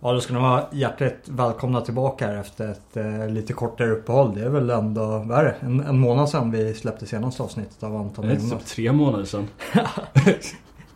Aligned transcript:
Ja, 0.00 0.12
då 0.12 0.20
ska 0.20 0.34
ni 0.34 0.40
vara 0.40 0.64
hjärtligt 0.72 1.22
välkomna 1.28 1.80
tillbaka 1.80 2.26
här 2.26 2.34
efter 2.36 2.68
ett 2.68 2.96
eh, 2.96 3.28
lite 3.28 3.52
kortare 3.52 3.90
uppehåll. 3.90 4.34
Det 4.34 4.40
är 4.44 4.48
väl 4.48 4.70
ändå, 4.70 5.06
vad 5.18 5.38
är 5.38 5.44
det? 5.44 5.54
En, 5.60 5.80
en 5.80 5.98
månad 5.98 6.28
sedan 6.28 6.50
vi 6.50 6.74
släppte 6.74 7.06
senaste 7.06 7.42
avsnittet 7.42 7.82
av 7.82 7.96
Anton 7.96 8.26
Det 8.26 8.32
är 8.32 8.36
typ 8.36 8.66
tre 8.66 8.92
månader 8.92 9.24
sedan. 9.24 9.48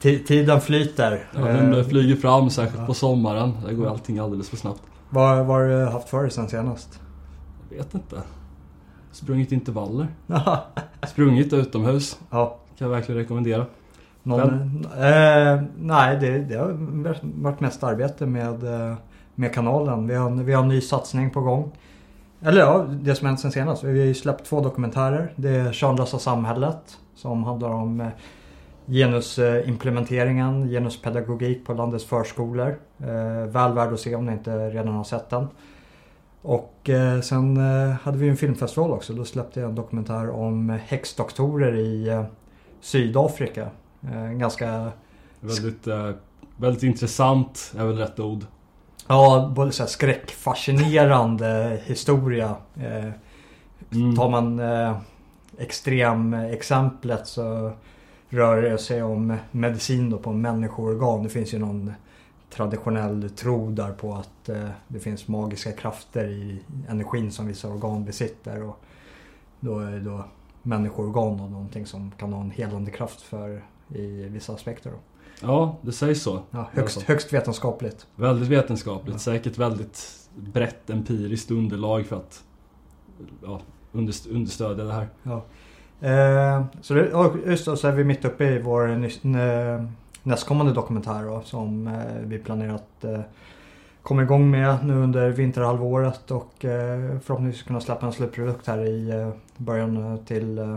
Ti- 0.03 0.25
Tiden 0.27 0.61
flyter. 0.61 1.25
Ja, 1.35 1.41
den 1.41 1.75
Eh, 1.75 1.85
flyger 1.85 2.17
fram, 2.17 2.51
särskilt 2.51 2.87
på 2.87 2.95
sommaren. 2.95 3.53
Där 3.67 3.73
går 3.73 3.87
allting 3.87 4.19
alldeles 4.19 4.49
för 4.51 4.57
snabbt. 4.57 4.83
vad 5.11 5.47
har 5.47 5.65
du 5.69 5.85
haft 5.85 6.09
för 6.09 6.23
dig 6.23 6.31
sen 6.31 6.49
senast? 6.49 7.01
Jag 7.71 7.77
vet 7.77 7.95
inte. 7.95 8.23
Sprungit 9.13 9.53
intervaller. 9.53 10.07
Sprungit 11.09 11.53
utomhus. 11.53 12.19
ja, 12.31 12.59
Kan 12.79 12.89
jag 12.89 12.95
verkligen 12.97 13.21
rekommendera 13.21 13.67
någon, 14.23 14.85
eh, 14.85 15.63
nej, 15.79 16.17
det, 16.21 16.39
det 16.39 16.55
har 16.57 16.77
varit 17.43 17.61
mest 17.61 17.85
arbete 17.85 18.27
med, 18.27 18.65
eh, 18.65 18.95
med 19.35 19.55
kanalen. 19.55 20.07
Vi 20.07 20.15
har, 20.15 20.31
vi 20.31 20.53
har 20.53 20.63
en 20.63 20.69
ny 20.69 20.81
satsning 20.81 21.31
på 21.31 21.41
gång. 21.41 21.73
Eller 22.43 22.61
ja, 22.61 22.87
det 22.91 23.15
som 23.15 23.27
hänt 23.27 23.41
sen 23.41 23.53
senast. 23.53 23.85
Vi 23.85 23.99
har 23.99 24.07
ju 24.07 24.15
släppt 24.15 24.47
två 24.47 24.61
dokumentärer. 24.61 25.33
Det 25.37 25.49
är 25.49 25.73
Könlösa 25.73 26.19
samhället 26.19 26.99
som 27.15 27.45
handlar 27.45 27.69
om 27.69 28.01
eh, 28.01 28.09
genusimplementeringen, 28.87 30.69
genuspedagogik 30.69 31.67
på 31.67 31.75
landets 31.75 32.05
förskolor. 32.05 32.79
Eh, 32.99 33.47
väl 33.47 33.73
värd 33.73 33.93
att 33.93 34.01
se 34.01 34.15
om 34.15 34.27
ni 34.27 34.33
inte 34.33 34.71
redan 34.71 34.95
har 34.95 35.05
sett 35.05 35.31
den. 35.31 35.47
Och 36.43 36.91
eh, 36.91 37.21
sen 37.21 37.57
eh, 37.57 37.91
hade 37.91 38.19
vi 38.19 38.29
en 38.29 38.37
filmfestival 38.37 38.91
också. 38.91 39.13
Då 39.13 39.25
släppte 39.25 39.61
jag 39.61 39.69
en 39.69 39.75
dokumentär 39.75 40.31
om 40.31 40.71
eh, 40.71 40.77
häxdoktorer 40.77 41.75
i 41.75 42.09
eh, 42.09 42.25
Sydafrika. 42.81 43.69
Eh, 44.03 44.31
ganska, 44.33 44.93
Väldigt, 45.41 45.87
eh, 45.87 46.11
väldigt 46.57 46.83
intressant 46.83 47.73
är 47.79 47.85
väl 47.85 47.97
rätt 47.99 48.21
ord. 48.21 48.45
ja, 49.09 49.53
både 49.57 49.73
så 49.73 49.83
här 49.83 49.89
skräckfascinerande 49.91 51.81
historia. 51.87 52.57
Eh, 52.77 53.11
Mm. 53.93 54.17
Tar 54.17 54.29
man 54.29 54.61
extremexemplet 55.59 57.27
så 57.27 57.73
rör 58.29 58.63
det 58.63 58.79
sig 58.79 59.03
om 59.03 59.37
medicin 59.51 60.11
då 60.11 60.19
på 60.19 60.33
människoorgan. 60.33 61.23
Det 61.23 61.29
finns 61.29 61.55
ju 61.55 61.59
någon 61.59 61.93
traditionell 62.51 63.31
tro 63.31 63.71
där 63.71 63.93
på 63.93 64.15
att 64.15 64.49
eh, 64.49 64.69
det 64.89 65.01
finns 65.01 65.29
magiska 65.29 65.73
krafter 65.73 66.29
i 66.29 66.63
energin 66.89 67.31
som 67.33 67.47
vissa 67.47 67.69
organ 67.69 68.05
besitter. 68.05 68.63
Och 68.63 68.81
då 69.61 69.79
är 69.79 70.01
då 70.01 70.25
människoorgan 70.63 71.39
då 71.39 71.45
någonting 71.45 71.87
som 71.87 72.13
kan 72.19 72.33
ha 72.33 72.41
en 72.41 72.51
helande 72.51 72.91
kraft 72.91 73.21
för 73.21 73.63
i 73.95 74.29
vissa 74.29 74.53
aspekter. 74.53 74.91
Då. 74.91 74.97
Ja, 75.43 75.77
det 75.83 75.93
sägs 75.93 76.23
så. 76.23 76.43
Ja, 76.51 76.69
högst, 76.73 77.03
högst 77.03 77.33
vetenskapligt. 77.33 78.07
Väldigt 78.17 78.49
vetenskapligt. 78.49 79.15
Ja. 79.15 79.19
Säkert 79.19 79.59
väldigt 79.59 80.17
brett 80.37 80.91
empiriskt 80.91 81.51
underlag 81.51 82.07
för 82.07 82.17
att 82.17 82.45
ja, 83.45 83.61
underst- 83.93 84.35
understödja 84.35 84.85
det 84.85 84.93
här. 84.93 85.09
Ja. 85.23 85.43
Eh, 86.09 86.65
så 86.81 86.95
det, 86.95 87.11
just 87.47 87.65
då 87.65 87.77
så 87.77 87.89
är 87.89 87.93
vi 87.93 88.05
mitt 88.05 88.25
uppe 88.25 88.45
i 88.45 88.59
vår 88.59 88.87
nästkommande 90.23 90.73
dokumentär 90.73 91.25
då, 91.25 91.43
som 91.45 91.87
eh, 91.87 91.95
vi 92.25 92.39
planerar 92.39 92.75
att 92.75 93.05
eh, 93.05 93.21
komma 94.03 94.23
igång 94.23 94.51
med 94.51 94.87
nu 94.87 94.95
under 94.95 95.31
vinterhalvåret 95.31 96.31
och 96.31 96.65
eh, 96.65 97.19
förhoppningsvis 97.21 97.63
kunna 97.63 97.81
släppa 97.81 98.07
en 98.07 98.13
slutprodukt 98.13 98.67
här 98.67 98.87
i 98.87 99.11
eh, 99.11 99.31
början 99.57 100.13
eh, 100.13 100.17
till 100.17 100.59
eh, 100.59 100.77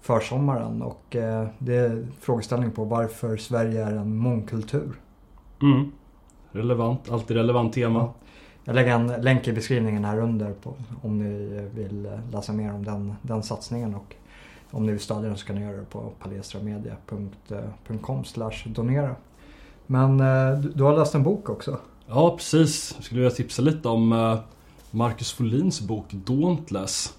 försommaren. 0.00 0.82
Och 0.82 1.16
eh, 1.16 1.48
det 1.58 1.76
är 1.76 2.06
frågeställning 2.20 2.70
på 2.70 2.84
varför 2.84 3.36
Sverige 3.36 3.84
är 3.84 3.96
en 3.96 4.16
mångkultur. 4.16 4.92
Mm. 5.62 5.92
Relevant, 6.52 7.10
alltid 7.10 7.36
relevant 7.36 7.72
tema. 7.72 8.10
Jag 8.64 8.74
lägger 8.74 8.94
en 8.94 9.06
länk 9.06 9.48
i 9.48 9.52
beskrivningen 9.52 10.04
här 10.04 10.20
under 10.20 10.52
på, 10.52 10.74
om 11.02 11.18
ni 11.18 11.60
vill 11.74 12.06
eh, 12.06 12.12
läsa 12.32 12.52
mer 12.52 12.74
om 12.74 12.84
den, 12.84 13.14
den 13.22 13.42
satsningen. 13.42 13.94
Och 13.94 14.14
om 14.70 14.86
ni 14.86 14.92
vill 14.92 15.00
stödja 15.00 15.28
den 15.28 15.36
så 15.36 15.46
kan 15.46 15.56
ni 15.56 15.62
göra 15.62 15.76
det 15.76 15.84
på 15.84 16.12
palestramedia.com 16.18 18.24
donera. 18.66 19.16
Men 19.86 20.20
eh, 20.20 20.60
du, 20.60 20.68
du 20.68 20.82
har 20.82 20.96
läst 20.96 21.14
en 21.14 21.22
bok 21.22 21.48
också. 21.48 21.78
Ja, 22.06 22.36
precis. 22.36 22.92
Jag 22.96 23.04
skulle 23.04 23.20
vilja 23.20 23.36
tipsa 23.36 23.62
lite 23.62 23.88
om 23.88 24.12
eh, 24.12 24.38
Marcus 24.90 25.32
Folins 25.32 25.80
bok 25.80 26.06
Dauntless. 26.10 27.14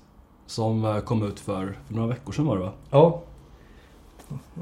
Som 0.47 0.85
eh, 0.85 1.00
kom 1.00 1.24
ut 1.24 1.40
för, 1.40 1.78
för 1.88 1.94
några 1.94 2.08
veckor 2.08 2.34
sedan 2.34 2.46
var 2.46 2.58
det 2.58 2.63
va? 2.63 2.72
Ja. 2.90 3.24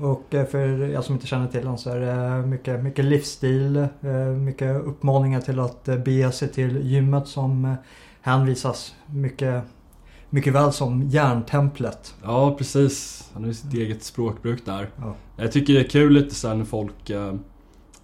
Och 0.01 0.33
eh, 0.33 0.45
för 0.45 0.83
er 0.83 1.01
som 1.01 1.15
inte 1.15 1.27
känner 1.27 1.47
till 1.47 1.65
den 1.65 1.77
så 1.77 1.89
är 1.89 1.99
det 1.99 2.47
mycket, 2.47 2.83
mycket 2.83 3.05
livsstil, 3.05 3.77
eh, 3.77 4.15
mycket 4.37 4.85
uppmaningar 4.85 5.41
till 5.41 5.59
att 5.59 5.83
bege 5.83 6.31
sig 6.31 6.47
till 6.51 6.77
gymmet 6.85 7.27
som 7.27 7.75
hänvisas 8.21 8.95
mycket, 9.05 9.63
mycket 10.29 10.53
väl 10.53 10.73
som 10.73 11.03
järntemplet. 11.03 12.15
Ja, 12.23 12.55
precis. 12.57 13.29
Han 13.33 13.43
har 13.43 13.51
sitt 13.51 13.73
eget 13.73 14.03
språkbruk 14.03 14.65
där. 14.65 14.89
Ja. 14.97 15.15
Jag 15.37 15.51
tycker 15.51 15.73
det 15.73 15.79
är 15.79 15.89
kul 15.89 16.13
lite 16.13 16.35
sen 16.35 16.57
när 16.57 16.65
folk... 16.65 17.11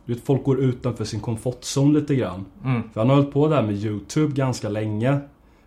Du 0.05 0.13
vet, 0.13 0.23
folk 0.23 0.43
går 0.43 0.59
utanför 0.59 1.05
sin 1.05 1.19
komfortzon 1.19 1.93
lite 1.93 2.15
grann. 2.15 2.45
Mm. 2.63 2.89
För 2.93 3.01
han 3.01 3.09
har 3.09 3.15
hållit 3.15 3.33
på 3.33 3.47
där 3.47 3.61
med 3.61 3.75
YouTube 3.75 4.33
ganska 4.33 4.69
länge. 4.69 5.19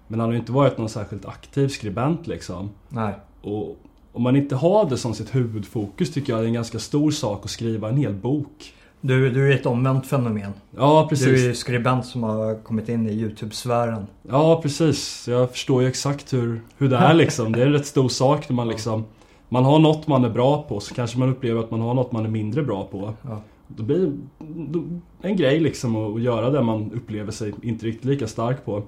Men 0.08 0.20
han 0.20 0.28
har 0.28 0.32
ju 0.34 0.38
inte 0.38 0.52
varit 0.52 0.78
någon 0.78 0.88
särskilt 0.88 1.26
aktiv 1.26 1.68
skribent 1.68 2.26
liksom. 2.26 2.70
Nej. 2.88 3.14
Och 3.42 3.78
om 4.12 4.22
man 4.22 4.36
inte 4.36 4.56
har 4.56 4.90
det 4.90 4.96
som 4.96 5.14
sitt 5.14 5.34
huvudfokus 5.34 6.12
tycker 6.12 6.32
jag 6.32 6.42
det 6.42 6.44
är 6.44 6.48
en 6.48 6.54
ganska 6.54 6.78
stor 6.78 7.10
sak 7.10 7.44
att 7.44 7.50
skriva 7.50 7.88
en 7.88 7.96
hel 7.96 8.14
bok. 8.14 8.74
Du, 9.00 9.30
du 9.30 9.52
är 9.52 9.54
ett 9.54 9.66
omvänt 9.66 10.06
fenomen. 10.06 10.52
Ja, 10.76 11.02
Du 11.02 11.08
precis. 11.08 11.26
är 11.26 11.48
ju 11.48 11.54
skribent 11.54 12.06
som 12.06 12.22
har 12.22 12.62
kommit 12.62 12.88
in 12.88 13.08
i 13.08 13.12
YouTube-sfären. 13.12 14.06
Ja, 14.22 14.60
precis. 14.62 15.28
Jag 15.28 15.50
förstår 15.50 15.82
ju 15.82 15.88
exakt 15.88 16.32
hur, 16.32 16.60
hur 16.78 16.88
det 16.88 16.96
är 16.96 17.14
liksom. 17.24 17.52
Det 17.52 17.62
är 17.62 17.66
en 17.66 17.72
rätt 17.72 17.86
stor 17.86 18.08
sak 18.08 18.48
när 18.48 18.56
man 18.56 18.68
liksom... 18.68 19.04
Man 19.48 19.64
har 19.64 19.78
något 19.78 20.06
man 20.06 20.24
är 20.24 20.30
bra 20.30 20.62
på, 20.62 20.80
så 20.80 20.94
kanske 20.94 21.18
man 21.18 21.28
upplever 21.30 21.60
att 21.60 21.70
man 21.70 21.80
har 21.80 21.94
något 21.94 22.12
man 22.12 22.24
är 22.24 22.30
mindre 22.30 22.62
bra 22.62 22.84
på. 22.84 23.14
Ja. 23.22 23.40
Då 23.68 23.82
blir 23.82 24.12
det 24.38 24.82
en 25.28 25.36
grej 25.36 25.60
liksom 25.60 25.96
att 25.96 26.14
att 26.16 26.22
göra 26.22 26.50
det 26.50 26.62
man 26.62 26.92
upplever 26.92 27.32
sig 27.32 27.54
inte 27.62 27.86
riktigt 27.86 28.04
lika 28.04 28.26
stark 28.26 28.64
på. 28.64 28.82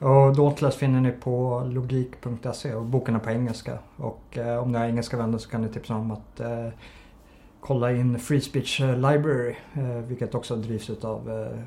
Och 0.00 0.36
Dauntless 0.36 0.76
finner 0.76 1.00
ni 1.00 1.12
på 1.12 1.62
logik.se 1.66 2.74
och 2.74 2.84
boken 2.84 3.14
är 3.14 3.18
på 3.18 3.30
engelska. 3.30 3.78
Och 3.96 4.38
eh, 4.38 4.62
om 4.62 4.72
ni 4.72 4.78
har 4.78 4.84
engelska 4.86 5.16
vänner 5.16 5.38
så 5.38 5.50
kan 5.50 5.62
ni 5.62 5.68
tipsa 5.68 5.94
om 5.94 6.10
att 6.10 6.40
eh, 6.40 6.68
kolla 7.60 7.92
in 7.92 8.18
Free 8.18 8.40
Speech 8.40 8.80
eh, 8.80 8.96
Library. 8.96 9.56
Eh, 9.74 9.82
vilket 9.82 10.34
också 10.34 10.56
drivs 10.56 11.04
av 11.04 11.30
eh, 11.30 11.58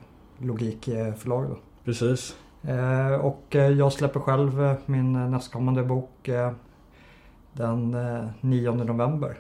Logik 0.46 0.88
eh. 0.88 1.14
Precis. 1.86 2.36
Eh, 2.64 3.14
och 3.14 3.56
jag 3.56 3.94
släpper 3.94 4.20
själv 4.20 4.76
min 4.86 5.32
nästkommande 5.32 5.84
bok 5.84 6.30
den 7.54 7.94
eh, 7.94 8.26
9 8.42 8.72
november. 8.72 9.38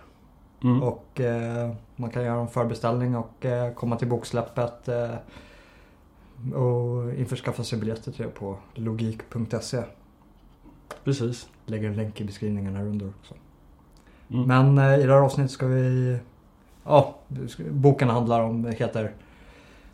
Mm. 0.63 0.83
Och 0.83 1.21
man 1.95 2.09
kan 2.09 2.23
göra 2.23 2.41
en 2.41 2.47
förbeställning 2.47 3.15
och 3.15 3.45
komma 3.75 3.95
till 3.95 4.07
boksläppet. 4.07 4.89
Eh, 6.45 6.53
och 6.53 7.13
införskaffa 7.13 7.63
sig 7.63 7.79
biljetter 7.79 8.11
till 8.11 8.25
det 8.25 8.31
på 8.31 8.57
logik.se. 8.73 9.83
Precis. 11.03 11.49
Lägger 11.65 11.87
en 11.87 11.95
länk 11.95 12.21
i 12.21 12.23
beskrivningen 12.23 12.75
här 12.75 12.85
under 12.85 13.09
också. 13.09 13.33
Mm. 14.29 14.47
Men 14.47 14.77
eh, 14.77 14.99
i 14.99 15.03
det 15.03 15.13
här 15.13 15.21
avsnittet 15.21 15.51
ska 15.51 15.67
vi... 15.67 16.17
Ja, 16.83 17.15
boken 17.71 18.09
handlar 18.09 18.41
om, 18.41 18.65
heter... 18.65 19.11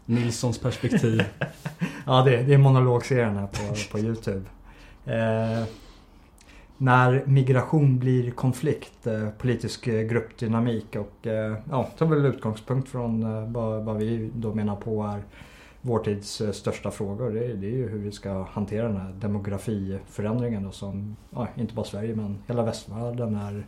Nilssons 0.05 0.59
perspektiv. 0.59 1.23
Ja, 2.05 2.23
det, 2.23 2.43
det 2.43 2.53
är 2.53 2.57
monologserien 2.57 3.37
här 3.37 3.47
på, 3.47 3.91
på 3.91 3.99
Youtube. 3.99 4.45
Eh, 5.05 5.63
när 6.77 7.23
migration 7.25 7.99
blir 7.99 8.31
konflikt, 8.31 9.07
eh, 9.07 9.29
politisk 9.29 9.87
eh, 9.87 10.01
gruppdynamik 10.01 10.95
och 10.95 11.27
eh, 11.27 11.55
ja, 11.69 11.83
tar 11.97 12.05
väl 12.05 12.25
utgångspunkt 12.25 12.89
från 12.89 13.23
eh, 13.23 13.51
vad, 13.51 13.83
vad 13.83 13.97
vi 13.97 14.31
då 14.35 14.53
menar 14.53 14.75
på 14.75 15.03
är 15.03 15.21
vår 15.85 15.99
tids 15.99 16.41
eh, 16.41 16.51
största 16.51 16.91
frågor. 16.91 17.31
Det, 17.31 17.45
är- 17.45 17.53
det 17.55 17.67
är 17.67 17.71
ju 17.71 17.89
hur 17.89 17.99
vi 17.99 18.11
ska 18.11 18.43
hantera 18.43 18.87
den 18.87 18.97
här 18.97 19.11
demografiförändringen 19.13 20.63
då 20.63 20.71
som 20.71 21.15
ja, 21.29 21.47
inte 21.55 21.73
bara 21.73 21.85
Sverige 21.85 22.15
men 22.15 22.37
hela 22.47 22.63
västvärlden 22.63 23.35
är, 23.35 23.67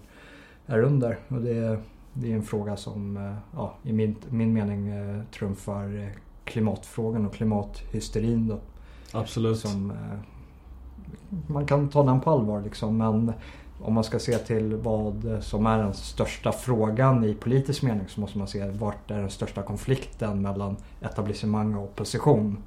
är 0.66 0.80
under. 0.82 1.18
Och 1.28 1.42
det, 1.42 1.80
det 2.14 2.32
är 2.32 2.36
en 2.36 2.44
fråga 2.44 2.78
som 2.78 3.18
eh, 3.18 3.34
ja, 3.56 3.74
i 3.84 3.94
min, 3.94 4.16
min 4.30 4.54
mening 4.54 4.88
eh, 4.88 5.24
trumfar 5.34 6.12
klimatfrågan 6.44 7.26
och 7.26 7.34
klimathysterin 7.34 8.48
då. 8.48 8.60
Absolut. 9.14 9.60
Som, 9.60 9.94
man 11.48 11.66
kan 11.66 11.90
ta 11.90 12.04
den 12.04 12.22
på 12.22 12.32
allvar 12.32 12.62
liksom 12.62 12.98
men 12.98 13.34
om 13.82 13.94
man 13.94 14.04
ska 14.04 14.20
se 14.20 14.38
till 14.38 14.76
vad 14.76 15.38
som 15.42 15.66
är 15.66 15.78
den 15.78 15.94
största 15.94 16.52
frågan 16.52 17.24
i 17.24 17.34
politisk 17.34 17.84
mening 17.84 18.08
så 18.08 18.22
måste 18.22 18.38
man 18.38 18.48
se 18.48 18.70
vart 18.70 19.12
är 19.12 19.20
den 19.20 19.30
största 19.30 19.64
konflikten 19.64 20.42
mellan 20.42 20.78
etablissemang 21.02 21.76
och 21.76 21.84
opposition. 21.84 22.64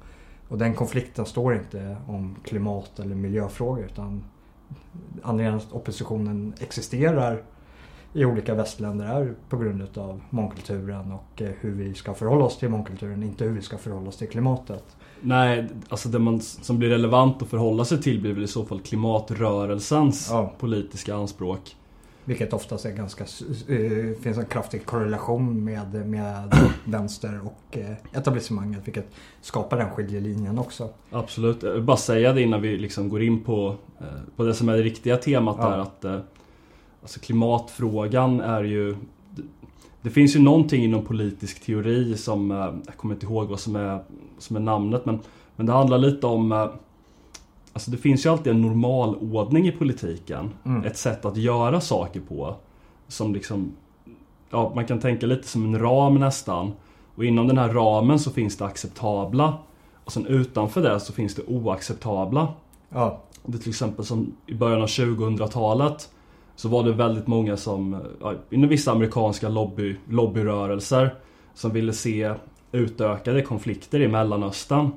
Och 0.47 0.57
den 0.57 0.73
konflikten 0.73 1.25
står 1.25 1.55
inte 1.55 1.97
om 2.07 2.35
klimat 2.43 2.99
eller 2.99 3.15
miljöfrågor 3.15 3.85
utan 3.85 4.23
anledningen 5.23 5.57
att 5.57 5.71
oppositionen 5.71 6.53
existerar 6.59 7.43
i 8.13 8.25
olika 8.25 8.53
västländer 8.53 9.05
är 9.05 9.33
på 9.49 9.57
grund 9.57 9.81
utav 9.81 10.21
mångkulturen 10.29 11.11
och 11.11 11.41
eh, 11.41 11.51
hur 11.59 11.71
vi 11.71 11.93
ska 11.93 12.13
förhålla 12.13 12.45
oss 12.45 12.57
till 12.57 12.69
mångkulturen, 12.69 13.23
inte 13.23 13.43
hur 13.43 13.51
vi 13.51 13.61
ska 13.61 13.77
förhålla 13.77 14.09
oss 14.09 14.17
till 14.17 14.29
klimatet. 14.29 14.97
Nej, 15.21 15.67
alltså 15.89 16.09
det 16.09 16.19
man, 16.19 16.41
som 16.41 16.79
blir 16.79 16.89
relevant 16.89 17.41
att 17.41 17.47
förhålla 17.49 17.85
sig 17.85 18.01
till 18.01 18.21
blir 18.21 18.33
väl 18.33 18.43
i 18.43 18.47
så 18.47 18.65
fall 18.65 18.79
klimatrörelsens 18.79 20.27
Ja. 20.31 20.53
politiska 20.59 21.15
anspråk. 21.15 21.75
Vilket 22.25 22.53
oftast 22.53 22.85
är 22.85 22.91
ganska, 22.91 23.23
eh, 23.23 24.21
finns 24.21 24.37
en 24.37 24.45
kraftig 24.45 24.85
korrelation 24.85 25.63
med, 25.63 26.05
med 26.09 26.53
vänster 26.85 27.39
och 27.43 27.77
eh, 27.77 27.91
etablissemanget 28.13 28.87
vilket 28.87 29.07
skapar 29.41 29.77
den 29.77 29.89
skiljelinjen 29.89 30.59
också. 30.59 30.89
Absolut. 31.11 31.63
Jag 31.63 31.73
vill 31.73 31.83
bara 31.83 31.97
säga 31.97 32.33
det 32.33 32.41
innan 32.41 32.61
vi 32.61 32.77
liksom 32.77 33.09
går 33.09 33.21
in 33.23 33.43
på, 33.43 33.75
eh, 33.99 34.05
på 34.35 34.43
det 34.43 34.53
som 34.53 34.69
är 34.69 34.73
det 34.77 34.83
riktiga 34.83 35.17
temat 35.17 35.55
Ja. 35.59 35.69
där 35.69 35.77
att 35.77 36.05
eh, 36.05 36.17
alltså 37.01 37.19
klimatfrågan 37.19 38.41
är 38.41 38.63
ju 38.63 38.95
det, 40.01 40.09
finns 40.09 40.35
ju 40.35 40.39
någonting 40.39 40.83
inom 40.83 41.05
politisk 41.05 41.65
teori 41.65 42.17
som, 42.17 42.51
eh, 42.51 42.57
jag 42.85 42.97
kommer 42.97 43.13
inte 43.13 43.25
ihåg 43.25 43.47
vad 43.47 43.59
som 43.59 43.75
är, 43.75 44.03
som 44.37 44.55
är 44.55 44.59
namnet 44.59 45.05
men, 45.05 45.19
men 45.55 45.65
det 45.65 45.71
handlar 45.71 45.97
lite 45.97 46.27
om 46.27 46.51
eh, 46.51 46.67
Alltså 47.73 47.91
det 47.91 47.97
finns 47.97 48.25
ju 48.25 48.29
alltid 48.29 48.53
en 48.53 48.61
normalordning 48.61 49.67
i 49.67 49.71
politiken. 49.71 50.49
Mm. 50.65 50.85
Ett 50.85 50.97
sätt 50.97 51.25
att 51.25 51.37
göra 51.37 51.81
saker 51.81 52.21
på. 52.21 52.55
Som 53.07 53.33
liksom 53.33 53.71
Ja, 54.51 54.71
man 54.75 54.85
kan 54.85 54.99
tänka 54.99 55.25
lite 55.25 55.47
som 55.47 55.65
en 55.65 55.79
ram 55.79 56.15
nästan. 56.15 56.71
Och 57.15 57.25
inom 57.25 57.47
den 57.47 57.57
här 57.57 57.69
ramen 57.69 58.19
så 58.19 58.31
finns 58.31 58.57
det 58.57 58.65
acceptabla. 58.65 59.57
Och 60.05 60.11
sen 60.11 60.25
utanför 60.25 60.81
det 60.81 60.99
så 60.99 61.13
finns 61.13 61.35
det 61.35 61.43
oacceptabla. 61.47 62.53
Ja, 62.89 63.21
Det 63.45 63.57
är 63.57 63.61
till 63.61 63.69
exempel 63.69 64.05
som 64.05 64.35
i 64.47 64.53
början 64.53 64.81
av 64.81 64.87
2000-talet 64.87 66.09
så 66.61 66.69
var 66.69 66.83
det 66.83 66.91
väldigt 66.91 67.27
många 67.27 67.57
som, 67.57 67.97
inom 68.49 68.69
vissa 68.69 68.91
amerikanska 68.91 69.49
lobby, 69.49 69.95
lobbyrörelser 70.09 71.15
som 71.53 71.71
ville 71.71 71.93
se 71.93 72.33
utökade 72.71 73.41
konflikter 73.41 73.99
i 73.99 74.07
Mellanöstern. 74.07 74.89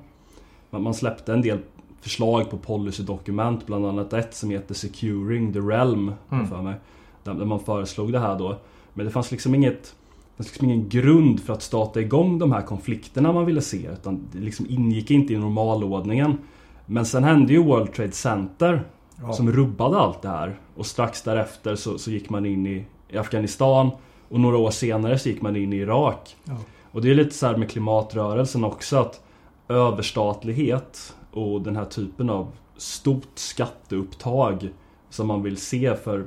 Man 0.70 0.94
släppte 0.94 1.32
en 1.32 1.42
del 1.42 1.58
förslag 2.00 2.50
på 2.50 2.56
policydokument, 2.56 3.66
bland 3.66 3.86
annat 3.86 4.12
ett 4.12 4.34
som 4.34 4.50
heter 4.50 4.74
Securing 4.74 5.52
the 5.52 5.58
Realm, 5.58 6.12
Mm. 6.30 6.46
för 6.46 6.62
mig. 6.62 6.74
Där 7.22 7.34
där 7.34 7.44
man 7.44 7.60
föreslog 7.60 8.12
det 8.12 8.18
här 8.18 8.38
då. 8.38 8.56
Men 8.94 9.06
det 9.06 9.12
fanns 9.12 9.30
liksom 9.30 9.54
inget 9.54 9.82
det 9.82 10.36
fanns 10.36 10.48
liksom 10.48 10.70
ingen 10.70 10.88
grund 10.88 11.40
för 11.40 11.52
att 11.52 11.62
starta 11.62 12.00
igång 12.00 12.38
de 12.38 12.52
här 12.52 12.62
konflikterna 12.62 13.32
man 13.32 13.46
ville 13.46 13.60
se. 13.60 13.88
Utan 13.92 14.26
det 14.32 14.38
liksom 14.38 14.66
ingick 14.68 15.10
inte 15.10 15.32
i 15.32 15.38
normalordningen. 15.38 16.38
Men 16.86 17.06
sen 17.06 17.24
hände 17.24 17.52
ju 17.52 17.62
World 17.62 17.92
Trade 17.92 18.12
Center 18.12 18.84
ja. 19.22 19.32
som 19.32 19.52
rubbade 19.52 19.98
allt 19.98 20.22
det 20.22 20.28
här. 20.28 20.58
Och 20.76 20.86
strax 20.86 21.22
därefter 21.22 21.74
så, 21.74 21.98
så 21.98 22.10
gick 22.10 22.30
man 22.30 22.46
in 22.46 22.66
i, 22.66 22.84
i 23.08 23.16
Afghanistan. 23.16 23.90
Och 24.28 24.40
några 24.40 24.58
år 24.58 24.70
senare 24.70 25.18
så 25.18 25.28
gick 25.28 25.42
man 25.42 25.56
in 25.56 25.72
i 25.72 25.76
Irak. 25.76 26.36
Ja. 26.44 26.56
Och 26.90 27.02
det 27.02 27.10
är 27.10 27.14
lite 27.14 27.34
så 27.34 27.46
här 27.46 27.56
med 27.56 27.70
klimatrörelsen 27.70 28.64
också 28.64 28.96
att 28.96 29.20
överstatlighet 29.68 31.14
och 31.30 31.62
den 31.62 31.76
här 31.76 31.84
typen 31.84 32.30
av 32.30 32.52
stort 32.76 33.28
skatteupptag 33.34 34.68
som 35.10 35.26
man 35.26 35.42
vill 35.42 35.56
se 35.56 35.96
för 35.96 36.26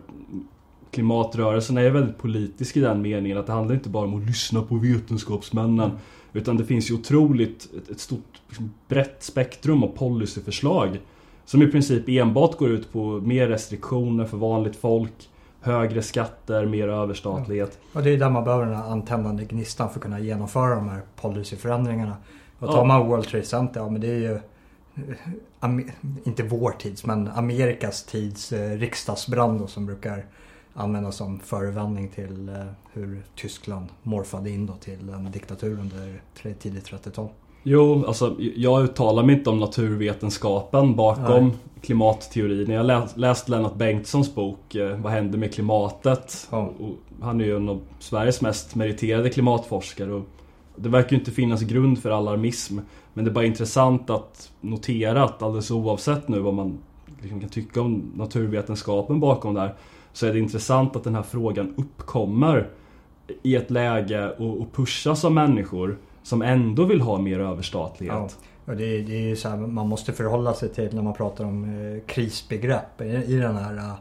klimatrörelsen 0.92 1.78
är 1.78 1.90
väldigt 1.90 2.18
politisk 2.18 2.78
i 2.78 2.80
den 2.80 3.01
meningen 3.01 3.38
att 3.38 3.48
det 3.48 3.54
handlar 3.54 3.75
inte 3.75 3.90
bara 3.90 4.07
om 4.07 4.22
att 4.22 4.28
lyssna 4.28 4.62
på 4.62 4.75
vetenskapsmännen 4.75 5.92
utan 6.33 6.57
det 6.57 6.66
finns 6.66 6.92
ju 6.92 6.95
otroligt 6.95 7.69
ett, 7.78 7.90
ett 7.90 8.00
stort 8.00 8.42
liksom, 8.48 8.74
brett 8.88 9.24
spektrum 9.24 9.83
av 9.83 9.88
policyförslag 9.88 11.00
som 11.47 11.61
i 11.61 11.67
princip 11.67 12.09
enbart 12.09 12.57
går 12.57 12.69
ut 12.69 12.91
på 12.94 12.99
mer 13.05 13.47
restriktioner 13.47 14.25
för 14.25 14.38
vanligt 14.38 14.75
folk 14.75 15.29
högre 15.61 16.01
skatter, 16.01 16.65
mer 16.65 16.88
överstatlighet. 16.88 17.79
Och 17.94 18.03
det 18.03 18.09
är 18.09 18.17
där 18.17 18.29
man 18.29 18.44
behöver 18.44 18.65
den 18.65 18.75
här 18.75 18.91
antändande 18.91 19.45
gnistan 19.45 19.89
för 19.89 19.95
att 19.95 20.03
kunna 20.03 20.19
genomföra 20.19 20.75
de 20.75 20.89
här 20.89 21.01
policyförändringarna. 21.21 22.17
Och 22.59 22.67
Ja. 22.67 22.71
tar 22.71 22.85
man 22.85 23.07
World 23.07 23.27
Trade 23.27 23.45
Center, 23.45 23.79
ja 23.79 23.89
men 23.89 24.01
det 24.01 24.07
är 24.07 24.19
ju 24.19 24.33
eh, 25.63 25.69
inte 26.23 26.44
vår 26.44 26.71
tids 26.71 27.05
men 27.05 27.27
Amerikas 27.27 28.03
tids 28.05 28.53
eh, 28.53 28.77
riksdagsbrand 28.77 29.59
då, 29.59 29.67
som 29.67 29.85
brukar 29.85 30.25
användas 30.73 31.15
som 31.15 31.39
förevändning 31.39 32.07
till 32.09 32.49
eh, 32.49 32.55
hur 32.94 33.21
Tyskland 33.35 33.88
morfade 34.03 34.49
in 34.49 34.65
då 34.65 34.73
till 34.73 35.09
en 35.09 35.31
diktatur 35.31 35.79
under 35.79 36.21
tidigt 36.59 36.89
30-tal. 36.91 37.29
Jo, 37.69 38.06
alltså 38.08 38.36
jag 38.56 38.84
uttalar 38.84 39.24
mig 39.24 39.36
inte 39.36 39.50
om 39.50 39.60
naturvetenskapen 39.60 40.96
bakom 40.96 41.48
Nej. 41.48 41.58
klimatteorin. 41.81 42.72
Jag 42.72 42.80
har 42.80 42.84
läst, 42.84 43.18
läst 43.18 43.50
Lennart 43.50 43.75
Bengtssons 43.75 44.36
bok 44.36 44.75
eh, 44.75 44.98
Vad 44.98 45.12
händer 45.12 45.38
med 45.38 45.54
klimatet? 45.54 46.48
Ja. 46.52 46.72
Han 47.22 47.42
är 47.42 47.46
ju 47.46 47.56
en 47.56 47.69
av 47.69 47.81
Sveriges 48.00 48.42
mest 48.42 48.75
meriterade 48.75 49.30
klimatforskare. 49.30 50.14
Och 50.14 50.24
det 50.75 50.90
verkar 50.90 51.12
ju 51.12 51.18
inte 51.18 51.31
finnas 51.31 51.62
grund 51.62 52.00
för 52.00 52.12
alarmism. 52.12 52.80
Men 53.14 53.25
det 53.25 53.31
är 53.31 53.34
bara 53.34 53.46
intressant 53.46 54.10
att 54.10 54.52
notera 54.62 55.24
att 55.24 55.42
alldeles 55.42 55.72
oavsett 55.72 56.28
nu 56.28 56.40
vad 56.40 56.54
man 56.54 56.78
liksom 57.22 57.40
kan 57.40 57.50
tycka 57.50 57.81
om 57.81 58.12
naturvetenskapen 58.16 59.19
bakom 59.19 59.54
det 59.54 59.60
här. 59.60 59.75
Så 60.14 60.25
är 60.25 60.34
det 60.34 60.40
intressant 60.40 60.96
att 60.96 61.04
den 61.04 61.16
här 61.16 61.24
frågan 61.24 61.74
uppkommer 61.78 62.69
i 63.44 63.56
ett 63.56 63.72
läge 63.72 64.30
och, 64.38 64.62
och 64.62 64.74
pushas 64.74 65.25
av 65.25 65.31
människor 65.31 65.98
som 66.27 66.41
ändå 66.41 66.85
vill 66.85 67.01
ha 67.01 67.18
mer 67.18 67.39
överstatlighet. 67.39 68.38
Ja. 68.65 68.71
Och 68.71 68.77
det, 68.77 69.01
det 69.01 69.15
är 69.15 69.21
ju 69.21 69.35
så 69.35 69.50
här, 69.50 69.57
man 69.57 69.88
måste 69.88 70.13
förhålla 70.13 70.53
sig 70.53 70.69
till 70.69 70.95
när 70.95 71.01
man 71.01 71.13
pratar 71.13 71.45
om 71.45 71.63
eh, 71.63 72.01
krisbegrepp 72.06 73.01
i, 73.01 73.06
i 73.06 73.35
den 73.35 73.56
här 73.56 73.77
eh, 73.77 73.94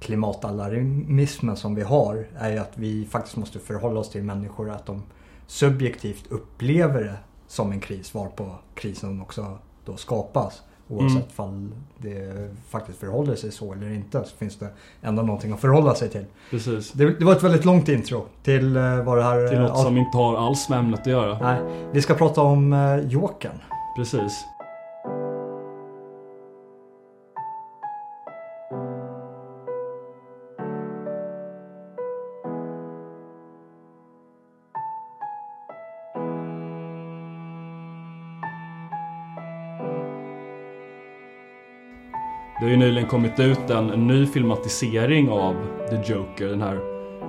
klimatalarmismen 0.00 1.56
som 1.56 1.74
vi 1.74 1.82
har. 1.82 2.26
Är 2.38 2.50
ju 2.50 2.58
att 2.58 2.72
vi 2.74 3.06
faktiskt 3.06 3.36
måste 3.36 3.58
förhålla 3.58 4.00
oss 4.00 4.10
till 4.10 4.22
människor 4.22 4.70
att 4.70 4.86
de 4.86 5.02
subjektivt 5.46 6.26
upplever 6.32 7.02
det 7.02 7.16
som 7.46 7.72
en 7.72 7.80
kris 7.80 8.14
varpå 8.14 8.54
krisen 8.74 9.20
också 9.20 9.58
då 9.84 9.96
skapas. 9.96 10.62
Oavsett 10.92 11.16
Mm. 11.16 11.28
fall 11.34 11.68
det 11.98 12.50
faktiskt 12.70 12.98
förhåller 12.98 13.34
sig 13.34 13.52
så 13.52 13.72
eller 13.72 13.90
inte 13.90 14.24
så 14.24 14.36
finns 14.36 14.56
det 14.58 14.68
ändå 15.02 15.22
någonting 15.22 15.52
att 15.52 15.60
förhålla 15.60 15.94
sig 15.94 16.08
till. 16.08 16.24
Precis. 16.50 16.92
Det, 16.92 17.18
det 17.18 17.24
var 17.24 17.32
ett 17.32 17.42
väldigt 17.42 17.64
långt 17.64 17.88
intro 17.88 18.24
till 18.42 18.76
eh, 18.76 19.02
vad 19.04 19.18
det 19.18 19.24
här... 19.24 19.48
Till 19.48 19.58
eh, 19.58 19.62
något 19.64 19.78
som 19.82 19.96
inte 19.96 20.16
har 20.16 20.46
alls 20.46 20.68
med 20.68 20.78
ämnet 20.78 21.00
att 21.00 21.06
göra. 21.06 21.38
Nej, 21.38 21.60
vi 21.92 22.02
ska 22.02 22.14
prata 22.14 22.40
om 22.40 22.72
eh, 22.72 22.96
Jokern. 22.96 23.58
Precis. 23.96 24.44
Det 42.62 42.66
har 42.66 42.70
ju 42.70 42.76
nyligen 42.76 43.08
kommit 43.08 43.40
ut 43.40 43.70
en, 43.70 43.90
en 43.90 44.06
ny 44.06 44.26
filmatisering 44.26 45.28
av 45.30 45.54
The 45.90 46.12
Joker, 46.12 46.46
den 46.46 46.62
här 46.62 46.78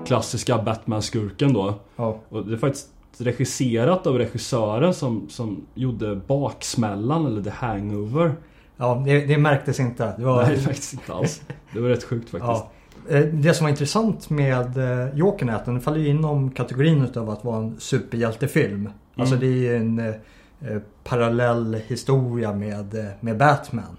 klassiska 0.06 0.58
Batman-skurken 0.58 1.54
då. 1.54 1.74
Ja. 1.96 2.20
Och 2.30 2.46
det 2.46 2.54
är 2.54 2.58
faktiskt 2.58 2.88
regisserat 3.18 4.08
av 4.08 4.18
regissören 4.18 4.94
som, 4.94 5.30
som 5.30 5.66
gjorde 5.74 6.16
Baksmällan 6.16 7.25
eller 7.25 7.44
The 7.44 7.50
Hangover. 7.50 8.36
Ja, 8.78 9.04
det, 9.06 9.25
det 9.25 9.38
märktes 9.38 9.80
inte. 9.80 10.13
Det 10.18 10.25
var, 10.25 10.44
Nej, 10.44 10.58
faktiskt 10.58 10.94
inte 10.94 11.13
alls. 11.13 11.42
Det 11.74 11.80
var 11.80 11.90
rätt 11.90 12.04
sjukt 12.04 12.30
faktiskt. 12.30 12.63
ja. 13.10 13.18
Eh, 13.18 13.25
Det 13.25 13.54
som 13.54 13.63
var 13.66 13.70
intressant 13.70 14.30
med 14.30 14.78
eh, 14.78 15.16
Jokern 15.16 15.50
är 15.50 15.56
att 15.56 15.66
den 15.66 15.82
faller 15.82 16.08
inom 16.08 16.52
kategorin 16.52 17.02
utav 17.02 17.30
att 17.30 17.44
vara 17.46 17.58
en 17.58 17.80
superhjältefilm. 17.80 18.90
Alltså 19.16 19.36
det 19.36 19.46
är 19.48 19.52
ju 19.52 19.75
en 19.75 20.00
eh, 20.00 20.06
eh, 20.08 20.82
parallell 21.04 21.82
historia 21.88 22.54
med, 22.54 23.06
med 23.20 23.38
Batman. 23.38 23.98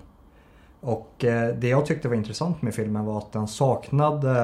Och 0.85 1.25
eh, 1.25 1.55
det 1.55 1.69
jag 1.69 1.87
tyckte 1.87 2.09
var 2.09 2.17
intressant 2.17 2.63
med 2.63 2.75
filmen 2.75 3.05
var 3.05 3.19
att 3.19 3.33
den 3.33 3.49
saknade 3.49 4.43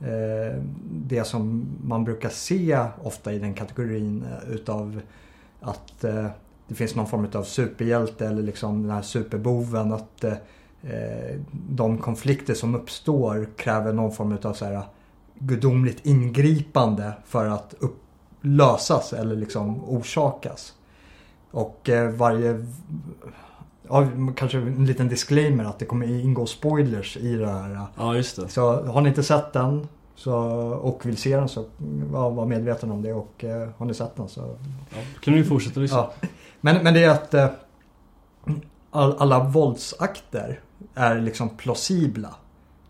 eh, 0.00 0.62
det 0.90 1.24
som 1.24 1.66
man 1.84 2.04
brukar 2.04 2.28
se 2.28 2.86
ofta 3.02 3.32
i 3.32 3.38
den 3.38 3.54
kategorin 3.54 4.24
eh, 4.24 4.50
utav 4.54 5.00
att 5.60 6.04
eh, 6.04 6.26
det 6.68 6.74
finns 6.74 6.94
någon 6.94 7.06
form 7.06 7.28
av 7.34 7.42
superhjälte 7.42 8.26
eller 8.26 8.42
liksom 8.42 8.82
den 8.82 8.90
här 8.90 9.02
superboven. 9.02 9.92
Att 9.92 10.24
eh, 10.24 10.32
eh 10.82 11.36
de 11.68 11.98
konflikter 11.98 12.54
som 12.54 12.74
uppstår 12.74 13.48
kräver 13.56 13.92
någon 13.92 14.12
form 14.12 14.38
av 14.42 14.52
så 14.52 14.64
här 14.64 14.74
eh, 14.74 14.84
gudomligt 15.38 16.06
ingripande 16.06 17.12
för 17.24 17.46
att 17.46 17.74
upp, 17.78 18.02
lösas 18.40 19.12
eller 19.12 19.36
liksom 19.36 19.84
orsakas. 19.84 20.74
Och 21.50 21.88
eh, 21.88 22.10
varje... 22.10 22.66
Ja, 23.90 24.06
kanske 24.36 24.58
en 24.58 24.86
liten 24.86 25.08
disclaimer 25.08 25.64
att 25.64 25.78
det 25.78 25.84
kommer 25.84 26.06
ingå 26.06 26.46
spoilers 26.46 27.16
i 27.16 27.36
det 27.36 27.46
här. 27.46 27.86
Ja, 27.96 28.16
just 28.16 28.36
det. 28.36 28.48
Så 28.48 28.82
har 28.82 29.00
ni 29.00 29.08
inte 29.08 29.22
sett 29.22 29.52
den 29.52 29.88
så, 30.14 30.34
och 30.82 31.06
vill 31.06 31.16
se 31.16 31.36
den 31.36 31.48
så 31.48 31.64
ja, 32.12 32.28
var 32.28 32.46
medveten 32.46 32.90
om 32.90 33.02
det 33.02 33.12
och 33.12 33.44
eh, 33.44 33.68
har 33.76 33.86
ni 33.86 33.94
sett 33.94 34.16
den 34.16 34.28
så 34.28 34.56
Ja, 34.90 34.98
kan 35.20 35.34
vi 35.34 35.44
fortsätta 35.44 35.80
lyssna. 35.80 35.98
Ja. 35.98 36.28
Men, 36.60 36.84
men 36.84 36.94
det 36.94 37.04
är 37.04 37.10
att 37.10 37.34
eh, 37.34 37.48
all, 38.90 39.16
alla 39.18 39.44
våldsakter 39.44 40.60
är 40.94 41.20
liksom 41.20 41.48
plausibla. 41.48 42.34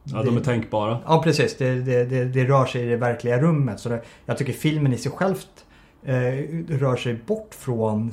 Ja, 0.05 0.23
de 0.23 0.37
är 0.37 0.41
tänkbara. 0.41 0.99
Ja, 1.07 1.23
precis. 1.23 1.57
Det, 1.57 1.75
det, 1.75 2.05
det, 2.05 2.25
det 2.25 2.45
rör 2.45 2.67
sig 2.67 2.83
i 2.83 2.87
det 2.87 2.97
verkliga 2.97 3.43
rummet. 3.43 3.81
Så 3.81 3.89
det, 3.89 4.03
jag 4.27 4.39
tycker 4.39 4.53
filmen 4.53 4.93
i 4.93 4.99
sig 4.99 5.13
självt 5.13 5.65
eh, 6.03 6.15
rör 6.69 6.97
sig 6.97 7.15
bort 7.27 7.55
från 7.55 8.13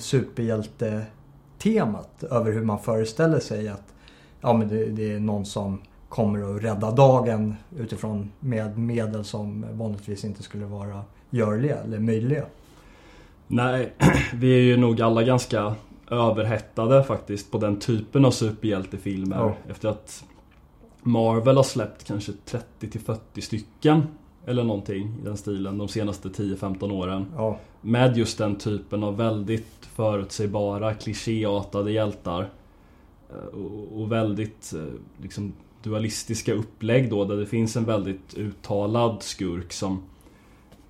superhjältetemat. 1.58 2.24
Över 2.24 2.52
hur 2.52 2.64
man 2.64 2.80
föreställer 2.80 3.40
sig 3.40 3.68
att 3.68 3.94
ja, 4.42 4.54
men 4.54 4.68
det, 4.68 4.86
det 4.86 5.12
är 5.12 5.20
någon 5.20 5.46
som 5.46 5.82
kommer 6.10 6.56
att 6.56 6.64
rädda 6.64 6.92
dagen 6.92 7.56
utifrån 7.78 8.32
med 8.40 8.78
medel 8.78 9.24
som 9.24 9.66
vanligtvis 9.72 10.24
inte 10.24 10.44
skulle 10.44 10.66
vara 10.66 11.04
görliga 11.30 11.78
eller 11.78 12.00
möjliga. 12.00 12.46
Nej, 13.48 13.94
vi 14.34 14.52
är 14.56 14.62
ju 14.62 14.78
nog 14.78 15.02
alla 15.02 15.24
ganska 15.24 15.76
överhettade 16.12 17.04
faktiskt 17.04 17.52
på 17.52 17.58
den 17.58 17.80
typen 17.80 18.26
av 18.26 18.32
superhjältefilmer. 18.32 19.38
Ja. 19.38 19.56
Efter 19.70 19.90
att 19.90 20.24
Marvel 21.04 21.56
har 21.56 21.64
släppt 21.64 22.04
kanske 22.04 22.32
30 22.46 22.90
till 22.90 23.02
40 23.02 23.42
stycken 23.42 24.08
eller 24.46 24.64
någonting 24.64 25.18
i 25.22 25.26
den 25.26 25.38
stilen 25.38 25.78
de 25.78 25.88
senaste 25.88 26.30
10-15 26.30 26.92
åren. 26.92 27.26
Ja, 27.36 27.60
med 27.88 28.18
just 28.18 28.38
den 28.38 28.56
typen 28.56 29.04
av 29.04 29.18
väldigt 29.18 29.86
förutsägbara, 29.96 30.94
klichéartade 30.94 31.92
hjältar. 31.92 32.50
Eh, 33.30 33.60
och, 33.94 34.12
väldigt 34.12 34.74
eh, 34.74 35.22
liksom, 35.22 35.54
dualistiska 35.84 36.54
upplägg 36.54 37.10
då 37.10 37.26
där 37.26 37.38
det 37.38 37.46
finns 37.46 37.76
en 37.76 37.86
väldigt 37.86 38.34
uttalad 38.38 39.24
skurk 39.24 39.74
som 39.74 40.04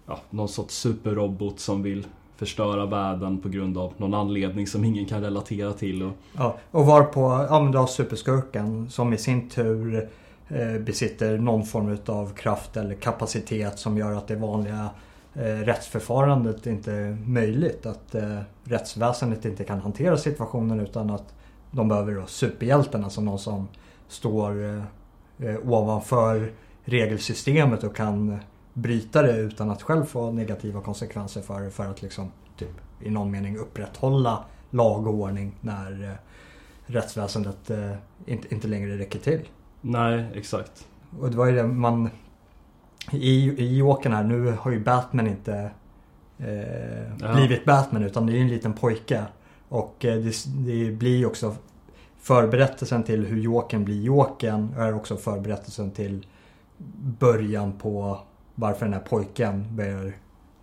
ja, 0.05 0.19
någon 0.29 0.49
sorts 0.49 0.75
superrobot 0.75 1.59
som 1.59 1.83
vill 1.83 2.07
förstöra 2.35 2.85
världen 2.85 3.37
på 3.37 3.49
grund 3.49 3.77
av 3.77 3.93
någon 3.97 4.13
anledning 4.13 4.67
som 4.67 4.83
ingen 4.83 5.05
kan 5.05 5.21
relatera 5.21 5.73
till. 5.73 6.03
Och, 6.03 6.13
ja. 6.33 6.57
Och 6.71 6.85
varpå, 6.85 7.47
ja 7.49 7.63
men 7.63 7.87
superskurken 7.87 8.89
som 8.89 9.13
i 9.13 9.17
sin 9.17 9.49
tur 9.49 10.09
eh, 10.47 10.79
besitter 10.79 11.37
någon 11.37 11.65
form 11.65 11.97
av 12.05 12.33
kraft 12.33 12.77
eller 12.77 12.95
kapacitet 12.95 13.79
som 13.79 13.97
gör 13.97 14.13
att 14.13 14.27
det 14.27 14.35
vanliga 14.35 14.83
eh, 14.83 14.89
rättsförfarandet 15.43 16.67
inte 16.67 16.93
är 16.93 17.17
möjligt. 17.25 17.85
Att 17.85 18.15
eh, 18.15 18.39
rättsväsendet 18.63 19.45
inte 19.45 19.63
kan 19.63 19.79
hantera 19.79 20.17
situationen 20.17 20.79
utan 20.79 21.09
att 21.09 21.33
de 21.71 21.87
behöver 21.87 22.15
då 22.15 22.25
superhjältarna 22.25 23.09
som 23.09 23.25
någon 23.25 23.39
som 23.39 23.67
står 24.07 24.65
eh, 24.65 24.83
eh, 25.49 25.69
ovanför 25.69 26.51
regelsystemet 26.83 27.83
och 27.83 27.95
kan 27.95 28.39
bryta 28.73 29.21
det 29.21 29.37
utan 29.37 29.69
att 29.69 29.81
själv 29.81 30.05
få 30.05 30.31
negativa 30.31 30.81
konsekvenser 30.81 31.41
för 31.41 31.61
det 31.61 31.71
för 31.71 31.85
att 31.85 32.01
liksom 32.01 32.31
typ, 32.57 32.69
i 33.01 33.09
någon 33.09 33.31
mening 33.31 33.57
upprätthålla 33.57 34.43
lag 34.69 35.07
och 35.07 35.13
ordning 35.13 35.55
när 35.61 36.03
eh, 36.03 36.15
rättsväsendet 36.85 37.69
eh, 37.69 37.91
inte, 38.25 38.53
inte 38.53 38.67
längre 38.67 38.97
räcker 38.97 39.19
till. 39.19 39.41
nej, 39.81 40.25
exakt. 40.33 40.87
Och 41.19 41.31
det 41.31 41.37
var 41.37 41.45
ju 41.45 41.55
det 41.55 41.67
man... 41.67 42.09
I, 43.11 43.63
i 43.63 43.77
Jokern 43.77 44.13
här, 44.13 44.23
nu 44.23 44.51
har 44.51 44.71
ju 44.71 44.79
Batman 44.79 45.27
inte 45.27 45.71
eh, 46.37 47.11
Ja. 47.21 47.33
blivit 47.35 47.65
Batman 47.65 48.03
utan 48.03 48.25
det 48.25 48.33
är 48.33 48.35
ju 48.35 48.41
en 48.41 48.47
liten 48.47 48.73
pojke. 48.73 49.25
Och 49.69 50.05
eh, 50.05 50.19
det, 50.19 50.33
det 50.47 50.91
blir 50.91 51.17
ju 51.17 51.25
också 51.25 51.55
förberättelsen 52.19 53.03
till 53.03 53.25
hur 53.25 53.41
Jokern 53.41 53.85
blir 53.85 54.01
Jokern 54.01 54.73
är 54.77 54.93
också 54.95 55.17
förberättelsen 55.17 55.91
till 55.91 56.25
början 57.19 57.71
på 57.71 58.19
varför 58.55 58.85
den 58.85 58.93
här 58.93 59.01
pojken 59.01 59.75
börjar 59.75 60.13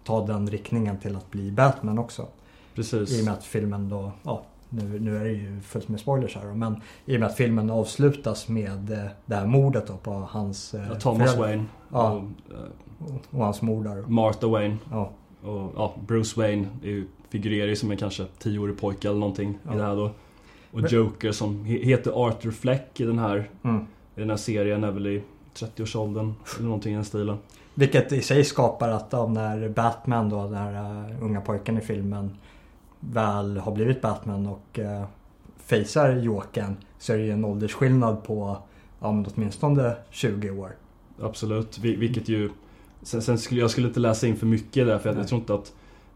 ta 0.04 0.26
den 0.26 0.50
riktningen 0.50 0.98
till 0.98 1.16
att 1.16 1.30
bli 1.30 1.50
Batman 1.50 1.98
också. 1.98 2.26
Precis. 2.74 3.12
I 3.12 3.20
och 3.20 3.24
med 3.24 3.34
att 3.34 3.44
filmen 3.44 3.88
då, 3.88 4.12
ja 4.22 4.42
nu, 4.75 5.00
nu 5.00 5.16
är 5.16 5.25
det 5.25 5.31
ju 5.31 5.61
fullt 5.61 5.88
med 5.88 6.00
spoilers 6.00 6.37
här 6.37 6.45
men 6.54 6.81
i 7.07 7.16
och 7.16 7.21
med 7.21 7.28
att 7.28 7.37
filmen 7.37 7.71
avslutas 7.71 8.49
med 8.49 8.90
eh, 8.93 9.04
det 9.26 9.35
här 9.35 9.47
mordet 9.47 9.87
då 9.87 9.97
på 9.97 10.11
hans 10.31 10.75
eh, 10.75 10.87
Ja, 10.88 10.95
Thomas 10.95 11.35
föräldrar 11.35 11.47
Wayne 11.49 11.64
Ja. 11.93 12.11
och 12.12 12.23
eh, 12.54 13.14
och 13.31 13.45
hans 13.45 13.62
mor 13.62 13.85
där. 13.85 14.04
Martha 14.09 14.47
Wayne. 14.47 14.76
Ja, 14.90 15.11
Och 15.43 15.73
ja, 15.76 15.95
Bruce 16.07 16.40
Wayne 16.40 16.66
är 16.83 16.88
ju, 16.88 17.07
figurerar 17.28 17.69
ju 17.69 17.76
som 17.76 17.90
en 17.90 17.97
kanske 17.97 18.26
10-årig 18.43 18.81
pojke 18.81 19.09
eller 19.09 19.19
någonting 19.21 19.59
Ja. 19.66 19.75
i 19.75 19.76
det 19.76 19.83
här 19.85 19.97
då. 19.97 20.11
Och 20.73 20.81
Men- 20.81 20.90
Joker 20.90 21.33
som 21.33 21.64
he- 21.64 21.85
heter 21.85 22.26
Arthur 22.26 22.50
Fleck 22.50 23.00
i 23.00 23.04
den 23.04 23.19
här, 23.19 23.50
mm. 23.64 23.87
i 24.16 24.21
den 24.21 24.31
här 24.31 24.37
serien 24.37 24.85
är 24.85 24.90
väl 24.90 25.07
i 25.07 25.23
30-årsåldern 25.54 26.35
eller 26.57 26.64
någonting 26.66 26.93
i 26.93 26.95
den 26.97 27.04
stilen. 27.04 27.37
Vilket 27.75 28.12
i 28.12 28.23
sig 28.23 28.45
skapar 28.45 28.88
att 28.88 29.12
när 29.12 29.69
Batman 29.69 30.28
då, 30.31 30.43
den 30.45 30.54
här 30.54 30.75
eh, 31.11 31.23
unga 31.25 31.40
pojken 31.40 31.78
i 31.78 31.81
filmen 31.81 32.31
väl 33.12 33.56
har 33.56 33.73
blivit 33.73 34.00
Batman 34.00 34.46
och 34.46 34.78
uh, 34.78 35.04
facear 35.56 36.16
Jokern 36.16 36.76
så 36.99 37.12
är 37.12 37.16
det 37.18 37.25
ju 37.25 37.30
en 37.30 37.44
åldersskillnad 37.44 38.25
på 38.25 38.58
ja, 39.00 39.12
men 39.12 39.26
åtminstone 39.34 39.96
20 40.11 40.50
år. 40.50 40.76
Absolut, 41.20 41.78
Vi- 41.78 41.96
vilket 41.96 42.28
ju... 42.28 42.50
Sen, 43.02 43.23
sen 43.23 43.38
skulle 43.38 43.61
jag 43.61 43.70
skulle 43.70 43.88
inte 43.88 44.00
läsa 44.00 44.26
in 44.26 44.37
för 44.37 44.46
mycket 44.46 44.87
där 44.87 44.99
för 44.99 45.08
jag, 45.11 45.18
jag 45.18 45.28
tror 45.28 45.40
inte 45.40 45.54
att... 45.54 45.73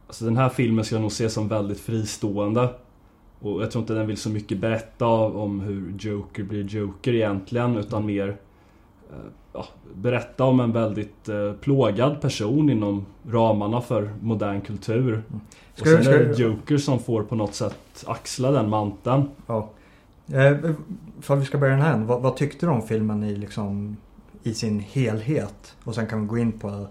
Alltså 0.06 0.24
den 0.24 0.36
här 0.36 0.48
filmen 0.48 0.84
ska 0.84 0.94
jag 0.94 1.02
nog 1.02 1.12
se 1.12 1.30
som 1.30 1.48
väldigt 1.48 1.80
fristående. 1.80 2.68
Och 3.40 3.62
jag 3.62 3.70
tror 3.70 3.82
inte 3.82 3.94
den 3.94 4.06
vill 4.06 4.16
så 4.16 4.30
mycket 4.30 4.58
berätta 4.58 5.06
om 5.06 5.60
hur 5.60 5.94
Joker 5.98 6.42
blir 6.42 6.64
Joker 6.64 7.14
egentligen 7.14 7.76
utan 7.76 8.06
mer 8.06 8.28
eh, 8.28 8.34
ja, 9.52 9.64
berätta 9.94 10.44
om 10.44 10.60
en 10.60 10.72
väldigt 10.72 11.28
eh, 11.28 11.52
plågad 11.52 12.20
person 12.20 12.70
inom 12.70 13.06
ramarna 13.30 13.80
för 13.80 14.10
modern 14.20 14.60
kultur. 14.60 15.22
Och 15.74 15.78
Ska 15.78 15.90
du- 15.90 16.04
sen 16.04 16.12
är 16.14 16.18
det 16.18 16.38
Joker 16.38 16.76
som 16.78 16.98
får 16.98 17.22
på 17.22 17.34
något 17.34 17.54
sätt 17.54 18.04
axla 18.06 18.50
den 18.50 18.68
manteln. 18.70 19.22
Ja. 19.46 19.70
Eh, 20.32 20.56
för 21.20 21.34
att 21.34 21.40
vi 21.40 21.44
ska 21.44 21.58
börja 21.58 21.72
den 21.72 21.82
här 21.82 21.98
vad, 21.98 22.22
vad 22.22 22.36
tyckte 22.36 22.66
du 22.66 22.70
om 22.72 22.82
filmen 22.82 23.24
i, 23.24 23.36
liksom, 23.36 23.96
i 24.42 24.54
sin 24.54 24.80
helhet? 24.80 25.76
Och 25.84 25.94
sen 25.94 26.06
kan 26.06 26.20
vi 26.20 26.26
gå 26.26 26.38
in 26.38 26.52
på, 26.52 26.86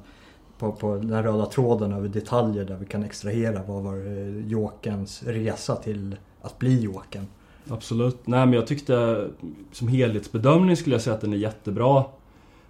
på, 0.59 0.71
på 0.71 0.95
den 0.95 1.23
röda 1.23 1.45
tråden 1.45 1.93
över 1.93 2.07
detaljer 2.07 2.65
där 2.65 2.77
vi 2.77 2.85
kan 2.85 3.03
extrahera 3.03 3.61
vad 3.67 3.83
var 3.83 3.95
eh, 3.95 4.47
Jokerns 4.47 5.23
resa 5.23 5.75
till 5.75 6.15
att 6.41 6.59
bli 6.59 6.79
Jokern. 6.81 7.25
Absolut. 7.69 8.27
Nej 8.27 8.45
men 8.45 8.53
jag 8.53 8.67
tyckte 8.67 9.27
som 9.71 9.87
helhetsbedömning 9.87 10.77
skulle 10.77 10.95
jag 10.95 11.01
säga 11.01 11.13
att 11.15 11.21
den 11.21 11.33
är 11.33 11.37
jättebra. 11.37 12.03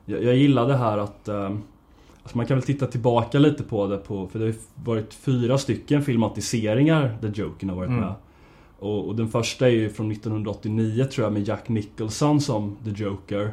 Jag, 0.05 0.23
jag 0.23 0.35
gillar 0.35 0.67
det 0.67 0.77
här 0.77 0.97
att 0.97 1.27
eh, 1.27 1.51
alltså 2.23 2.37
man 2.37 2.45
kan 2.45 2.57
väl 2.57 2.65
titta 2.65 2.87
tillbaka 2.87 3.39
lite 3.39 3.63
på 3.63 3.87
det 3.87 3.97
på, 3.97 4.27
för 4.27 4.39
det 4.39 4.45
har 4.45 4.53
varit 4.85 5.13
fyra 5.13 5.57
stycken 5.57 6.01
filmatiseringar 6.03 7.17
där 7.21 7.31
Jokern 7.35 7.69
har 7.69 7.75
varit 7.77 7.89
Mm. 7.89 8.01
med. 8.01 8.13
Och, 8.79 9.07
och 9.07 9.15
den 9.15 9.27
första 9.27 9.67
är 9.67 9.71
ju 9.71 9.89
från 9.89 10.11
1989 10.11 11.05
tror 11.05 11.25
jag 11.25 11.33
med 11.33 11.47
Jack 11.47 11.69
Nicholson 11.69 12.41
som 12.41 12.75
The 12.83 12.89
Joker. 13.03 13.51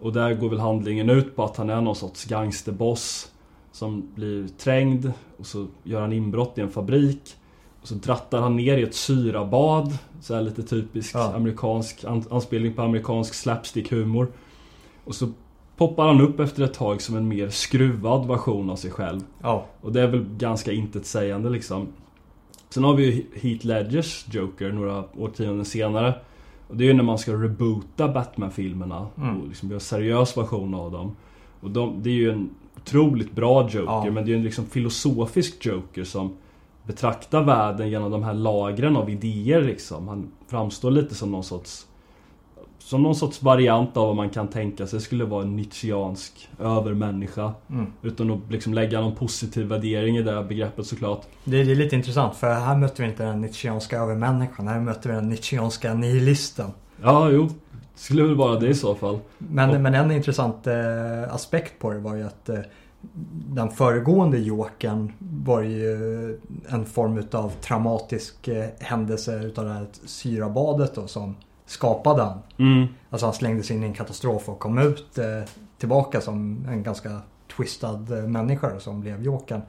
Och 0.00 0.12
där 0.12 0.34
går 0.34 0.48
väl 0.50 0.58
handlingen 0.58 1.10
ut 1.10 1.36
på 1.36 1.44
att 1.44 1.56
han 1.56 1.70
är 1.70 1.80
någon 1.80 1.96
sorts 1.96 2.24
gangsterboss 2.24 3.32
som 3.72 4.08
blir 4.14 4.48
trängd 4.48 5.12
och 5.38 5.46
så 5.46 5.66
gör 5.82 6.00
han 6.00 6.12
inbrott 6.12 6.58
i 6.58 6.60
en 6.60 6.70
fabrik. 6.70 7.36
Och 7.86 7.90
så 7.90 7.94
drattar 7.94 8.40
han 8.40 8.56
ner 8.56 8.76
i 8.78 8.82
ett 8.82 8.94
syrabad. 8.94 9.98
Så 10.20 10.34
här 10.34 10.42
lite 10.42 10.62
typisk 10.62 11.14
Ja. 11.14 11.32
amerikansk 11.34 12.04
an- 12.04 12.24
anspelning 12.30 12.72
på 12.74 12.82
amerikansk 12.82 13.34
slapstick-humor. 13.34 14.26
Och 15.04 15.14
så 15.14 15.28
poppar 15.76 16.06
han 16.06 16.20
upp 16.20 16.40
efter 16.40 16.62
ett 16.64 16.74
tag 16.74 17.02
som 17.02 17.16
en 17.16 17.28
mer 17.28 17.48
skruvad 17.48 18.26
version 18.26 18.70
av 18.70 18.76
sig 18.76 18.90
själv. 18.90 19.20
Ja, 19.42 19.66
Och 19.80 19.92
det 19.92 20.00
är 20.02 20.06
väl 20.06 20.24
ganska 20.38 20.72
intetsägande 20.72 21.50
liksom. 21.50 21.86
Sen 22.68 22.84
har 22.84 22.94
vi 22.94 23.04
ju 23.04 23.24
Heath 23.40 23.66
Ledgers 23.66 24.26
Joker 24.34 24.72
några 24.72 25.04
årtionden 25.16 25.64
senare. 25.64 26.14
Och 26.68 26.76
det 26.76 26.84
är 26.84 26.86
ju 26.88 26.94
när 26.94 27.02
man 27.04 27.18
ska 27.18 27.32
reboota 27.32 28.08
Batman-filmerna 28.08 29.06
Mm. 29.16 29.40
och 29.40 29.48
liksom 29.48 29.68
göra 29.68 29.76
en 29.76 29.80
seriös 29.80 30.36
version 30.36 30.74
av 30.74 30.92
dem. 30.92 31.16
Och 31.60 31.70
de, 31.70 32.02
det 32.02 32.10
är 32.10 32.14
ju 32.14 32.30
en 32.30 32.50
otroligt 32.76 33.32
bra 33.32 33.62
Joker, 33.62 33.78
Ja. 33.86 34.04
men 34.04 34.14
det 34.14 34.20
är 34.22 34.32
ju 34.32 34.36
en 34.36 34.42
liksom 34.44 34.66
filosofisk 34.66 35.66
Joker 35.66 36.04
som 36.04 36.32
betraktar 36.86 37.42
världen 37.42 37.88
genom 37.90 38.10
de 38.10 38.22
här 38.22 38.34
lagren 38.34 38.96
av 38.96 39.10
idéer 39.10 39.62
liksom. 39.62 40.08
Han 40.08 40.30
framstår 40.48 40.90
lite 40.90 41.14
som 41.14 41.30
någon 41.32 41.44
sorts 41.44 41.86
som 42.78 43.02
någon 43.02 43.14
sorts 43.16 43.42
variant 43.42 43.96
av 43.96 44.06
vad 44.06 44.16
man 44.16 44.30
kan 44.30 44.48
tänka 44.48 44.86
sig 44.86 45.00
skulle 45.00 45.24
vara 45.24 45.42
en 45.42 45.56
Nietzscheansk 45.56 46.48
övermänniska. 46.60 47.52
mm. 47.70 47.86
Utan 48.02 48.30
att 48.30 48.38
liksom 48.52 48.74
lägga 48.74 49.00
någon 49.00 49.14
positiv 49.14 49.66
värdering 49.66 50.16
i 50.16 50.22
det 50.22 50.32
här 50.32 50.42
begreppet 50.42 50.86
såklart. 50.86 51.22
det, 51.44 51.64
det 51.64 51.70
är 51.72 51.76
lite 51.76 51.96
intressant 51.96 52.36
för 52.36 52.54
här 52.54 52.76
möter 52.76 53.02
vi 53.02 53.08
inte 53.08 53.22
den 53.24 53.40
nietzscheanska 53.40 53.98
övermänniskan. 53.98 54.68
Här 54.68 54.80
möter 54.80 55.08
vi 55.08 55.14
den 55.14 55.28
nietzscheanska 55.28 55.94
nihilisten. 55.94 56.70
Ja, 57.02 57.30
jo. 57.30 57.48
Skulle 57.94 58.22
väl 58.22 58.34
vara 58.36 58.58
det 58.60 58.68
i 58.68 58.74
så 58.74 58.94
fall. 58.94 59.18
Men, 59.38 59.70
Och- 59.70 59.80
men 59.80 59.94
en 59.94 60.10
intressant 60.10 60.66
eh, 60.66 61.34
aspekt 61.34 61.78
på 61.78 61.90
det 61.92 61.98
var 61.98 62.14
ju 62.14 62.22
att 62.26 62.48
eh, 62.48 62.58
den 63.46 63.70
föregående 63.70 64.38
Jokern 64.38 65.12
var 65.18 65.60
ju 65.62 65.92
en 66.68 66.84
form 66.84 67.18
utav 67.18 67.52
traumatisk 67.60 68.48
eh, 68.48 68.64
händelse 68.80 69.42
utav 69.42 69.64
det 69.64 69.72
här 69.72 69.86
syrabadet 70.04 70.94
då 70.94 71.06
som 71.06 71.36
skapade 71.66 72.22
han. 72.22 72.38
Mm. 72.58 72.86
Alltså 73.10 73.26
han 73.26 73.34
slängdes 73.34 73.70
in 73.70 73.82
i 73.82 73.86
en 73.86 73.94
katastrof 73.94 74.48
och 74.48 74.58
kom 74.58 74.78
ut 74.78 75.18
eh, 75.18 75.24
tillbaka 75.78 76.20
som 76.20 76.66
en 76.68 76.82
ganska 76.82 77.20
twistad 77.56 78.00
eh, 78.10 78.22
människa 78.28 78.80
som 78.80 79.00
blev 79.00 79.22
Jokern. 79.22 79.60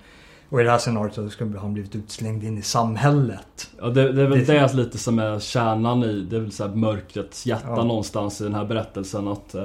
Och 0.49 0.61
i 0.61 0.63
det 0.63 0.71
här 0.71 0.77
scenariot 0.77 1.13
så 1.13 1.29
skulle 1.29 1.59
han 1.59 1.73
blivit 1.73 1.95
utslängd 1.95 2.43
in 2.43 2.57
i 2.57 2.61
samhället. 2.61 3.69
Ja, 3.79 3.85
det, 3.87 4.11
det 4.11 4.21
är 4.21 4.27
väl 4.27 4.45
Det- 4.45 4.53
det, 4.53 4.73
lite 4.73 4.97
som 4.97 5.19
är 5.19 5.39
kärnan 5.39 6.03
i, 6.03 6.21
det 6.29 6.35
är 6.35 6.39
väl 6.39 6.51
så 6.51 6.67
här 6.67 6.75
mörkrets 6.75 7.45
hjärta 7.45 7.67
Ja. 7.67 7.83
någonstans 7.83 8.41
i 8.41 8.43
den 8.43 8.53
här 8.55 8.65
berättelsen 8.65 9.27
att 9.27 9.55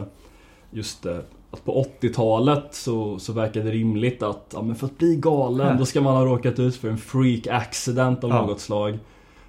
just 0.70 1.06
att 1.52 1.64
på 1.64 1.84
80-talet 2.00 2.74
så, 2.74 3.18
så 3.18 3.32
verkade 3.32 3.64
det 3.64 3.70
rimligt 3.72 4.22
att 4.22 4.50
ja, 4.54 4.62
men 4.62 4.76
för 4.76 4.86
att 4.86 4.98
bli 4.98 5.16
galen 5.16 5.78
då 5.78 5.84
ska 5.84 6.00
man 6.00 6.16
ha 6.16 6.24
råkat 6.24 6.58
ut 6.58 6.76
för 6.76 6.88
en 6.88 6.98
freak 6.98 7.46
accident 7.46 8.24
av 8.24 8.30
Ja. 8.30 8.46
något 8.46 8.60
slag. 8.60 8.98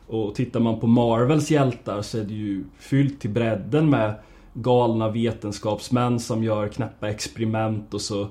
Och 0.07 0.35
tittar 0.35 0.59
man 0.59 0.79
på 0.79 0.87
Marvels 0.87 1.51
hjältar 1.51 2.01
så 2.01 2.17
är 2.17 2.23
det 2.23 2.33
ju 2.33 2.63
fyllt 2.79 3.19
till 3.21 3.29
bredden 3.29 3.89
med 3.89 4.13
galna 4.53 5.09
vetenskapsmän 5.09 6.19
som 6.19 6.43
gör 6.43 6.67
knäppa 6.67 7.09
experiment 7.09 7.93
och 7.93 8.01
så, 8.01 8.27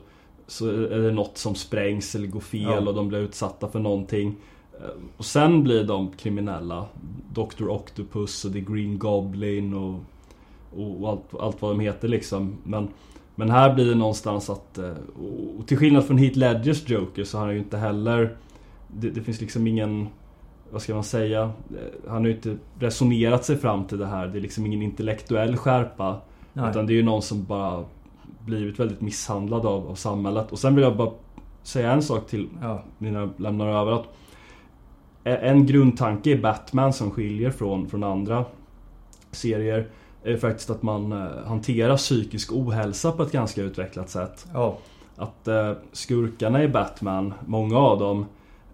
så 0.46 0.68
är 0.68 0.98
det 0.98 1.12
något 1.12 1.38
som 1.38 1.54
sprängs 1.54 2.14
eller 2.14 2.26
går 2.26 2.40
fel 2.40 2.62
Ja. 2.62 2.78
och 2.88 2.94
de 2.94 3.08
blir 3.08 3.18
utsatta 3.18 3.68
för 3.68 3.78
någonting. 3.78 4.34
Eh, 4.80 4.86
Och 5.16 5.24
sen 5.24 5.62
blir 5.62 5.84
de 5.84 6.10
kriminella. 6.12 6.84
Dr. 7.34 7.68
Octopus 7.68 8.44
och 8.44 8.52
The 8.52 8.60
Green 8.60 8.98
Goblin 8.98 9.74
och, 9.74 9.94
och 10.76 11.08
allt, 11.08 11.34
allt 11.40 11.62
vad 11.62 11.70
de 11.70 11.80
heter 11.80 12.08
liksom. 12.08 12.56
Men, 12.64 12.88
men 13.34 13.50
här 13.50 13.74
blir 13.74 13.86
det 13.88 13.94
någonstans 13.94 14.50
att... 14.50 14.78
eh, 14.78 14.90
Och 15.58 15.66
till 15.66 15.76
skillnad 15.76 16.04
från 16.04 16.18
Heath 16.18 16.38
Ledgers 16.38 16.88
Joker 16.90 17.24
så 17.24 17.38
har 17.38 17.44
han 17.44 17.54
ju 17.54 17.60
inte 17.60 17.76
heller... 17.78 18.36
Det, 18.88 19.10
det 19.10 19.20
finns 19.20 19.40
liksom 19.40 19.66
ingen... 19.66 20.08
Vad 20.70 20.82
ska 20.82 20.94
man 20.94 21.04
säga? 21.04 21.42
Eh, 21.42 22.08
Han 22.10 22.16
har 22.16 22.26
ju 22.26 22.34
inte 22.34 22.56
resonerat 22.78 23.44
sig 23.44 23.56
fram 23.56 23.84
till 23.84 23.98
det 23.98 24.06
här. 24.06 24.26
Det 24.26 24.38
är 24.38 24.42
liksom 24.42 24.66
ingen 24.66 24.82
intellektuell 24.82 25.56
skärpa. 25.56 26.20
Nej. 26.52 26.70
Utan 26.70 26.86
det 26.86 26.92
är 26.92 26.94
ju 26.96 27.02
någon 27.02 27.22
som 27.22 27.44
bara 27.44 27.84
blivit 28.46 28.80
väldigt 28.80 29.00
misshandlad 29.00 29.66
av, 29.66 29.86
av 29.88 29.94
samhället. 29.94 30.52
Och 30.52 30.58
sen 30.58 30.74
vill 30.74 30.84
jag 30.84 30.96
bara 30.96 31.10
säga 31.62 31.92
en 31.92 32.02
sak 32.02 32.26
till 32.26 32.48
Ja. 32.60 32.82
innan 32.98 33.14
jag 33.14 33.30
lämnar 33.36 33.66
över 33.68 33.92
att 33.92 34.06
en 35.24 35.66
grundtanke 35.66 36.30
i 36.30 36.38
Batman 36.38 36.92
som 36.92 37.10
skiljer 37.10 37.50
från, 37.50 37.88
från 37.88 38.04
andra 38.04 38.44
serier 39.30 39.88
är 40.24 40.36
faktiskt 40.36 40.70
att 40.70 40.82
man 40.82 41.12
eh, 41.12 41.28
hanterar 41.46 41.96
psykisk 41.96 42.52
ohälsa 42.52 43.12
på 43.12 43.22
ett 43.22 43.32
ganska 43.32 43.62
utvecklat 43.62 44.10
sätt. 44.10 44.46
Ja. 44.54 44.78
Att 45.16 45.48
eh, 45.48 45.72
skurkarna 45.92 46.62
i 46.62 46.68
Batman, 46.68 47.34
många 47.46 47.78
av 47.78 47.98
dem, 47.98 48.26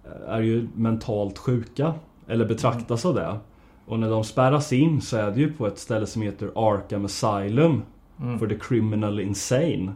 eh, 0.04 0.34
är 0.34 0.40
ju 0.40 0.68
mentalt 0.74 1.38
sjuka. 1.38 1.94
Eller 2.26 2.44
betraktas 2.44 3.06
av 3.06 3.14
det. 3.14 3.38
Och 3.86 3.98
när 3.98 4.10
de 4.10 4.24
spärras 4.24 4.72
in 4.72 5.00
så 5.00 5.16
är 5.16 5.30
det 5.30 5.40
ju 5.40 5.52
på 5.52 5.66
ett 5.66 5.78
ställe 5.78 6.06
som 6.06 6.22
heter 6.22 6.50
Arkham 6.54 7.04
Asylum. 7.04 7.82
Mm. 8.20 8.38
For 8.38 8.46
the 8.46 8.58
criminally 8.58 9.22
insane. 9.22 9.92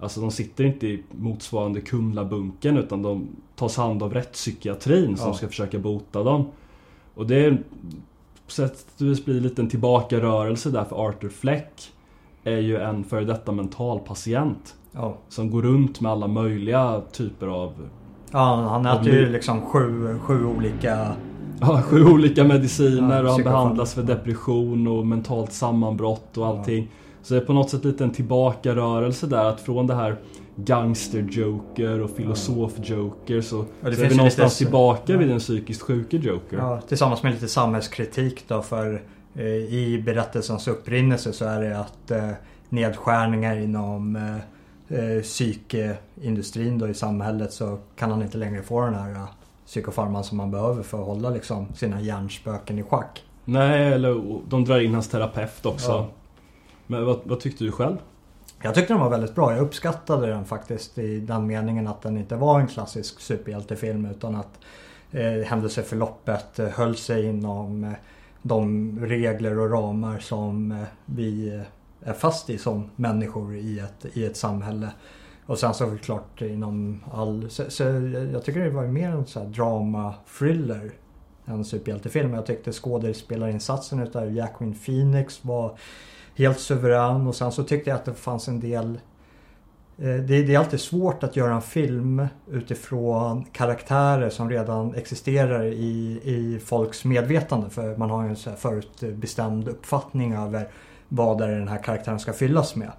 Alltså 0.00 0.20
de 0.20 0.30
sitter 0.30 0.64
inte 0.64 0.86
i 0.86 1.02
motsvarande 1.10 1.80
Kumlabunkern 1.80 2.76
utan 2.76 3.02
de 3.02 3.28
tas 3.56 3.76
hand 3.76 4.02
av 4.02 4.14
rättspsykiatrin 4.14 5.16
som 5.16 5.28
Ja. 5.28 5.34
ska 5.34 5.48
försöka 5.48 5.78
bota 5.78 6.22
dem. 6.22 6.46
Och 7.14 7.26
det 7.26 7.44
är 7.44 7.62
sätt 8.52 8.86
och 9.00 9.06
vis 9.06 9.24
blir 9.24 9.34
det 9.34 9.40
lite 9.40 9.62
en 9.62 9.68
tillbakarörelse 9.68 10.70
där 10.70 10.84
för 10.84 11.08
Arthur 11.08 11.28
Fleck 11.28 11.92
är 12.44 12.58
ju 12.58 12.76
en 12.76 13.04
före 13.04 13.24
detta 13.24 13.52
mentalpatient. 13.52 14.74
Ja. 14.92 15.16
Som 15.28 15.50
går 15.50 15.62
runt 15.62 16.00
med 16.00 16.12
alla 16.12 16.28
möjliga 16.28 17.02
typer 17.12 17.46
av 17.46 17.88
ja, 18.30 18.68
han 18.70 18.86
Av 18.86 19.00
äter 19.00 19.12
ju 19.12 19.28
liksom 19.28 19.60
sju, 19.60 20.18
sju 20.22 20.46
olika... 20.46 21.12
Ja, 21.62 21.82
sju 21.82 22.04
olika 22.04 22.44
mediciner 22.44 23.16
Ja, 23.16 23.22
och 23.22 23.30
han 23.30 23.42
behandlas 23.42 23.94
för 23.94 24.02
depression 24.02 24.86
och 24.86 25.06
mentalt 25.06 25.52
sammanbrott 25.52 26.38
och 26.38 26.46
allting. 26.46 26.90
Så 27.22 27.34
det 27.34 27.40
är 27.40 27.44
på 27.44 27.52
något 27.52 27.70
sätt 27.70 27.84
lite 27.84 28.04
en 28.04 28.10
tillbakarörelse 28.10 29.26
där 29.26 29.44
att 29.44 29.60
från 29.60 29.86
det 29.86 29.94
här 29.94 30.16
Gangster-Joker 30.56 32.00
och 32.00 32.10
filosof-Joker 32.10 33.40
så, 33.40 33.64
Ja, 33.80 33.90
det 33.90 33.96
så 33.96 34.02
är 34.02 34.08
vi 34.08 34.16
någonstans 34.16 34.60
lite- 34.60 34.64
tillbaka 34.70 35.12
Ja. 35.12 35.18
vid 35.18 35.28
den 35.28 35.38
psykiskt 35.38 35.82
sjuke 35.82 36.16
Joker. 36.16 36.56
Ja, 36.56 36.80
tillsammans 36.80 37.22
med 37.22 37.32
lite 37.32 37.48
samhällskritik 37.48 38.44
då 38.48 38.62
för 38.62 39.02
eh, 39.34 39.44
i 39.46 40.02
berättelsens 40.06 40.68
upprinnelse 40.68 41.32
så 41.32 41.44
är 41.44 41.60
det 41.60 41.78
att 41.80 42.10
eh, 42.10 42.30
nedskärningar 42.68 43.56
inom 43.56 44.16
eh, 44.16 44.36
eh, 44.98 45.22
psykeindustrin 45.22 46.78
då 46.78 46.88
i 46.88 46.94
samhället 46.94 47.52
så 47.52 47.78
kan 47.96 48.10
han 48.10 48.22
inte 48.22 48.38
längre 48.38 48.62
få 48.62 48.80
den 48.80 48.94
här 48.94 49.10
eh, 49.10 49.24
psykofarman 49.66 50.24
som 50.24 50.36
man 50.36 50.50
behöver 50.50 50.82
för 50.82 50.98
att 51.00 51.06
hålla 51.06 51.30
liksom 51.30 51.66
sina 51.74 52.00
hjärnspöken 52.00 52.78
i 52.78 52.82
schack. 52.82 53.22
Nej, 53.44 53.92
eller 53.92 54.40
de 54.48 54.64
drar 54.64 54.80
in 54.80 54.94
hans 54.94 55.08
terapeut 55.08 55.66
också. 55.66 55.90
Ja. 55.90 56.08
Men 56.86 57.04
vad, 57.06 57.20
vad 57.24 57.40
tyckte 57.40 57.64
du 57.64 57.72
själv? 57.72 57.96
Jag 58.62 58.74
tyckte 58.74 58.92
den 58.92 59.00
var 59.00 59.10
väldigt 59.10 59.34
bra. 59.34 59.52
Jag 59.52 59.62
uppskattade 59.62 60.26
den 60.26 60.44
faktiskt 60.44 60.98
i 60.98 61.20
den 61.20 61.46
meningen 61.46 61.86
att 61.86 62.02
den 62.02 62.16
inte 62.16 62.36
var 62.36 62.60
en 62.60 62.66
klassisk 62.66 63.20
superhjältefilm 63.20 64.06
utan 64.06 64.34
att 64.34 64.58
eh, 65.10 65.46
händelseförloppet 65.46 66.58
eh, 66.58 66.68
höll 66.68 66.96
sig 66.96 67.26
inom 67.26 67.84
eh, 67.84 67.92
de 68.42 68.98
regler 69.06 69.58
och 69.58 69.70
ramar 69.70 70.18
som 70.18 70.72
eh, 70.72 70.78
vi 71.04 71.54
eh, 71.54 72.08
är 72.08 72.12
fast 72.12 72.50
i 72.50 72.58
som 72.58 72.90
människor 72.96 73.54
i 73.56 73.78
ett, 73.78 74.06
i 74.12 74.24
ett 74.24 74.36
samhälle. 74.36 74.90
Och 75.46 75.58
sen 75.58 75.74
så 75.74 75.96
klart 75.96 76.42
inom 76.42 77.04
all... 77.12 77.50
Så, 77.50 77.70
så 77.70 77.82
jag 78.32 78.44
tycker 78.44 78.60
det 78.60 78.70
var 78.70 78.86
mer 78.86 79.10
en 79.10 79.26
så 79.26 79.44
drama-thriller 79.44 80.90
än 81.46 81.64
superhjältefilm. 81.64 82.34
Jag 82.34 82.46
tyckte 82.46 82.72
skådespelarinsatsen 82.72 84.00
utav 84.00 84.32
Jacqueline 84.32 84.78
Phoenix 84.84 85.44
var 85.44 85.78
helt 86.40 86.58
suverän 86.58 87.26
och 87.26 87.34
sen 87.34 87.52
så 87.52 87.64
tyckte 87.64 87.90
jag 87.90 87.96
att 87.96 88.04
det 88.04 88.14
fanns 88.14 88.48
en 88.48 88.60
del 88.60 89.00
eh, 89.98 90.14
det, 90.14 90.54
är 90.54 90.58
alltid 90.58 90.80
svårt 90.80 91.22
att 91.22 91.36
göra 91.36 91.54
en 91.54 91.62
film 91.62 92.26
utifrån 92.50 93.44
karaktärer 93.52 94.30
som 94.30 94.50
redan 94.50 94.94
existerar 94.94 95.64
i, 95.64 96.20
i 96.24 96.60
folks 96.64 97.04
medvetande. 97.04 97.70
För 97.70 97.96
man 97.96 98.10
har 98.10 98.22
ju 98.22 98.28
en 98.28 98.36
så 98.36 98.50
här 98.50 98.56
förutbestämd 98.56 99.68
uppfattning 99.68 100.32
över 100.32 100.68
vad 101.08 101.40
är 101.40 101.48
den 101.48 101.68
här 101.68 101.82
karaktären 101.82 102.18
ska 102.18 102.32
fyllas 102.32 102.76
med. 102.76 102.92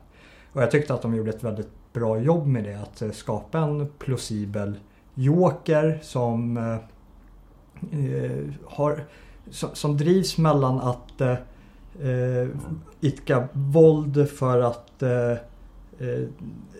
Och 0.53 0.61
jag 0.61 0.71
tyckte 0.71 0.93
att 0.93 1.01
de 1.01 1.15
gjorde 1.15 1.29
ett 1.29 1.43
väldigt 1.43 1.93
bra 1.93 2.19
jobb 2.19 2.47
med 2.47 2.63
det. 2.63 2.75
Att 2.75 3.01
eh, 3.01 3.11
skapa 3.11 3.59
en 3.59 3.87
plausibel 3.99 4.79
Joker 5.13 5.99
som 6.01 6.57
eh, 6.57 6.73
eh, 7.99 8.45
har, 8.65 9.05
som, 9.49 9.69
som 9.73 9.97
drivs 9.97 10.37
mellan 10.37 10.79
att 10.79 11.21
eh, 11.21 11.35
eh, 12.01 12.47
idka 12.99 13.47
våld 13.53 14.29
för 14.29 14.59
att 14.59 15.03
eh, 15.03 15.31
eh, 15.99 16.27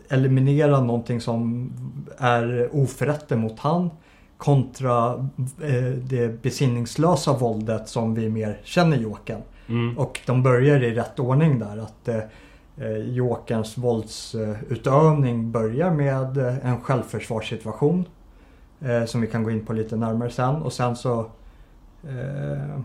eliminera 0.10 0.82
någonting 0.82 1.22
som 1.22 1.72
är 2.18 2.70
oförrätter 2.72 3.36
mot 3.36 3.60
han 3.60 3.90
kontra 4.38 5.14
eh, 5.62 5.92
det 6.04 6.42
besinningslösa 6.42 7.34
våldet 7.34 7.90
som 7.90 8.14
vi 8.14 8.30
mer 8.30 8.60
känner 8.64 8.98
Jokern. 8.98 9.42
Mm. 9.70 9.98
Och 9.98 10.20
de 10.26 10.44
börjar 10.44 10.84
i 10.84 10.96
rätt 10.96 11.20
ordning 11.20 11.60
där. 11.60 11.78
Att 11.78 12.08
eh, 12.08 12.22
eh, 12.78 12.98
Jokerns 12.98 13.78
våldsutövning 13.78 15.52
börjar 15.52 15.92
med 15.92 16.38
eh, 16.38 16.66
en 16.68 16.82
självförsvarssituation. 16.82 18.06
Eh, 18.82 19.06
som 19.06 19.22
vi 19.22 19.28
kan 19.28 19.44
gå 19.44 19.52
in 19.52 19.66
på 19.66 19.74
lite 19.74 19.96
närmare 19.96 20.30
sen. 20.30 20.56
Och 20.56 20.74
sen 20.74 20.96
så, 20.96 21.20
eh, 22.04 22.80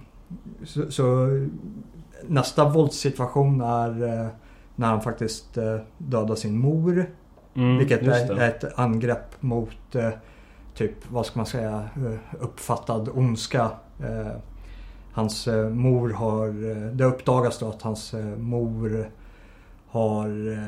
så, 0.65 0.91
så 0.91 1.29
nästa 2.29 2.69
våldssituation 2.69 3.61
är 3.61 4.03
eh, 4.03 4.29
när 4.77 4.87
han 4.87 5.01
faktiskt 5.01 5.57
eh, 5.57 5.77
dödar 5.99 6.35
sin 6.35 6.59
mor. 6.59 7.11
Mm, 7.55 7.79
Vilket 7.79 8.03
är, 8.03 8.41
ett 8.41 8.79
angrepp 8.79 9.43
mot 9.43 9.95
eh, 9.95 10.11
typ, 10.75 11.11
vad 11.11 11.27
ska 11.27 11.39
man 11.39 11.47
säga, 11.47 11.89
uppfattad 12.41 13.09
ondska. 13.15 13.71
Hans 15.13 15.49
mor 15.71 16.11
har, 16.11 16.49
det 16.95 17.05
uppdagas 17.05 17.59
då 17.59 17.69
att 17.69 17.83
hans 17.83 18.15
mor 18.37 19.11
har 19.89 20.59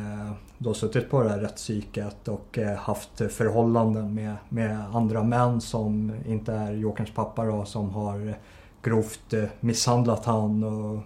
då 0.58 0.74
suttit 0.74 1.10
på 1.10 1.22
det 1.22 1.28
här 1.28 1.38
rättspsyket 1.38 2.28
och 2.28 2.58
haft 2.78 3.32
förhållanden 3.32 4.14
med, 4.14 4.36
med 4.48 4.84
andra 4.94 5.22
män 5.22 5.60
som 5.60 6.12
inte 6.26 6.52
är 6.52 6.72
Jokerns 6.72 7.10
pappa 7.10 7.44
då, 7.44 7.64
som 7.64 7.90
har 7.90 8.34
grovt 8.82 9.32
eh, 9.32 9.44
misshandlat 9.60 10.24
han 10.24 10.64
och 10.64 10.96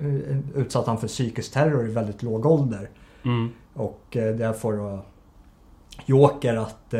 eh, 0.00 0.38
utsatt 0.54 0.86
han 0.86 0.98
för 0.98 1.08
psykisk 1.08 1.52
terror 1.52 1.88
i 1.88 1.92
väldigt 1.92 2.22
låg 2.22 2.46
ålder. 2.46 2.90
Mm. 3.24 3.50
Och 3.74 4.16
eh, 4.16 4.34
det 4.34 4.54
får 4.54 4.72
då 4.72 5.04
Joker 6.06 6.56
att 6.56 6.94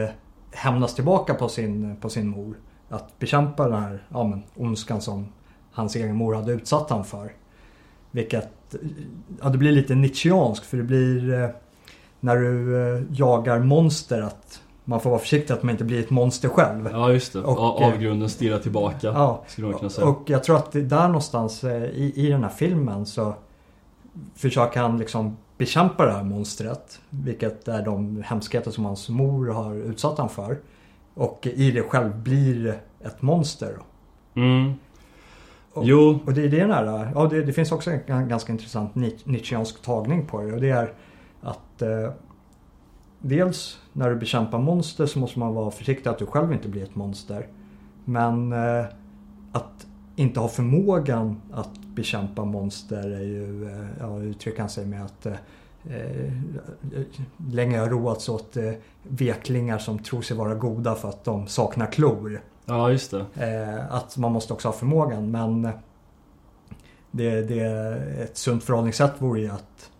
hämnas 0.50 0.94
tillbaka 0.94 1.34
på 1.34 1.48
sin, 1.48 1.96
på 1.96 2.08
sin 2.08 2.28
mor. 2.28 2.56
Att 2.88 3.18
bekämpa 3.18 3.68
den 3.68 3.82
här 3.82 4.06
ja, 4.08 4.24
men, 4.24 4.42
ondskan 4.54 5.00
som 5.00 5.26
hans 5.72 5.96
egen 5.96 6.16
mor 6.16 6.34
hade 6.34 6.52
utsatt 6.52 6.90
han 6.90 7.04
för. 7.04 7.32
Vilket, 8.10 8.76
ja 9.42 9.48
det 9.48 9.58
blir 9.58 9.72
lite 9.72 9.94
Nietzscheanskt 9.94 10.66
för 10.66 10.76
det 10.76 10.82
blir 10.82 11.52
när 12.20 12.36
du 12.36 13.06
jagar 13.10 13.58
monster 13.58 14.22
att 14.22 14.62
man 14.84 15.00
får 15.00 15.10
vara 15.10 15.20
försiktig 15.20 15.54
att 15.54 15.62
man 15.62 15.70
inte 15.72 15.84
blir 15.84 16.00
ett 16.00 16.10
monster 16.10 16.48
själv. 16.48 16.88
Ja, 16.92 17.12
just 17.12 17.32
det. 17.32 17.40
Och, 17.40 17.82
eh, 17.82 17.88
Avgrunden 17.88 18.28
stirrar 18.28 18.58
tillbaka. 18.58 19.06
Ja, 19.06 19.44
Skulle 19.46 19.66
man 19.66 19.78
kunna 19.78 19.90
säga. 19.90 20.06
och 20.06 20.22
jag 20.30 20.44
tror 20.44 20.56
att 20.56 20.72
där 20.72 21.06
någonstans 21.06 21.64
eh, 21.64 21.82
i, 21.84 22.12
i 22.16 22.28
den 22.30 22.42
här 22.42 22.50
filmen 22.50 23.06
så 23.06 23.34
försöker 24.34 24.80
han 24.80 24.98
liksom 24.98 25.36
bekämpa 25.58 26.06
det 26.06 26.12
här 26.12 26.22
monstret. 26.22 27.00
Vilket 27.10 27.68
är 27.68 27.82
de 27.84 28.22
hemskheter 28.26 28.70
som 28.70 28.84
hans 28.84 29.08
mor 29.08 29.48
har 29.48 29.74
utsatt 29.74 30.18
han 30.18 30.28
för. 30.28 30.58
Och 31.14 31.46
i 31.52 31.70
det 31.70 31.82
själv 31.82 32.16
blir 32.22 32.80
ett 33.00 33.22
monster. 33.22 33.78
Mm. 34.34 34.72
Och, 35.72 35.84
Jo, 35.86 36.18
och 36.26 36.32
det 36.32 36.44
är 36.44 36.48
det 36.48 36.74
här, 36.74 37.10
ja 37.14 37.26
det, 37.26 37.42
det 37.42 37.52
finns 37.52 37.72
också 37.72 37.90
en 38.06 38.28
ganska 38.28 38.52
intressant 38.52 38.94
Ni- 38.94 39.18
Nietzscheansk 39.24 39.82
tagning 39.82 40.26
på 40.26 40.40
det. 40.42 40.52
Och 40.52 40.60
det 40.60 40.70
är 40.70 40.92
att 41.42 41.82
eh, 41.82 42.10
dels 43.18 43.78
när 43.96 44.10
du 44.10 44.16
bekämpar 44.16 44.58
monster 44.58 45.06
så 45.06 45.18
måste 45.18 45.38
man 45.38 45.54
vara 45.54 45.70
försiktig 45.70 46.10
att 46.10 46.18
du 46.18 46.26
själv 46.26 46.52
inte 46.52 46.68
blir 46.68 46.82
ett 46.82 46.94
monster. 46.94 47.48
Men 48.04 48.52
eh, 48.52 48.84
att 49.52 49.86
inte 50.16 50.40
ha 50.40 50.48
förmågan 50.48 51.40
att 51.52 51.78
bekämpa 51.94 52.44
monster 52.44 53.10
är 53.10 53.24
ju, 53.24 53.70
eh, 53.70 53.86
ja 54.00 54.18
uttrycker 54.18 54.60
han 54.60 54.68
sig 54.68 54.86
med 54.86 55.04
att 55.04 55.26
eh, 55.26 55.32
eh, 55.90 56.32
länge 57.50 57.78
har 57.78 57.88
roats 57.88 58.28
åt 58.28 58.56
eh, 58.56 58.72
veklingar 59.02 59.78
som 59.78 59.98
tror 59.98 60.22
sig 60.22 60.36
vara 60.36 60.54
goda 60.54 60.94
för 60.94 61.08
att 61.08 61.24
de 61.24 61.46
saknar 61.46 61.86
klor. 61.86 62.40
Ja, 62.64 62.90
just 62.90 63.10
det. 63.10 63.26
Eh, 63.34 63.94
att 63.94 64.16
man 64.16 64.32
måste 64.32 64.52
också 64.52 64.68
ha 64.68 64.72
förmågan 64.72 65.30
men 65.30 65.68
det, 67.10 67.42
det, 67.42 67.64
ett 68.22 68.36
sunt 68.36 68.64
förhållningssätt 68.64 69.12
vore 69.18 69.40
ju 69.40 69.48
att 69.48 69.90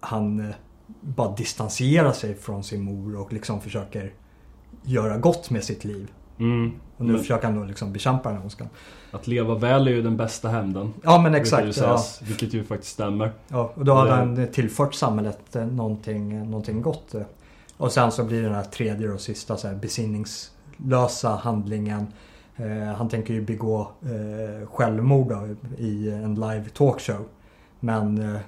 han 0.00 0.40
eh, 0.40 0.54
bara 1.00 1.34
distanserar 1.36 2.12
sig 2.12 2.34
från 2.34 2.62
sin 2.64 2.82
mor 2.82 3.16
och 3.20 3.32
liksom 3.32 3.60
försöker 3.60 4.12
göra 4.82 5.16
gott 5.16 5.50
med 5.50 5.64
sitt 5.64 5.84
liv. 5.84 6.10
Mm. 6.38 6.72
Och 6.96 7.04
nu 7.04 7.12
Men- 7.12 7.20
försöker 7.20 7.46
han 7.46 7.56
då 7.56 7.64
liksom 7.64 7.92
bekämpa 7.92 8.28
den 8.28 8.36
här 8.38 8.44
ondskan. 8.44 8.68
Att 9.10 9.26
leva 9.26 9.54
väl 9.54 9.86
är 9.88 9.92
ju 9.92 10.02
den 10.02 10.16
bästa 10.16 10.48
hämnden. 10.48 10.92
Ja 11.02 11.20
men 11.22 11.34
exakt. 11.34 11.66
Ja. 11.66 11.72
sägas, 11.72 12.22
Vilket 12.22 12.54
ju 12.54 12.64
faktiskt 12.64 12.92
stämmer. 12.92 13.32
Ja, 13.48 13.72
och 13.74 13.84
då 13.84 14.04
Det- 14.04 14.10
han 14.10 14.46
tillfört 14.52 14.94
samhället 14.94 15.56
eh, 15.56 15.66
någonting, 15.66 16.50
någonting 16.50 16.82
gott. 16.82 17.14
eh. 17.14 17.22
Och 17.76 17.92
sen 17.92 18.12
så 18.12 18.24
blir 18.24 18.38
det 18.42 18.46
den 18.46 18.54
här 18.54 18.62
tredje 18.64 19.10
och 19.12 19.20
sista 19.20 19.56
så 19.56 19.68
här 19.68 19.74
besinningslösa 19.74 21.28
handlingen. 21.30 22.06
Eh, 22.56 22.94
han 22.96 23.08
tänker 23.08 23.34
ju 23.34 23.40
begå 23.44 23.80
eh, 24.02 24.68
självmord 24.68 25.28
då, 25.28 25.46
i 25.78 26.10
en 26.10 26.34
live 26.34 26.64
talkshow. 26.74 27.24
Men 27.80 28.34
eh, 28.34 28.40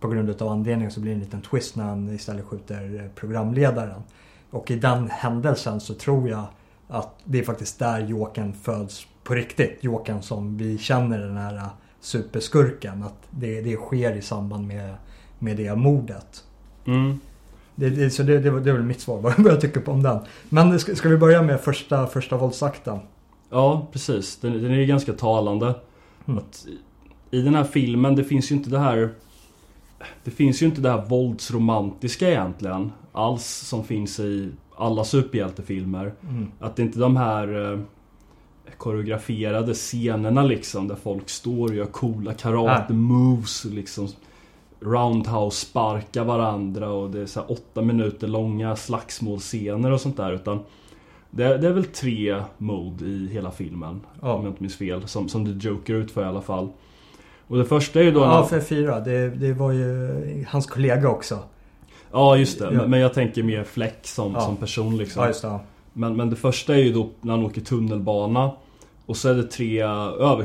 på 0.00 0.08
grund 0.08 0.42
av 0.42 0.48
anledningen 0.48 0.90
så 0.90 1.00
blir 1.00 1.10
det 1.10 1.16
en 1.16 1.20
liten 1.20 1.40
twist 1.40 1.76
när 1.76 1.84
han 1.84 2.14
istället 2.14 2.44
skjuter 2.44 3.00
eh, 3.04 3.10
programledaren. 3.14 4.02
Och 4.50 4.70
i 4.70 4.76
den 4.76 5.10
händelsen 5.10 5.80
så 5.80 5.94
tror 5.94 6.28
jag 6.28 6.44
att 6.88 7.14
det 7.24 7.38
är 7.38 7.42
faktiskt 7.42 7.78
där 7.78 8.00
Jokern 8.00 8.52
föds 8.52 9.06
på 9.24 9.34
riktigt. 9.34 9.78
Jokern 9.80 10.22
som 10.22 10.56
vi 10.56 10.78
känner 10.78 11.18
den 11.18 11.36
här 11.36 11.56
eh, 11.56 11.68
superskurken. 12.00 13.02
Att 13.02 13.28
det, 13.30 13.60
det 13.60 13.76
sker 13.76 14.16
i 14.16 14.22
samband 14.22 14.66
med, 14.66 14.94
med 15.38 15.56
det 15.56 15.74
mordet. 15.76 16.44
Mm. 16.84 17.20
Det, 17.74 17.90
det, 17.90 18.10
så 18.10 18.22
det, 18.22 18.38
det, 18.38 18.60
det 18.60 18.70
är 18.70 18.74
väl 18.74 18.82
mitt 18.82 19.00
svar 19.00 19.20
vad 19.38 19.52
jag 19.52 19.60
tycker 19.60 19.80
på 19.80 19.92
om 19.92 20.02
den. 20.02 20.18
Men 20.48 20.80
ska, 20.80 20.94
ska 20.94 21.08
vi 21.08 21.16
börja 21.16 21.42
med 21.42 21.60
första, 21.60 22.06
första 22.06 22.36
våldsakten? 22.36 22.98
Ja, 23.50 23.86
precis. 23.92 24.36
Den, 24.36 24.62
den 24.62 24.70
är 24.70 24.78
ju 24.78 24.86
ganska 24.86 25.12
talande. 25.12 25.74
Mm. 26.26 26.38
Att 26.38 26.66
I 27.30 27.42
den 27.42 27.54
här 27.54 27.64
filmen, 27.64 28.16
det 28.16 28.24
finns 28.24 28.50
ju 28.50 28.54
inte 28.54 28.70
det 28.70 28.78
här... 28.78 29.10
Det 30.24 30.30
finns 30.30 30.62
ju 30.62 30.66
inte 30.66 30.80
det 30.80 30.90
här 30.90 31.04
våldsromantiska 31.06 32.28
egentligen. 32.28 32.92
Alls 33.12 33.44
som 33.46 33.84
finns 33.84 34.20
i 34.20 34.50
alla 34.76 35.04
superhjältefilmer. 35.04 36.14
Mm. 36.22 36.48
Att 36.60 36.76
det 36.76 36.82
inte 36.82 36.98
är 36.98 37.00
de 37.00 37.16
här 37.16 37.72
eh, 37.72 37.78
koreograferade 38.76 39.74
scenerna 39.74 40.42
liksom 40.42 40.88
där 40.88 40.94
folk 40.94 41.28
står 41.28 41.68
och 41.68 41.74
gör 41.74 41.86
coola 41.86 42.32
karate-moves 42.34 43.64
och 43.64 43.72
liksom 43.72 44.08
roundhouse 44.80 45.66
sparkar 45.66 46.24
varandra 46.24 46.90
och 46.90 47.10
det 47.10 47.20
är 47.20 47.26
så 47.26 47.40
åtta 47.40 47.82
minuter 47.82 48.26
långa 48.26 48.76
slagsmålscener 48.76 49.90
och 49.90 50.00
sånt 50.00 50.16
där 50.16 50.32
utan 50.32 50.60
det, 51.30 51.58
det 51.58 51.68
är 51.68 51.72
väl 51.72 51.84
tre 51.84 52.42
mode 52.58 53.04
i 53.04 53.28
hela 53.32 53.50
filmen 53.50 54.00
Ja. 54.22 54.32
om 54.32 54.44
jag 54.44 54.50
inte 54.50 54.62
minns 54.62 54.76
fel 54.76 55.08
som, 55.08 55.28
som 55.28 55.44
det 55.44 55.64
Joker 55.68 55.94
ut 55.94 56.10
för 56.10 56.22
i 56.22 56.24
alla 56.24 56.42
fall. 56.42 56.68
Och 57.48 57.56
det 57.58 57.64
första 57.64 58.00
är 58.00 58.04
ju 58.04 58.10
då 58.10 58.20
Ja, 58.20 58.44
för 58.46 58.60
fyra. 58.60 59.00
Det, 59.00 59.28
det 59.30 59.52
var 59.52 59.72
ju 59.72 60.44
hans 60.48 60.66
kollega 60.66 61.08
också. 61.08 61.38
ja 62.12 62.36
just 62.36 62.58
det, 62.58 62.70
Ja. 62.74 62.86
men 62.86 63.00
jag 63.00 63.14
tänker 63.14 63.42
mer 63.42 63.64
Fleck 63.64 63.98
som, 64.02 64.32
Ja. 64.34 64.40
som 64.40 64.56
person 64.56 64.96
liksom. 64.96 65.22
Ja, 65.22 65.28
just 65.28 65.42
det. 65.42 65.58
Men, 65.92 66.16
men 66.16 66.30
det 66.30 66.36
första 66.36 66.74
är 66.74 66.78
ju 66.78 66.92
då 66.92 67.08
när 67.20 67.32
han 67.36 67.44
åker 67.46 67.60
tunnelbana 67.60 68.50
Och 69.06 69.16
så 69.16 69.28
är 69.28 69.34
det 69.34 69.42
tre 69.42 69.82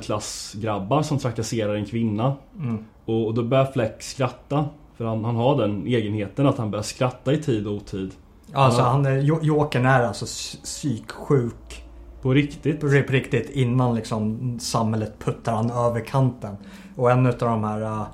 överklassgrabbar 0.03 1.01
som 1.01 1.17
trakasserar 1.19 1.75
en 1.75 1.85
kvinna 1.85 2.35
Mm. 2.59 2.85
Och, 3.05 3.25
och 3.27 3.33
då 3.33 3.43
börjar 3.43 3.65
Fleck 3.65 4.03
skratta 4.03 4.65
För 4.97 5.05
han, 5.05 5.25
han 5.25 5.35
har 5.35 5.57
den 5.61 5.87
egenheten 5.87 6.47
att 6.47 6.57
han 6.57 6.71
börjar 6.71 6.83
skratta 6.83 7.33
i 7.33 7.37
tid 7.37 7.67
och 7.67 7.73
otid 7.73 8.11
Alltså 8.53 8.81
han 8.81 9.05
är, 9.05 9.17
Jo- 9.21 9.39
Jokern 9.41 9.85
är 9.85 10.03
alltså 10.03 10.25
psy- 10.25 10.61
psyksjuk 10.63 11.83
På 12.21 12.33
riktigt 12.33 12.79
på 12.79 12.87
på 12.87 13.13
riktigt 13.13 13.49
innan 13.49 13.95
liksom 13.95 14.39
samhället 14.59 15.13
puttar 15.19 15.53
han 15.53 15.71
över 15.71 15.99
kanten. 15.99 16.55
Och 16.95 17.11
en 17.11 17.25
av 17.27 17.33
de 17.37 17.63
här 17.63 17.81
eh, 17.81 18.05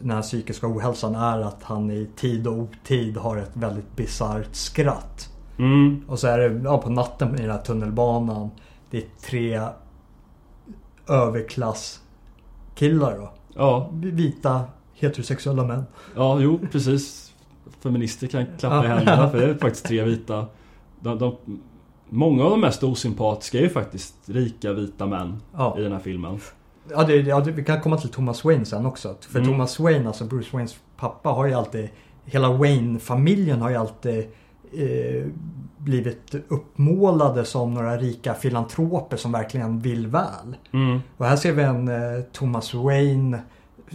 den 0.00 0.10
här 0.10 0.22
psykiska 0.22 0.66
ohälsan 0.68 1.14
är 1.14 1.40
att 1.40 1.62
han 1.62 1.90
i 1.90 2.08
tid 2.16 2.46
och 2.46 2.54
otid 2.58 3.16
har 3.16 3.36
ett 3.36 3.50
väldigt 3.54 3.96
bisarrt 3.96 4.54
skratt. 4.54 5.28
mm, 5.58 6.04
Och 6.08 6.18
så 6.18 6.26
är 6.26 6.38
det 6.38 6.60
ja, 6.64 6.78
på 6.78 6.90
natten 6.90 7.34
i 7.38 7.42
den 7.42 7.50
här 7.50 7.58
tunnelbanan. 7.58 8.50
Det 8.90 8.98
är 8.98 9.04
tre 9.22 9.60
överklasskillar 11.08 13.18
då. 13.18 13.30
Ja, 13.54 13.90
Vita 13.92 14.62
heterosexuella 14.94 15.64
män. 15.64 15.84
ja 16.16 16.40
jo 16.40 16.60
precis 16.72 17.32
Feminister 17.82 18.26
kan 18.26 18.46
klappa 18.58 18.84
i 18.84 18.88
händerna 18.88 19.30
för 19.30 19.38
det 19.38 19.44
är 19.50 19.54
faktiskt 19.60 19.84
tre 19.86 20.04
vita 20.04 20.46
de, 21.00 21.18
de, 21.18 21.36
Många 22.08 22.44
av 22.44 22.50
de 22.50 22.60
mest 22.60 22.82
osympatiska 22.82 23.58
är 23.58 23.62
ju 23.62 23.68
faktiskt 23.68 24.14
rika 24.28 24.72
vita 24.72 25.06
män 25.06 25.42
Ja. 25.56 25.78
i 25.78 25.82
den 25.82 25.92
här 25.92 25.98
filmen 25.98 26.38
Ja, 26.88 27.04
det, 27.04 27.16
ja 27.16 27.40
det, 27.40 27.52
vi 27.52 27.64
kan 27.64 27.80
komma 27.80 27.96
till 27.96 28.08
Thomas 28.08 28.44
Wayne 28.44 28.64
sen 28.64 28.86
också. 28.86 29.16
För 29.20 29.38
Mm. 29.38 29.52
Thomas 29.52 29.80
Wayne, 29.80 30.06
alltså 30.06 30.24
Bruce 30.24 30.48
Waynes 30.52 30.76
pappa, 30.96 31.28
har 31.28 31.46
ju 31.46 31.54
alltid... 31.54 31.88
Hela 32.24 32.52
Wayne-familjen 32.52 33.60
har 33.60 33.70
ju 33.70 33.76
alltid 33.76 34.18
eh, 34.72 35.26
blivit 35.78 36.34
uppmålade 36.48 37.44
som 37.44 37.74
några 37.74 37.96
rika 37.96 38.34
filantroper 38.34 39.16
som 39.16 39.32
verkligen 39.32 39.80
vill 39.80 40.06
väl. 40.06 40.56
mm. 40.72 41.00
Och 41.16 41.26
här 41.26 41.36
ser 41.36 41.52
vi 41.52 41.62
en 41.62 41.88
eh, 41.88 42.22
Thomas 42.32 42.74
Wayne 42.74 43.38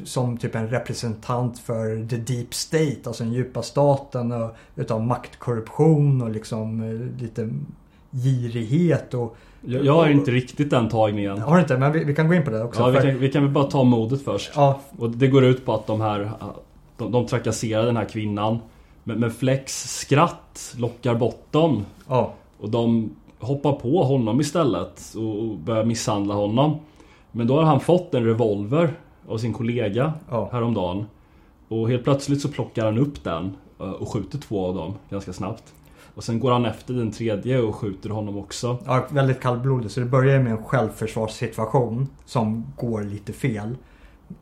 som 0.03 0.37
typ 0.37 0.55
en 0.55 0.67
representant 0.67 1.59
för 1.59 2.07
the 2.07 2.17
deep 2.17 2.53
state, 2.53 3.01
alltså 3.05 3.23
den 3.23 3.33
djupa 3.33 3.61
staten 3.61 4.31
och 4.31 4.55
utav 4.75 5.01
maktkorruption 5.01 6.21
och 6.21 6.29
liksom 6.29 6.81
eh, 6.81 7.21
lite 7.21 7.49
girighet 8.11 9.13
och... 9.13 9.37
Jag, 9.65 9.85
jag 9.85 9.93
har 9.93 10.09
inte 10.09 10.31
riktigt 10.31 10.69
den 10.69 10.89
tagningen 10.89 11.37
Har 11.41 11.55
du 11.55 11.61
inte? 11.61 11.77
Men 11.77 11.91
vi, 11.91 12.03
vi 12.03 12.15
kan 12.15 12.27
gå 12.27 12.33
in 12.33 12.43
på 12.43 12.49
det 12.51 12.63
också. 12.63 12.81
Ja, 12.81 12.87
vi 12.87 12.99
för- 12.99 13.07
kan, 13.11 13.19
vi 13.19 13.31
kan 13.31 13.43
väl 13.43 13.51
bara 13.51 13.63
ta 13.63 13.83
modet 13.83 14.21
först. 14.23 14.51
ja, 14.55 14.79
Och 14.97 15.09
det 15.09 15.27
går 15.27 15.43
ut 15.43 15.65
på 15.65 15.73
att 15.73 15.87
de 15.87 16.01
här 16.01 16.31
De, 16.97 17.11
de 17.11 17.25
trakasserar 17.25 17.85
den 17.85 17.97
här 17.97 18.05
kvinnan 18.05 18.57
Men, 19.03 19.19
men 19.19 19.31
Flex 19.31 19.83
skratt 19.99 20.75
lockar 20.77 21.15
bort 21.15 21.51
dem 21.51 21.85
ja. 22.07 22.33
Och 22.59 22.69
de 22.69 23.09
hoppar 23.39 23.71
på 23.73 24.03
honom 24.03 24.39
istället 24.41 25.01
och, 25.15 25.39
och 25.39 25.57
börjar 25.57 25.83
misshandla 25.83 26.33
honom 26.33 26.77
Men 27.31 27.47
då 27.47 27.55
har 27.55 27.63
han 27.63 27.79
fått 27.79 28.13
en 28.13 28.25
revolver 28.25 28.93
av 29.27 29.37
sin 29.37 29.53
kollega 29.53 30.13
Ja. 30.29 30.49
häromdagen 30.51 31.05
Och 31.67 31.89
helt 31.89 32.03
plötsligt 32.03 32.41
så 32.41 32.47
plockar 32.49 32.85
han 32.85 32.97
upp 32.97 33.23
den 33.23 33.55
eh, 33.79 33.89
och 33.91 34.09
skjuter 34.13 34.37
två 34.37 34.65
av 34.67 34.75
dem 34.75 34.93
ganska 35.09 35.33
snabbt 35.33 35.63
Och 36.15 36.23
sen 36.23 36.39
går 36.39 36.51
han 36.51 36.65
efter 36.65 36.93
den 36.93 37.11
tredje 37.11 37.59
och 37.61 37.75
skjuter 37.75 38.09
honom 38.09 38.37
också 38.37 38.77
Ja, 38.85 39.05
väldigt 39.09 39.39
kallblodig. 39.39 39.91
Så 39.91 39.99
det 39.99 40.05
börjar 40.05 40.39
med 40.39 40.51
en 40.51 40.63
självförsvarssituation 40.63 42.07
som 42.25 42.65
går 42.77 43.03
lite 43.03 43.33
fel. 43.33 43.77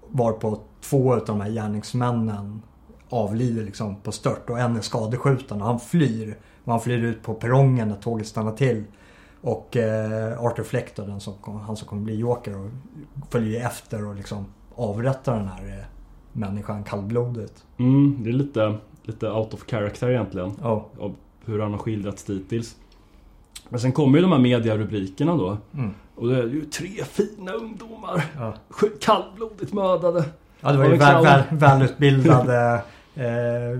Varpå 0.09 0.59
två 0.81 1.13
av 1.13 1.25
de 1.25 1.41
här 1.41 1.49
gärningsmännen 1.49 2.61
avlider 3.09 3.63
liksom 3.63 3.95
på 3.95 4.11
stört 4.11 4.49
och 4.49 4.59
en 4.59 4.77
är 4.77 4.81
skadeskjuten 4.81 5.61
och 5.61 5.67
han 5.67 5.79
flyr. 5.79 6.37
Och 6.63 6.71
han 6.71 6.81
flyr 6.81 7.03
ut 7.03 7.23
på 7.23 7.33
perrongen 7.33 7.87
när 7.87 7.95
tåget 7.95 8.27
stannar 8.27 8.51
till. 8.51 8.83
Och 9.41 9.77
eh, 9.77 10.43
Arthur 10.43 10.63
Fleck 10.63 10.95
då, 10.95 11.05
den 11.05 11.19
som, 11.19 11.33
han 11.65 11.75
som 11.77 11.87
kommer 11.87 12.01
bli 12.01 12.15
Joker 12.15 12.57
och 12.57 12.69
följer 13.29 13.65
efter 13.65 14.05
och 14.07 14.15
liksom 14.15 14.45
avrättar 14.75 15.37
den 15.37 15.47
här 15.47 15.67
eh, 15.79 15.85
människan 16.33 16.83
kallblodigt. 16.83 17.63
mm, 17.77 18.17
Det 18.23 18.29
är 18.29 18.33
lite, 18.33 18.77
lite 19.03 19.31
out 19.31 19.53
of 19.53 19.63
character 19.67 20.09
egentligen 20.09 20.51
Ja. 20.61 20.89
Hur 21.45 21.59
han 21.59 21.71
har 21.71 21.77
skildrats 21.77 22.23
dittills. 22.23 22.75
Men 23.69 23.79
sen 23.79 23.91
kommer 23.91 24.17
ju 24.17 24.21
de 24.21 24.31
här 24.31 24.39
mediarubrikerna 24.39 25.37
då. 25.37 25.57
Mm. 25.73 25.93
Och 26.15 26.27
det 26.27 26.37
är 26.37 26.43
ju 26.43 26.65
tre 26.65 26.89
fina 26.89 27.51
ungdomar. 27.51 28.25
Ja. 28.37 28.53
Kallblodigt 29.01 29.73
mördade. 29.73 30.25
Ja, 30.61 30.71
det 30.71 30.77
var 30.77 30.85
ju 30.85 30.97
väl, 30.97 31.23
väl, 31.23 31.43
välutbildade 31.51 32.81
eh, 33.15 33.79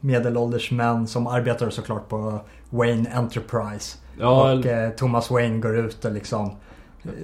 medelålders 0.00 0.70
män 0.70 1.06
som 1.06 1.26
arbetar 1.26 1.70
såklart 1.70 2.08
på 2.08 2.40
Wayne 2.70 3.10
Enterprise. 3.10 3.98
Ja, 4.18 4.52
och 4.52 4.66
eh, 4.66 4.90
Thomas 4.90 5.30
Wayne 5.30 5.58
går 5.58 5.76
ut 5.76 6.04
och 6.04 6.12
liksom 6.12 6.50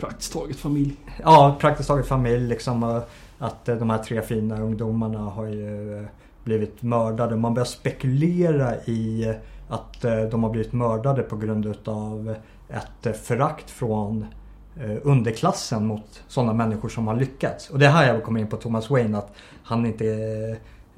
praktiskt 0.00 0.32
taget 0.32 0.56
familj. 0.56 0.96
Ja, 1.22 1.56
praktiskt 1.60 1.88
taget 1.88 2.06
familj 2.06 2.48
liksom. 2.48 3.02
Att 3.38 3.68
eh, 3.68 3.76
de 3.76 3.90
här 3.90 3.98
tre 3.98 4.22
fina 4.22 4.60
ungdomarna 4.60 5.18
har 5.18 5.46
ju 5.46 5.98
eh, 5.98 6.04
blivit 6.48 6.82
mördade. 6.82 7.36
Man 7.36 7.54
börjar 7.54 7.66
spekulera 7.66 8.76
i 8.76 9.34
att 9.68 10.04
eh, 10.04 10.20
de 10.20 10.42
har 10.42 10.50
blivit 10.50 10.72
mördade 10.72 11.22
på 11.22 11.36
grund 11.36 11.66
utav 11.66 12.34
ett 12.68 13.06
eh, 13.06 13.12
förakt 13.12 13.70
från 13.70 14.26
eh, 14.80 14.96
underklassen 15.02 15.86
mot 15.86 16.22
sådana 16.28 16.52
människor 16.52 16.88
som 16.88 17.06
har 17.06 17.16
lyckats. 17.16 17.70
Och 17.70 17.78
det 17.78 17.86
är 17.86 17.90
här 17.90 18.14
jag 18.14 18.24
kommer 18.24 18.40
in 18.40 18.46
på 18.46 18.56
Thomas 18.56 18.90
Wayne. 18.90 19.18
Att 19.18 19.32
han 19.62 19.86
inte 19.86 20.04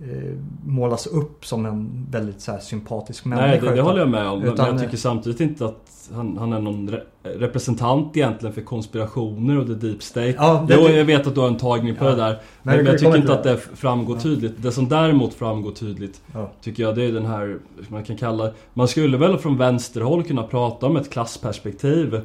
eh, 0.03 0.09
eh, 0.17 0.35
målas 0.67 1.07
upp 1.07 1.45
som 1.47 1.67
en 1.67 2.07
väldigt 2.11 2.41
så 2.41 2.59
sympatisk 2.61 3.25
människa. 3.25 3.47
Nej, 3.47 3.61
det, 3.61 3.75
det 3.75 3.83
håller 3.83 3.99
jag 3.99 4.09
med 4.09 4.27
om. 4.29 4.43
utan- 4.43 4.57
men 4.57 4.67
jag 4.75 4.85
tycker 4.85 4.97
samtidigt 4.97 5.41
inte 5.41 5.65
att 5.65 6.11
han, 6.15 6.37
han 6.37 6.53
är 6.53 6.61
någon 6.61 6.89
re 6.91 7.01
representant 7.23 8.17
egentligen 8.17 8.55
för 8.55 8.61
konspirationer 8.61 9.59
och 9.59 9.67
the 9.67 9.73
deep 9.75 10.03
state. 10.03 10.35
Ja, 10.39 10.65
det- 10.69 10.75
jo, 10.79 10.89
jag 10.89 11.05
vet 11.05 11.27
att 11.27 11.35
du 11.35 11.41
har 11.41 11.49
en 11.49 11.57
tagning 11.57 11.95
på 11.97 12.05
Ja. 12.05 12.11
det 12.11 12.17
där. 12.17 12.39
Men 12.63 12.77
Men, 12.77 12.87
jag 12.87 12.99
tycker 12.99 13.17
inte 13.17 13.33
att 13.35 13.43
det 13.45 13.57
framgår 13.57 14.17
Ja. 14.17 14.21
tydligt. 14.23 14.63
Det 14.63 14.73
som 14.73 14.89
däremot 14.89 15.35
framgår 15.35 15.73
tydligt 15.73 16.21
Ja. 16.35 16.51
Tycker 16.63 16.83
jag 16.83 16.95
det 16.97 17.05
är 17.05 17.13
den 17.13 17.27
här, 17.27 17.59
man 17.89 18.05
kan 18.05 18.17
kalla 18.17 18.51
Man 18.75 18.89
skulle 18.89 19.17
väl 19.17 19.39
från 19.39 19.57
vänsterhåll 19.59 20.23
kunna 20.25 20.43
prata 20.43 20.87
om 20.87 20.97
ett 20.97 21.11
klassperspektiv 21.11 22.21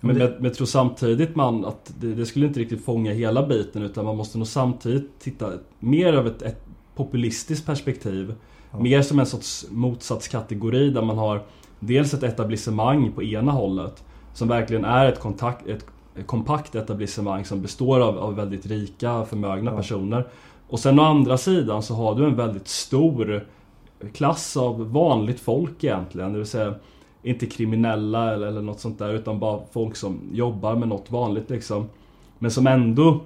Men, 0.00 0.18
det- 0.18 0.34
men, 0.36 0.44
jag 0.44 0.54
tror 0.54 0.66
samtidigt 0.66 1.36
man 1.36 1.64
att 1.64 1.92
det, 2.00 2.14
det 2.14 2.26
skulle 2.26 2.46
inte 2.46 2.60
riktigt 2.60 2.84
fånga 2.84 3.12
hela 3.12 3.46
biten 3.46 3.82
utan 3.82 4.04
man 4.04 4.16
måste 4.16 4.38
nog 4.38 4.46
samtidigt 4.46 5.10
titta 5.20 5.50
mer 5.80 6.12
av 6.12 6.26
ett, 6.26 6.42
ett 6.42 6.64
populistiskt 6.94 7.66
perspektiv 7.66 8.34
Ja. 8.72 8.78
Mer 8.78 9.02
som 9.02 9.18
en 9.18 9.26
sorts 9.26 9.66
motsatskategori 9.70 10.90
där 10.90 11.02
man 11.02 11.18
har 11.18 11.42
Dels 11.80 12.14
ett 12.14 12.22
etablissemang 12.22 13.12
på 13.12 13.22
ena 13.22 13.52
hållet 13.52 14.04
Som 14.34 14.48
verkligen 14.48 14.84
är 14.84 15.06
ett, 15.06 15.20
kontakt, 15.20 15.66
ett, 15.66 15.86
kompakt 16.26 16.74
etablissemang 16.74 17.44
som 17.44 17.62
består 17.62 18.00
av, 18.00 18.18
av 18.18 18.34
väldigt 18.34 18.66
rika, 18.66 19.24
förmögna 19.24 19.70
Ja. 19.70 19.76
personer 19.76 20.24
Och 20.68 20.80
sen 20.80 20.98
å 20.98 21.02
andra 21.02 21.38
sidan 21.38 21.82
så 21.82 21.94
har 21.94 22.14
du 22.14 22.24
en 22.24 22.36
väldigt 22.36 22.68
stor 22.68 23.46
klass 24.12 24.56
av 24.56 24.92
vanligt 24.92 25.40
folk 25.40 25.84
egentligen. 25.84 26.32
Det 26.32 26.38
vill 26.38 26.46
säga 26.46 26.74
inte 27.22 27.46
kriminella 27.46 28.32
eller, 28.32 28.46
eller 28.46 28.62
något 28.62 28.80
sånt 28.80 28.98
där 28.98 29.14
utan 29.14 29.38
bara 29.38 29.60
folk 29.72 29.96
som 29.96 30.20
jobbar 30.32 30.76
med 30.76 30.88
något 30.88 31.10
vanligt 31.10 31.50
liksom. 31.50 31.88
Men 32.38 32.50
som 32.50 32.66
ändå 32.66 33.20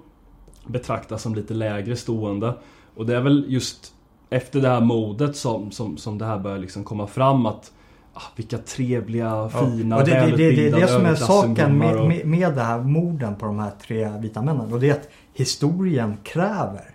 betraktas 0.67 1.23
som 1.23 1.35
lite 1.35 1.55
lägre 1.55 1.97
stående. 1.97 2.55
Och 2.97 3.07
det 3.07 3.17
är 3.17 3.21
väl 3.21 3.45
just 3.49 3.93
efter 4.31 4.61
det 4.61 4.69
här 4.69 4.81
modet 4.81 5.37
som, 5.37 5.71
som, 5.71 5.97
som 5.97 6.19
det 6.19 6.25
här 6.25 6.39
börjar 6.39 6.59
liksom 6.59 6.85
komma 6.85 7.07
fram 7.07 7.47
att 7.47 7.73
ah, 8.15 8.23
vilka 8.37 8.59
trevliga, 8.59 9.49
fina, 9.49 9.97
och 9.97 10.05
det, 10.05 10.21
det, 10.21 10.37
det, 10.37 10.51
det 10.51 10.69
är 10.69 10.81
det 10.81 10.89
som 10.89 11.07
är 11.07 11.15
saken 11.15 11.79
med, 11.79 11.97
och- 11.97 12.09
med, 12.09 12.27
med 12.27 12.55
det 12.55 12.63
här 12.63 12.81
morden 12.81 13.37
på 13.37 13.47
de 13.47 13.59
här 13.59 13.73
tre 13.87 14.09
vita 14.19 14.43
männen. 14.43 14.73
Och 14.73 14.81
det 14.81 14.91
är 14.91 14.95
att 14.95 15.09
historien 15.35 16.17
kräver 16.23 16.91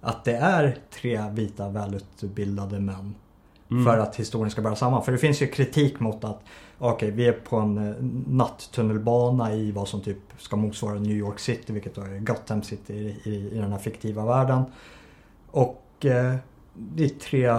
att 0.00 0.24
det 0.24 0.36
är 0.36 0.76
tre 1.00 1.22
vita 1.32 1.68
välutbildade 1.68 2.80
män. 2.80 3.14
Mm. 3.70 3.84
För 3.84 3.98
att 3.98 4.16
historien 4.16 4.50
ska 4.50 4.62
bära 4.62 4.76
samman. 4.76 5.04
För 5.04 5.12
det 5.12 5.18
finns 5.18 5.42
ju 5.42 5.46
kritik 5.46 6.00
mot 6.00 6.24
att 6.24 6.42
Okej, 6.82 7.10
vi 7.10 7.26
är 7.26 7.32
på 7.32 7.56
en 7.56 7.78
eh, 7.78 7.94
nattunnelbana 8.26 9.54
i 9.54 9.72
vad 9.72 9.88
som 9.88 10.00
typ 10.00 10.18
ska 10.38 10.56
motsvara 10.56 10.98
New 10.98 11.16
York 11.16 11.38
City, 11.38 11.72
vilket 11.72 11.94
då 11.94 12.02
är 12.02 12.18
Gotham 12.18 12.62
City 12.62 12.94
i, 12.94 13.30
i, 13.30 13.50
i 13.52 13.58
den 13.58 13.72
här 13.72 13.78
fiktiva 13.78 14.24
världen. 14.24 14.62
Och 15.50 16.06
eh, 16.06 16.34
det 16.74 17.04
är 17.04 17.08
tre 17.08 17.58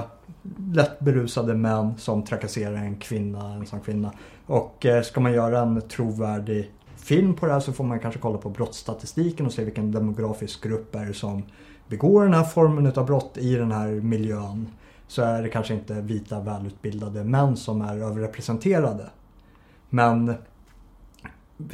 lätt 0.73 0.99
berusade 0.99 1.53
män 1.53 1.97
som 1.97 2.23
trakasserar 2.23 2.75
en 2.75 2.95
kvinna, 2.95 3.53
en 3.53 3.65
sån 3.65 3.79
kvinna. 3.79 4.13
Och 4.45 4.85
eh, 4.85 5.01
ska 5.01 5.21
man 5.21 5.33
göra 5.33 5.59
en 5.59 5.81
trovärdig 5.81 6.71
film 6.95 7.33
på 7.33 7.45
det 7.45 7.53
här 7.53 7.59
så 7.59 7.73
får 7.73 7.83
man 7.83 7.99
kanske 7.99 8.19
kolla 8.19 8.37
på 8.37 8.49
brottsstatistiken 8.49 9.45
och 9.45 9.53
se 9.53 9.63
vilken 9.63 9.91
demografisk 9.91 10.63
grupp 10.63 10.95
är 10.95 11.05
det 11.05 11.13
som 11.13 11.43
begår 11.87 12.23
den 12.23 12.33
här 12.33 12.43
formen 12.43 12.85
utav 12.85 13.05
brott 13.05 13.37
i 13.37 13.55
den 13.55 13.71
här 13.71 13.87
miljön. 13.87 14.67
Så 15.07 15.21
är 15.21 15.43
det 15.43 15.49
kanske 15.49 15.73
inte 15.73 16.01
vita 16.01 16.39
välutbildade 16.39 17.23
män 17.23 17.57
som 17.57 17.81
är 17.81 17.97
överrepresenterade. 17.97 19.09
Men 19.89 20.33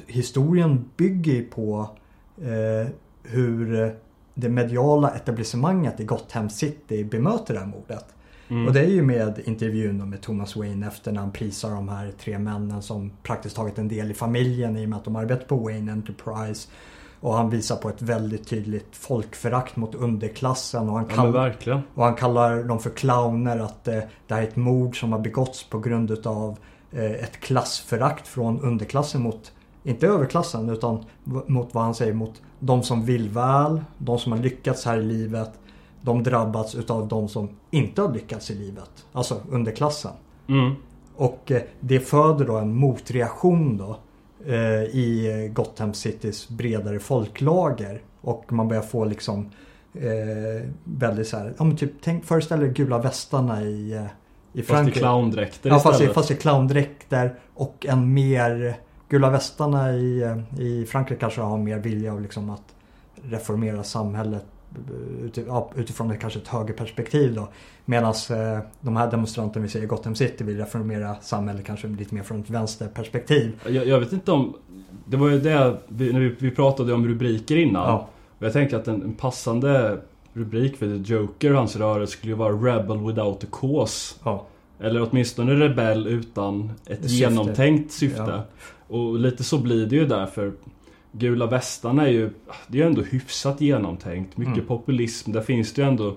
historien 0.08 0.90
bygger 0.98 1.44
på 1.44 1.90
eh, 2.38 2.88
hur 3.24 3.96
det 4.40 4.50
mediala 4.50 5.10
etablissemanget 5.10 6.00
i 6.00 6.04
Gotham 6.04 6.50
City 6.50 7.04
bemöter 7.04 7.54
det 7.54 7.60
här 7.60 7.68
mordet. 7.68 8.06
Mm. 8.50 8.68
Och 8.68 8.74
det 8.74 8.80
är 8.80 8.88
ju 8.90 9.02
med 9.02 9.40
intervjun 9.46 10.10
med 10.10 10.22
Thomas 10.22 10.56
Wayne 10.56 10.88
efter 10.88 11.12
när 11.12 11.20
han 11.20 11.32
prisar 11.32 11.70
de 11.72 11.90
här 11.90 12.12
tre 12.20 12.40
männen 12.40 12.82
som 12.82 13.12
praktiskt 13.24 13.56
taget 13.56 13.78
en 13.78 13.88
del 13.88 14.12
i 14.12 14.14
familjen 14.14 14.78
i 14.78 14.86
och 14.86 14.90
med 14.90 14.98
att 14.98 15.06
de 15.06 15.16
arbetar 15.16 15.46
på 15.46 15.56
Wayne 15.56 15.92
Enterprise. 15.92 16.70
Och 17.20 17.34
han 17.34 17.50
visar 17.50 17.76
på 17.76 17.90
ett 17.90 18.02
väldigt 18.02 18.48
tydligt 18.48 18.88
folkförakt 18.92 19.76
mot 19.76 19.96
underklassen 19.96 20.90
och 20.90 20.96
han, 20.96 21.06
Ja 21.10 21.16
men 21.16 21.26
kall- 21.26 21.32
verkligen. 21.34 21.80
och 21.94 22.04
han 22.04 22.16
kallar 22.16 22.64
dem 22.64 22.80
för 22.80 22.90
clowner 22.90 23.60
att 23.60 23.88
eh, 23.88 24.00
det 24.28 24.34
här 24.34 24.42
är 24.42 24.48
ett 24.48 24.56
mord 24.56 25.00
som 25.00 25.12
har 25.12 25.20
begåtts 25.20 25.64
på 25.70 25.80
grund 25.80 26.12
utav 26.12 26.58
eh, 26.92 27.12
ett 27.12 27.40
klassförakt 27.40 28.28
från 28.28 28.62
underklassen 28.62 29.22
mot, 29.22 29.52
inte 29.84 30.08
överklassen 30.08 30.70
utan 30.70 31.04
mot 31.24 31.74
vad 31.74 31.84
han 31.84 31.96
säger 31.96 32.14
mot 32.14 32.42
de 32.60 32.84
som 32.84 33.06
vill 33.06 33.30
väl, 33.30 33.82
de 33.98 34.20
som 34.20 34.32
har 34.32 34.40
lyckats 34.40 34.86
här 34.86 34.98
i 34.98 35.04
livet. 35.04 35.52
De 36.02 36.24
drabbats 36.24 36.76
utav 36.76 37.08
de 37.08 37.28
som 37.28 37.50
inte 37.72 38.02
har 38.02 38.14
lyckats 38.14 38.52
i 38.52 38.56
livet. 38.56 39.06
Alltså 39.12 39.42
underklassen. 39.50 40.12
Mm. 40.48 40.76
Och 41.16 41.52
eh, 41.52 41.62
det 41.80 42.00
föder 42.00 42.46
då 42.46 42.56
en 42.58 42.76
motreaktion 42.76 43.78
då 43.78 43.98
eh, 44.46 44.84
i 44.84 45.50
Gotham 45.54 45.94
Citys 45.94 46.50
bredare 46.50 47.00
folklager. 47.00 48.02
Och 48.22 48.54
man 48.54 48.68
börjar 48.68 48.82
få 48.82 49.06
liksom 49.06 49.50
eh, 49.94 50.70
väldigt 50.84 51.28
så 51.28 51.38
här, 51.38 51.54
ja 51.58 51.64
men 51.64 51.78
typ 51.78 51.92
tänk, 52.02 52.26
föreställ 52.26 52.64
er 52.64 52.68
gula 52.68 52.98
västarna 52.98 53.62
i, 53.62 53.94
eh, 53.94 54.02
i 54.02 54.06
Fast 54.06 54.10
i 54.54 54.64
Frankrike. 54.64 55.00
clowndräkter 55.00 55.70
ja, 55.70 55.80
fast, 55.80 55.88
i, 55.88 56.04
istället. 56.04 56.14
fast 56.14 56.32
i 56.32 56.36
clowndräkter 56.36 57.36
och 57.54 57.86
en 57.90 58.14
mer 58.14 58.78
Gula 59.10 59.30
västarna 59.30 59.94
i, 59.94 60.36
i 60.60 60.86
Frankrike 60.86 61.20
kanske 61.20 61.42
har 61.42 61.58
mer 61.58 61.78
vilja 61.78 62.14
av 62.14 62.22
liksom 62.22 62.50
att 62.50 62.76
reformera 63.24 63.84
samhället 63.84 64.46
eh, 65.36 65.80
utifrån 65.80 66.12
ett, 66.12 66.22
kanske 66.22 66.40
ett 66.40 66.48
högerperspektiv 66.48 67.36
då. 67.36 67.48
Medan 67.86 68.14
eh, 68.30 68.60
de 68.82 68.96
här 68.96 69.12
demonstranterna 69.12 69.64
vi 69.64 69.70
ser 69.70 69.84
i 69.84 69.86
Gotham 69.86 70.16
City 70.16 70.44
vill 70.44 70.58
reformera 70.58 71.16
samhället 71.22 71.66
kanske 71.66 71.88
lite 71.88 72.16
mer 72.16 72.24
från 72.24 72.40
ett 72.40 72.50
vänsterperspektiv. 72.50 73.60
Jag, 73.68 73.88
jag 73.88 74.00
vet 74.00 74.14
inte 74.14 74.32
om... 74.32 74.54
Det 75.06 75.18
var 75.18 75.30
ju 75.30 75.40
det 75.40 75.78
vi, 75.88 76.14
när 76.14 76.20
vi, 76.20 76.36
vi 76.40 76.52
pratade 76.52 76.94
om 76.94 77.08
rubriker 77.08 77.56
innan. 77.56 77.90
Ja. 77.90 78.08
Och 78.40 78.46
jag 78.46 78.54
tänker 78.54 78.78
att 78.78 78.88
en, 78.88 79.02
en 79.02 79.14
passande 79.14 80.02
rubrik 80.34 80.78
för 80.78 80.86
The 80.86 81.14
Joker 81.14 81.52
och 81.52 81.58
hans 81.58 81.76
rörelse 81.76 82.14
skulle 82.14 82.32
ju 82.32 82.38
vara 82.38 82.54
Rebel 82.54 82.98
without 82.98 83.44
a 83.44 83.48
cause. 83.52 84.16
Ja. 84.24 84.46
Eller 84.80 85.10
åtminstone 85.10 85.54
rebell 85.54 86.08
utan 86.08 86.72
ett 86.86 87.02
Syfte. 87.02 87.16
genomtänkt 87.16 87.92
syfte. 87.92 88.24
Ja. 88.28 88.44
Och 88.88 89.20
lite 89.20 89.44
så 89.44 89.58
blir 89.58 89.86
det 89.86 89.96
ju 89.96 90.06
därför. 90.06 90.54
Gula 91.12 91.46
västarna 91.46 92.08
är 92.08 92.12
ju, 92.12 92.30
det 92.68 92.78
är 92.78 92.82
ju 92.82 92.88
ändå 92.88 93.02
hyfsat 93.02 93.62
genomtänkt. 93.62 94.38
Mycket 94.38 94.54
Mm. 94.54 94.66
populism. 94.68 95.32
Där 95.32 95.42
finns 95.42 95.74
det 95.74 95.82
ju 95.82 95.88
ändå, 95.88 96.16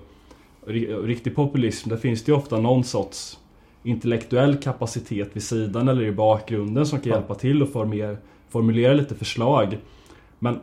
ri- 0.67 1.05
riktig 1.05 1.35
populism, 1.35 1.89
där 1.89 1.97
finns 1.97 2.23
det 2.23 2.31
ju 2.31 2.37
ofta 2.37 2.59
någon 2.59 2.83
sorts 2.83 3.39
intellektuell 3.83 4.57
kapacitet 4.57 5.29
vid 5.33 5.43
sidan 5.43 5.87
eller 5.87 6.03
i 6.03 6.11
bakgrunden 6.11 6.85
som 6.85 6.99
kan 6.99 7.09
Ja. 7.09 7.15
hjälpa 7.15 7.35
till 7.35 7.63
att 7.63 7.71
formera, 7.71 8.17
formulera 8.49 8.93
lite 8.93 9.15
förslag. 9.15 9.77
Men 10.39 10.59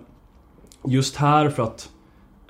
just 0.87 1.17
här 1.17 1.49
för 1.49 1.63
att 1.63 1.91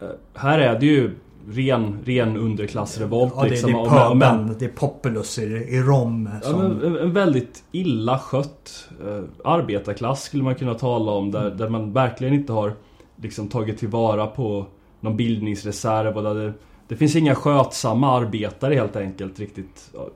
eh, 0.01 0.09
här 0.35 0.59
är 0.59 0.81
det 0.81 0.87
ju 0.87 1.11
ren, 1.51 1.99
ren 2.05 2.37
underklassrevolt. 2.37 3.33
Ja, 3.37 3.43
det, 3.43 3.51
liksom, 3.51 3.73
det 3.73 3.79
är 3.79 4.09
pöbeln, 4.09 4.57
det 4.59 4.65
är 4.65 4.69
Populus 4.69 5.39
i, 5.39 5.43
i 5.43 5.81
Rom. 5.81 6.31
Ja, 6.43 6.49
Som, 6.49 6.59
men 6.59 6.85
en, 6.85 6.97
en 6.97 7.13
väldigt 7.13 7.65
illa 7.73 8.19
skött 8.19 8.89
eh, 9.07 9.25
arbetarklass 9.45 10.23
skulle 10.23 10.43
man 10.43 10.55
kunna 10.55 10.75
tala 10.75 11.13
om 11.13 11.31
där, 11.31 11.51
där 11.51 11.69
man 11.69 11.93
verkligen 11.93 12.35
inte 12.35 12.53
har 12.53 12.73
liksom 13.17 13.49
tagit 13.49 13.79
tillvara 13.79 14.27
på 14.27 14.67
någon 15.01 15.17
bildningsreserv 15.17 16.17
och 16.17 16.23
där 16.23 16.35
det, 16.35 16.53
det 16.89 16.97
finns 16.97 17.17
inga 17.17 17.35
skötsamma 17.35 18.17
arbetare 18.17 18.75
helt 18.75 18.97
enkelt 18.97 19.39
riktigt. 19.41 19.91
Ja, 19.95 20.09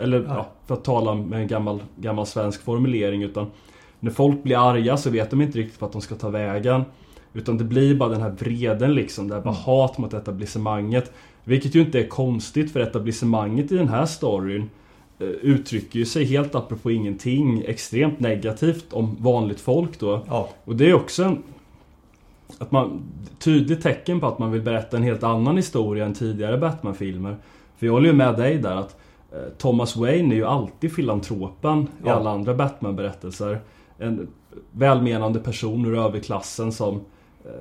Eller 0.00 0.20
Ja. 0.20 0.34
ja, 0.34 0.46
för 0.66 0.74
att 0.74 0.84
tala 0.84 1.14
med 1.14 1.40
en 1.40 1.48
gammal, 1.48 1.82
gammal 1.96 2.26
svensk 2.26 2.62
formulering 2.62 3.22
utan 3.22 3.46
när 4.00 4.10
folk 4.10 4.42
blir 4.42 4.70
arga 4.70 4.96
så 4.96 5.10
vet 5.10 5.30
de 5.30 5.40
inte 5.42 5.58
riktigt 5.58 5.80
vart 5.80 5.92
de 5.92 6.00
ska 6.00 6.14
ta 6.14 6.28
vägen. 6.28 6.84
Utan 7.34 7.58
det 7.58 7.64
blir 7.64 7.94
bara 7.94 8.08
den 8.08 8.20
här 8.22 8.30
vreden 8.38 8.94
liksom, 8.94 9.28
det 9.28 9.34
här 9.34 9.42
bara 9.42 9.50
Mm. 9.54 9.62
hat 9.64 9.98
mot 9.98 10.14
etablissemanget. 10.14 11.12
Vilket 11.44 11.74
ju 11.74 11.80
inte 11.80 12.00
är 12.00 12.08
konstigt 12.08 12.72
för 12.72 12.80
etablissemanget 12.80 13.72
i 13.72 13.76
den 13.76 13.88
här 13.88 14.06
storyn 14.06 14.70
eh, 15.18 15.26
uttrycker 15.28 15.98
ju 15.98 16.04
sig 16.04 16.24
helt 16.24 16.54
apropå 16.54 16.90
ingenting 16.90 17.62
extremt 17.66 18.20
negativt 18.20 18.92
om 18.92 19.16
vanligt 19.20 19.60
folk 19.60 19.98
då. 20.00 20.20
ja, 20.28 20.48
Och 20.64 20.76
det 20.76 20.90
är 20.90 20.94
också 20.94 21.24
en 21.24 21.42
att 22.58 22.70
man, 22.72 23.02
tydligt 23.38 23.82
tecken 23.82 24.20
på 24.20 24.26
att 24.26 24.38
man 24.38 24.52
vill 24.52 24.62
berätta 24.62 24.96
en 24.96 25.02
helt 25.02 25.22
annan 25.22 25.56
historia 25.56 26.04
än 26.04 26.14
tidigare 26.14 26.58
Batman-filmer. 26.58 27.36
För 27.76 27.86
jag 27.86 27.92
håller 27.92 28.06
ju 28.06 28.12
med 28.12 28.36
dig 28.36 28.58
där 28.58 28.76
att 28.76 28.96
eh, 29.32 29.38
Thomas 29.58 29.96
Wayne 29.96 30.34
är 30.34 30.36
ju 30.36 30.44
alltid 30.44 30.92
filantropen 30.94 31.82
i 31.82 31.86
Ja. 32.04 32.12
alla 32.12 32.30
andra 32.30 32.54
Batman-berättelser. 32.54 33.60
En 33.98 34.28
välmenande 34.72 35.40
person 35.40 35.84
ur 35.86 35.98
överklassen 35.98 36.72
som 36.72 37.00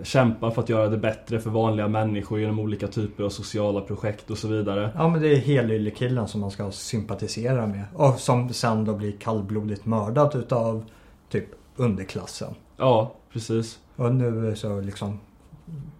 kämpar 0.03 0.51
för 0.51 0.61
att 0.61 0.69
göra 0.69 0.89
det 0.89 0.97
bättre 0.97 1.39
för 1.39 1.49
vanliga 1.49 1.87
människor 1.87 2.39
genom 2.39 2.59
olika 2.59 2.87
typer 2.87 3.23
av 3.23 3.29
sociala 3.29 3.81
projekt 3.81 4.31
och 4.31 4.37
så 4.37 4.47
vidare. 4.47 4.89
ja 4.95 5.09
men 5.09 5.21
det 5.21 5.27
är 5.27 5.35
Helylle-killen 5.37 6.27
som 6.27 6.41
man 6.41 6.51
ska 6.51 6.71
sympatisera 6.71 7.67
med. 7.67 7.83
Och 7.93 8.19
som 8.19 8.53
sen 8.53 8.85
då 8.85 8.93
blir 8.95 9.11
kallblodigt 9.11 9.85
mördad 9.85 10.35
utav 10.35 10.85
typ 11.29 11.45
underklassen. 11.75 12.53
Ja, 12.77 13.13
precis. 13.33 13.79
Och 13.95 14.15
nu 14.15 14.55
så 14.55 14.81
liksom 14.81 15.19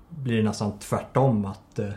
blir 0.10 0.38
det 0.38 0.44
nästan 0.44 0.80
tvärtom 0.80 1.46
att 1.46 1.80
eh, 1.80 1.90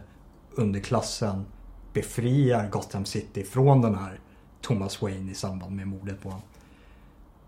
underklassen 0.54 1.44
befriar 1.92 2.68
Gotham 2.70 3.04
City 3.04 3.44
från 3.44 3.82
den 3.82 3.94
här 3.94 4.20
Thomas 4.60 5.02
Wayne 5.02 5.30
i 5.30 5.34
samband 5.34 5.76
med 5.76 5.88
mordet 5.88 6.22
på 6.22 6.28
honom. 6.28 6.42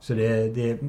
Så 0.01 0.15
det, 0.15 0.49
det 0.55 0.83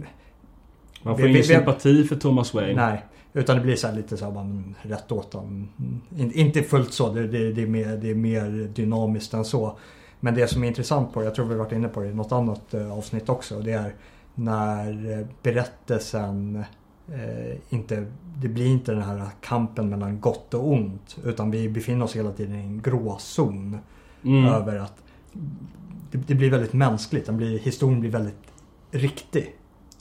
Man 1.03 1.15
får 1.17 1.23
Vi- 1.23 1.29
ingen 1.29 1.41
vi- 1.41 1.47
sympati 1.47 2.03
för 2.03 2.15
Thomas 2.15 2.53
Wayne. 2.53 2.73
Nej, 2.89 3.05
utan 3.33 3.55
det 3.55 3.61
blir 3.61 3.75
så 3.75 3.87
här 3.87 3.95
lite 3.95 4.17
så 4.17 4.25
här, 4.25 4.31
men, 4.31 4.75
rätt 4.81 5.11
åt 5.11 5.31
dem. 5.31 5.69
In, 6.17 6.31
inte 6.31 6.63
fullt 6.63 6.93
så, 6.93 7.13
det, 7.13 7.27
det, 7.27 7.51
det, 7.51 7.61
är 7.61 7.67
mer, 7.67 7.97
det 7.97 8.11
är 8.11 8.15
mer 8.15 8.69
dynamiskt 8.73 9.33
än 9.33 9.45
så. 9.45 9.77
Men 10.19 10.35
det 10.35 10.47
som 10.47 10.63
är 10.63 10.67
intressant 10.67 11.13
på 11.13 11.19
det, 11.19 11.25
jag 11.25 11.35
tror 11.35 11.45
vi 11.45 11.55
varit 11.55 11.71
inne 11.71 11.87
på 11.87 12.01
det 12.01 12.07
i 12.07 12.13
något 12.13 12.31
annat 12.31 12.73
eh, 12.73 12.91
avsnitt 12.91 13.29
också. 13.29 13.59
Det 13.59 13.71
är 13.71 13.95
när 14.35 15.19
eh, 15.19 15.25
berättelsen 15.43 16.63
eh, 17.07 17.57
inte, 17.69 18.05
det 18.37 18.47
blir 18.47 18.67
inte 18.67 18.91
den 18.91 19.01
här 19.01 19.27
kampen 19.41 19.89
mellan 19.89 20.19
gott 20.19 20.53
och 20.53 20.71
ont. 20.71 21.17
Utan 21.23 21.51
vi 21.51 21.69
befinner 21.69 22.05
oss 22.05 22.15
hela 22.15 22.31
tiden 22.31 22.55
i 22.55 22.59
en 22.59 22.81
gråzon. 22.81 23.77
Mm. 24.23 24.45
Över 24.45 24.77
att 24.77 25.03
det, 26.11 26.17
det 26.17 26.35
blir 26.35 26.51
väldigt 26.51 26.73
mänskligt. 26.73 27.25
Den 27.25 27.37
blir, 27.37 27.59
historien 27.59 27.99
blir 27.99 28.11
väldigt 28.11 28.53
riktig. 28.91 29.55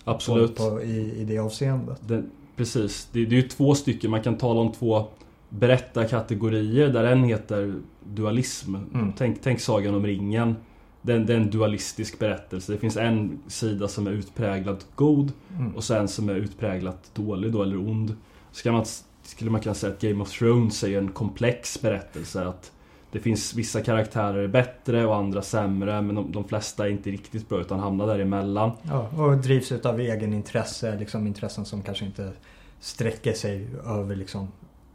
Absolut. 0.05 0.57
På, 0.57 0.71
på, 0.71 0.83
i, 0.83 1.21
I 1.21 1.25
det 1.25 1.39
avseendet. 1.39 2.01
Den, 2.09 2.31
precis. 2.59 3.09
Det, 3.13 3.25
det 3.25 3.37
är 3.37 3.43
ju 3.43 3.49
två 3.49 3.75
stycken. 3.75 4.11
Man 4.11 4.23
kan 4.23 4.39
tala 4.39 4.61
om 4.61 4.73
två 4.73 5.07
berättarkategorier 5.49 6.89
där 6.89 7.05
en 7.05 7.25
heter 7.25 7.75
dualism. 8.05 8.75
Mm. 8.75 9.13
Tänk, 9.19 9.43
tänk 9.43 9.61
Sagan 9.61 9.95
om 9.95 10.07
ringen. 10.07 10.57
Den, 11.03 11.27
det 11.27 11.33
är 11.33 11.37
en 11.37 11.51
dualistisk 11.51 12.19
berättelse. 12.19 12.73
Det 12.73 12.79
finns 12.79 12.97
en 12.97 13.39
sida 13.47 13.89
som 13.89 14.07
är 14.07 14.11
utpräglat 14.11 14.87
god 14.95 15.33
Mm. 15.59 15.77
och 15.77 15.85
sen 15.85 16.09
som 16.09 16.29
är 16.29 16.35
utpräglat 16.35 17.11
dålig 17.15 17.53
då, 17.53 17.63
eller 17.63 17.77
ond. 17.77 18.17
Ska 18.53 18.73
man, 18.73 18.85
skulle 19.23 19.51
man 19.51 19.61
kunna 19.61 19.75
säga 19.75 19.93
att 19.93 20.01
Game 20.01 20.23
of 20.23 20.31
Thrones 20.31 20.85
är 20.85 20.99
en 20.99 21.09
komplex 21.09 21.83
berättelse. 21.83 22.45
Att 22.47 22.73
det 23.13 23.19
finns 23.21 23.55
vissa 23.55 23.81
karaktärer 23.83 24.49
bättre 24.49 25.07
och 25.07 25.17
andra 25.17 25.43
sämre 25.43 26.03
men 26.03 26.15
de, 26.15 26.33
de 26.33 26.45
flesta 26.45 26.87
är 26.87 26.91
inte 26.91 27.11
riktigt 27.11 27.49
bra 27.49 27.61
utan 27.61 27.79
hamnar 27.81 28.07
däremellan. 28.07 28.71
Ja, 28.83 29.09
och 29.17 29.37
drivs 29.37 29.73
utav 29.73 30.01
egen 30.01 30.33
intresse, 30.33 30.97
liksom 30.99 31.27
intressen 31.27 31.65
som 31.65 31.83
kanske 31.83 32.05
inte 32.05 32.33
sträcker 32.81 33.33
sig 33.33 33.69
över 33.87 34.17
liksom 34.17 34.49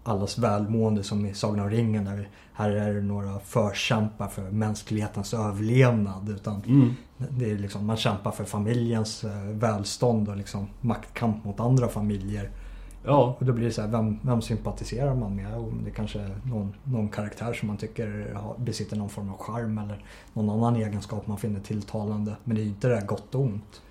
allas 0.04 0.38
välmående 0.38 1.04
som 1.04 1.26
i 1.26 1.34
Sagan 1.34 1.60
om 1.60 1.70
ringen. 1.70 2.06
Där 2.06 2.16
vi, 2.16 2.28
här 2.54 2.70
är 2.70 2.94
det 2.94 3.02
några 3.02 3.40
förkämpar 3.40 4.28
för 4.28 4.42
mänsklighetens 4.42 5.34
överlevnad. 5.34 6.30
Utan 6.30 6.64
Mm. 6.68 6.96
det 7.18 7.52
är 7.52 7.58
liksom, 7.58 7.86
man 7.86 7.98
kämpar 7.98 8.32
för 8.32 8.44
familjens 8.44 9.24
eh, 9.24 9.44
välstånd 9.52 10.30
och 10.30 10.38
liksom 10.38 10.68
maktkamp 10.82 11.46
mot 11.46 11.60
andra 11.60 11.88
familjer. 11.88 12.50
Ja, 13.06 13.36
Och 13.40 13.46
då 13.46 13.54
blir 13.54 13.66
det 13.66 13.72
så 13.72 13.82
här, 13.82 13.88
vem, 13.88 14.20
vem 14.22 14.42
sympatiserar 14.42 15.16
man 15.16 15.36
med? 15.36 15.58
Och 15.58 15.72
det 15.86 15.92
kanske 15.92 16.20
är 16.20 16.38
någon, 16.44 16.74
någon 16.84 17.10
karaktär 17.10 17.54
som 17.54 17.68
man 17.68 17.78
tycker 17.78 18.34
har, 18.36 18.56
besitter 18.58 18.98
någon 18.98 19.10
form 19.10 19.30
av 19.30 19.38
charm 19.38 19.78
eller 19.78 20.06
någon 20.34 20.50
annan 20.50 20.76
egenskap 20.76 21.28
man 21.28 21.38
finner 21.38 21.60
tilltalande. 21.60 22.36
Men 22.44 22.56
det 22.56 22.62
är 22.62 22.64
ju 22.64 22.70
inte 22.70 22.88
det 22.88 22.96
där 22.96 23.06
gott 23.06 23.36
och 23.36 23.42
ont. 23.42 23.82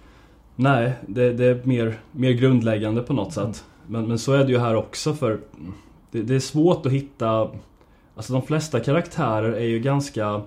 Nej, 0.56 0.92
det, 1.06 1.32
det 1.32 1.44
är 1.46 1.60
mer, 1.64 2.00
mer 2.12 2.32
grundläggande 2.32 3.02
på 3.02 3.12
något 3.12 3.32
sätt. 3.32 3.64
Men, 3.86 4.08
men 4.08 4.18
så 4.18 4.32
är 4.32 4.44
det 4.44 4.52
ju 4.52 4.58
här 4.58 4.74
också 4.74 5.14
för 5.14 5.40
det, 6.10 6.22
det 6.22 6.34
är 6.34 6.40
svårt 6.40 6.86
att 6.86 6.92
hitta 6.92 7.50
Alltså 8.16 8.32
de 8.32 8.42
flesta 8.42 8.80
karaktärer 8.80 9.52
är 9.52 9.66
ju 9.66 9.78
ganska 9.78 10.42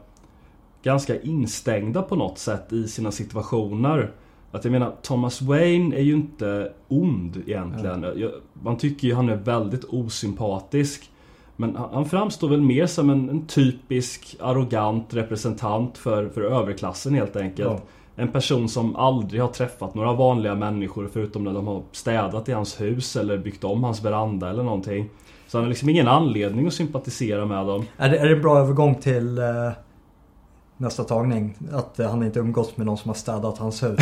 Ganska 0.83 1.21
instängda 1.21 2.01
på 2.01 2.15
något 2.15 2.37
sätt 2.37 2.73
i 2.73 2.87
sina 2.87 3.11
situationer. 3.11 4.11
Att 4.51 4.65
jag 4.65 4.71
menar, 4.71 4.93
Thomas 5.01 5.41
Wayne 5.41 5.95
är 5.95 6.01
ju 6.01 6.13
inte 6.13 6.71
ond 6.87 7.43
egentligen. 7.47 8.05
Jag, 8.15 8.31
man 8.53 8.77
tycker 8.77 9.07
ju 9.07 9.13
han 9.13 9.29
är 9.29 9.35
väldigt 9.35 9.83
osympatisk. 9.83 11.09
Men 11.55 11.75
han, 11.75 11.89
han 11.93 12.05
framstår 12.05 12.47
väl 12.47 12.61
mer 12.61 12.85
som 12.85 13.09
en, 13.09 13.29
en 13.29 13.47
typisk 13.47 14.35
arrogant 14.39 15.13
representant 15.13 15.97
för, 15.97 16.29
för 16.29 16.41
överklassen 16.41 17.13
helt 17.13 17.35
enkelt. 17.35 17.69
Ja. 17.69 17.79
En 18.15 18.31
person 18.31 18.69
som 18.69 18.95
aldrig 18.95 19.41
har 19.41 19.47
träffat 19.47 19.95
några 19.95 20.13
vanliga 20.13 20.55
människor 20.55 21.09
förutom 21.13 21.43
när 21.43 21.53
de 21.53 21.67
har 21.67 21.83
städat 21.91 22.49
i 22.49 22.51
hans 22.51 22.81
hus 22.81 23.15
eller 23.15 23.37
byggt 23.37 23.63
om 23.63 23.83
hans 23.83 24.05
veranda 24.05 24.49
eller 24.49 24.63
någonting. 24.63 25.09
Så 25.47 25.57
han 25.57 25.63
har 25.63 25.69
liksom 25.69 25.89
ingen 25.89 26.07
anledning 26.07 26.67
att 26.67 26.73
sympatisera 26.73 27.45
med 27.45 27.65
dem. 27.65 27.85
Är 27.97 28.09
det, 28.09 28.17
är 28.17 28.25
det 28.25 28.35
en 28.35 28.41
bra 28.41 28.59
övergång 28.59 28.95
till 28.95 29.37
eh, 29.37 29.71
nästa 30.77 31.03
tagning? 31.03 31.57
Att 31.71 31.99
eh, 31.99 32.09
han 32.09 32.23
inte 32.23 32.39
umgås 32.39 32.77
med 32.77 32.85
någon 32.85 32.97
som 32.97 33.09
har 33.09 33.15
städat 33.15 33.57
hans 33.57 33.83
hus. 33.83 33.99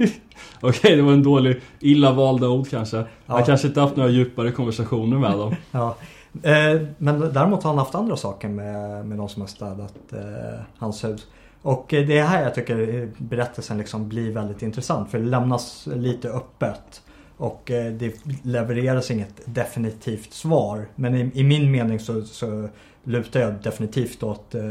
Okej, 0.60 0.96
det 0.96 1.02
var 1.02 1.12
en 1.12 1.22
dålig, 1.22 1.60
illa 1.80 2.12
valda 2.12 2.48
ord 2.48 2.68
kanske. 2.68 2.96
Ja. 2.96 3.04
Han 3.26 3.44
kanske 3.44 3.68
inte 3.68 3.80
haft 3.80 3.96
några 3.96 4.10
djupare 4.10 4.50
konversationer 4.50 5.18
med 5.18 5.38
dem. 5.38 5.54
ja. 5.70 5.96
eh, 6.42 6.80
men 6.98 7.20
däremot 7.20 7.62
har 7.62 7.70
han 7.70 7.78
haft 7.78 7.94
andra 7.94 8.16
saker 8.16 8.48
med, 8.48 9.06
med 9.06 9.18
de 9.18 9.28
som 9.28 9.42
har 9.42 9.48
städat 9.48 10.12
eh, 10.12 10.60
hans 10.78 11.04
hus. 11.04 11.26
Och 11.62 11.94
eh, 11.94 12.06
det 12.06 12.18
är 12.18 12.24
här 12.24 12.42
jag 12.42 12.54
tycker 12.54 13.08
berättelsen 13.18 13.78
liksom 13.78 14.08
blir 14.08 14.32
väldigt 14.32 14.62
intressant. 14.62 15.10
För 15.10 15.18
det 15.18 15.24
lämnas 15.24 15.88
lite 15.94 16.28
öppet. 16.30 17.02
Och 17.36 17.70
eh, 17.70 17.92
det 17.92 18.14
levereras 18.42 19.10
inget 19.10 19.40
definitivt 19.44 20.32
svar. 20.32 20.88
Men 20.94 21.14
i, 21.14 21.30
i 21.34 21.44
min 21.44 21.70
mening 21.70 22.00
så, 22.00 22.22
så 22.22 22.68
lutar 23.04 23.40
jag 23.40 23.54
definitivt 23.62 24.22
åt 24.22 24.54
eh, 24.54 24.62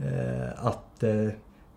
Eh, 0.00 0.66
att 0.66 1.02
eh, 1.02 1.28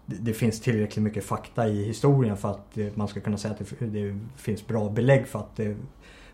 det, 0.05 0.33
finns 0.33 0.61
tillräckligt 0.61 1.03
mycket 1.03 1.23
fakta 1.23 1.67
i 1.67 1.83
historien 1.83 2.37
för 2.37 2.51
att 2.51 2.77
eh, 2.77 2.87
man 2.93 3.07
ska 3.07 3.19
kunna 3.19 3.37
säga 3.37 3.53
att 3.53 3.79
det, 3.79 3.85
det 3.85 4.19
finns 4.35 4.67
bra 4.67 4.89
belägg 4.89 5.27
för 5.27 5.39
att 5.39 5.55
det 5.55 5.77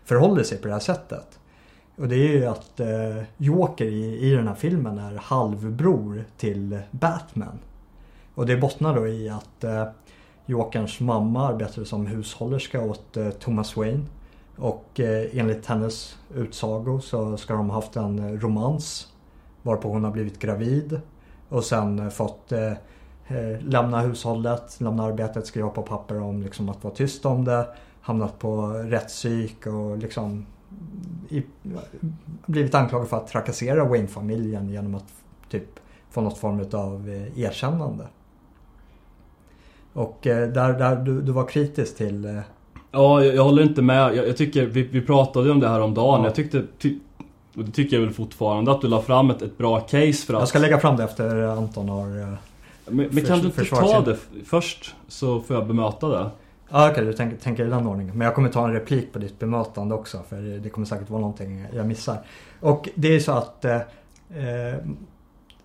förhåller 0.04 0.42
sig 0.42 0.58
på 0.58 0.66
det 0.66 0.72
här 0.72 0.80
sättet. 0.80 1.38
Och 1.96 2.08
det 2.08 2.16
är 2.16 2.28
ju 2.28 2.46
att 2.46 2.80
eh, 2.80 3.22
Joker 3.36 3.84
i, 3.84 4.18
i 4.18 4.30
den 4.30 4.48
här 4.48 4.54
filmen 4.54 4.98
är 4.98 5.16
halvbror 5.16 6.24
till 6.36 6.78
Batman. 6.90 7.58
Och 8.34 8.46
det 8.46 8.56
bottnar 8.56 8.96
då 8.96 9.08
i 9.08 9.28
att 9.28 9.64
eh, 9.64 9.84
Jokerns 10.46 11.00
mamma 11.00 11.48
arbetade 11.48 11.86
som 11.86 12.06
hushållerska 12.06 12.80
åt 12.80 13.16
eh, 13.16 13.30
Thomas 13.30 13.76
Wayne. 13.76 14.04
Och 14.56 15.00
eh, 15.00 15.38
enligt 15.38 15.66
hennes 15.66 16.18
utsago 16.34 17.00
så 17.00 17.36
ska 17.36 17.54
de 17.54 17.70
ha 17.70 17.74
haft 17.74 17.96
en 17.96 18.40
romans. 18.40 19.12
Varpå 19.62 19.88
hon 19.88 20.04
har 20.04 20.10
blivit 20.10 20.38
gravid. 20.38 21.00
Och 21.50 21.64
sen 21.64 21.98
eh, 21.98 22.08
fått 22.08 22.52
eh, 22.52 22.72
eh, 23.28 23.60
lämna 23.60 24.00
hushållet, 24.00 24.80
lämna 24.80 25.04
arbetet, 25.04 25.46
skriva 25.46 25.68
på 25.68 25.82
papper 25.82 26.20
om 26.20 26.42
liksom, 26.42 26.68
att 26.68 26.84
vara 26.84 26.94
tyst 26.94 27.26
om 27.26 27.44
det. 27.44 27.66
Hamnat 28.00 28.38
på 28.38 28.66
rättspsyk 28.68 29.66
och 29.66 29.98
liksom 29.98 30.46
i, 31.28 31.42
blivit 32.46 32.74
anklagad 32.74 33.08
för 33.08 33.16
att 33.16 33.28
trakassera 33.28 33.84
Wayne-familjen 33.84 34.68
genom 34.68 34.94
att 34.94 35.12
typ 35.50 35.80
få 36.10 36.20
något 36.20 36.38
form 36.38 36.60
av 36.72 37.08
erkännande. 37.36 38.06
Och 39.92 40.18
där, 40.22 40.78
där 40.78 40.96
du, 40.96 41.22
du 41.22 41.32
var 41.32 41.46
kritisk 41.46 41.96
till 41.96 42.42
Ja, 42.92 43.24
jag, 43.24 43.34
jag 43.34 43.44
håller 43.44 43.62
inte 43.62 43.82
med. 43.82 44.16
Jag, 44.16 44.28
jag 44.28 44.36
tycker, 44.36 44.66
vi, 44.66 44.82
vi 44.82 45.00
pratade 45.00 45.46
ju 45.46 45.52
om 45.52 45.60
det 45.60 45.68
här 45.68 45.80
om 45.80 45.94
dagen. 45.94 46.20
Ja. 46.20 46.26
Jag 46.26 46.34
tyckte, 46.34 46.64
ty, 46.78 46.98
och 47.56 47.64
det 47.64 47.72
tycker 47.72 47.96
jag 47.96 48.04
väl 48.04 48.14
fortfarande, 48.14 48.72
att 48.72 48.80
du 48.80 48.88
la 48.88 49.02
fram 49.02 49.30
ett, 49.30 49.42
ett 49.42 49.58
bra 49.58 49.80
case 49.80 50.12
för 50.26 50.34
att... 50.34 50.40
Jag 50.40 50.48
ska 50.48 50.58
lägga 50.58 50.78
fram 50.78 50.96
det 50.96 51.04
efter 51.04 51.42
Anton 51.42 51.88
har... 51.88 52.20
eh, 52.20 52.28
Men, 52.86 53.08
men 53.10 53.24
kan 53.24 53.38
du 53.38 53.46
inte 53.46 53.64
ta 53.64 54.00
det 54.00 54.16
först? 54.44 54.94
Så 55.08 55.40
får 55.40 55.56
jag 55.56 55.66
bemöta 55.66 56.08
det. 56.08 56.30
Ja 56.72 56.90
okej, 56.90 57.04
du 57.04 57.12
tänker, 57.12 57.36
tänker 57.36 57.66
i 57.66 57.68
den 57.68 57.86
ordningen. 57.86 58.18
Men 58.18 58.24
jag 58.24 58.34
kommer 58.34 58.48
ta 58.48 58.64
en 58.64 58.72
replik 58.72 59.12
på 59.12 59.18
ditt 59.18 59.38
bemötande 59.38 59.94
också. 59.94 60.18
För 60.28 60.58
det 60.62 60.68
kommer 60.68 60.86
säkert 60.86 61.10
vara 61.10 61.20
någonting 61.20 61.64
jag 61.74 61.86
missar. 61.86 62.18
Och 62.60 62.88
det 62.94 63.14
är 63.16 63.20
så 63.20 63.32
att 63.32 63.64
eh, 63.64 63.76
eh, 63.76 64.78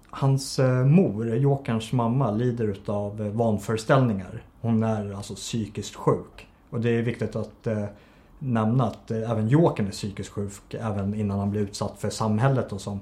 hans 0.09 0.59
eh, 0.59 0.85
mor, 0.85 1.35
Jokerns 1.35 1.91
mamma, 1.91 2.31
lider 2.31 2.67
utav 2.67 3.17
vanföreställningar. 3.33 4.43
Hon 4.61 4.83
är 4.83 5.13
alltså 5.13 5.35
psykiskt 5.35 5.95
sjuk. 5.95 6.47
Och 6.69 6.81
det 6.81 6.89
är 6.89 7.01
viktigt 7.01 7.35
att 7.35 7.67
eh, 7.67 7.83
nämna 8.39 8.83
att 8.83 9.11
eh, 9.11 9.31
även 9.31 9.47
Jokern 9.47 9.87
är 9.87 9.91
psykiskt 9.91 10.29
sjuk. 10.29 10.73
Även 10.73 11.15
innan 11.15 11.39
han 11.39 11.51
blir 11.51 11.61
utsatt 11.61 11.95
för 11.97 12.09
samhället 12.09 12.73
och 12.73 12.81
som 12.81 12.99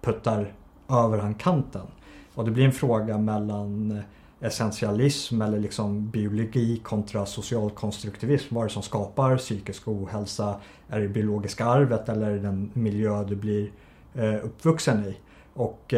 puttar 0.00 0.52
över 0.88 1.18
han 1.18 1.34
kanten. 1.34 1.86
Och 2.34 2.44
det 2.44 2.50
blir 2.50 2.64
en 2.64 2.72
fråga 2.72 3.18
mellan 3.18 3.90
eh, 3.90 4.46
essentialism 4.46 5.42
eller 5.42 5.58
liksom 5.58 6.10
biologi 6.10 6.76
kontra 6.76 7.26
socialkonstruktivism. 7.26 8.54
Vad 8.54 8.64
är 8.64 8.68
det 8.68 8.74
som 8.74 8.82
skapar 8.82 9.36
psykisk 9.36 9.88
ohälsa? 9.88 10.60
Är 10.88 11.00
det 11.00 11.08
biologiska 11.08 11.64
arvet 11.64 12.08
eller 12.08 12.26
är 12.26 12.34
det 12.34 12.38
den 12.38 12.70
miljö 12.72 13.24
du 13.24 13.36
blir 13.36 13.70
eh, 14.14 14.44
uppvuxen 14.44 15.04
i? 15.04 15.16
Och 15.54 15.94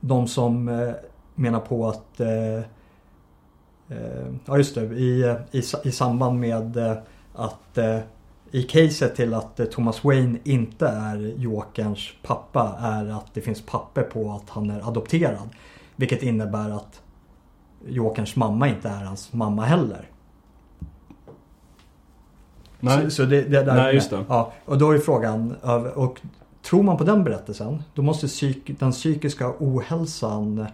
de 0.00 0.28
som 0.28 0.64
menar 1.34 1.60
på 1.60 1.88
att 1.88 2.20
Ja 4.44 4.56
just 4.56 4.74
det, 4.74 4.80
i, 4.82 5.36
i, 5.50 5.62
i 5.84 5.92
samband 5.92 6.40
med 6.40 7.00
att 7.40 7.78
eh, 7.78 7.98
i 8.50 8.62
caset 8.62 9.16
till 9.16 9.34
att 9.34 9.60
eh, 9.60 9.66
Thomas 9.66 10.04
Wayne 10.04 10.38
inte 10.44 10.88
är 10.88 11.34
Jokerns 11.36 12.08
pappa 12.22 12.76
är 12.80 13.06
att 13.06 13.34
det 13.34 13.40
finns 13.40 13.62
papper 13.66 14.02
på 14.02 14.32
att 14.32 14.50
han 14.50 14.70
är 14.70 14.88
adopterad. 14.88 15.48
Vilket 15.96 16.22
innebär 16.22 16.70
att 16.70 17.02
Jokerns 17.88 18.36
mamma 18.36 18.68
inte 18.68 18.88
är 18.88 19.04
hans 19.04 19.32
mamma 19.32 19.64
heller. 19.64 20.08
Nej. 22.80 23.04
Så, 23.04 23.10
så 23.10 23.24
det, 23.24 23.42
det 23.42 23.62
där 23.62 23.74
Nej, 23.74 23.94
just 23.94 24.10
det. 24.10 24.24
Ja, 24.28 24.52
och 24.64 24.78
då 24.78 24.90
är 24.90 24.98
frågan, 24.98 25.56
över- 25.62 25.98
och 25.98 26.20
tror 26.62 26.82
man 26.82 26.96
på 26.96 27.04
den 27.04 27.24
berättelsen 27.24 27.82
då 27.94 28.02
måste 28.02 28.26
psyk 28.26 28.80
den 28.80 28.92
psykiska 28.92 29.54
ohälsan 29.58 30.66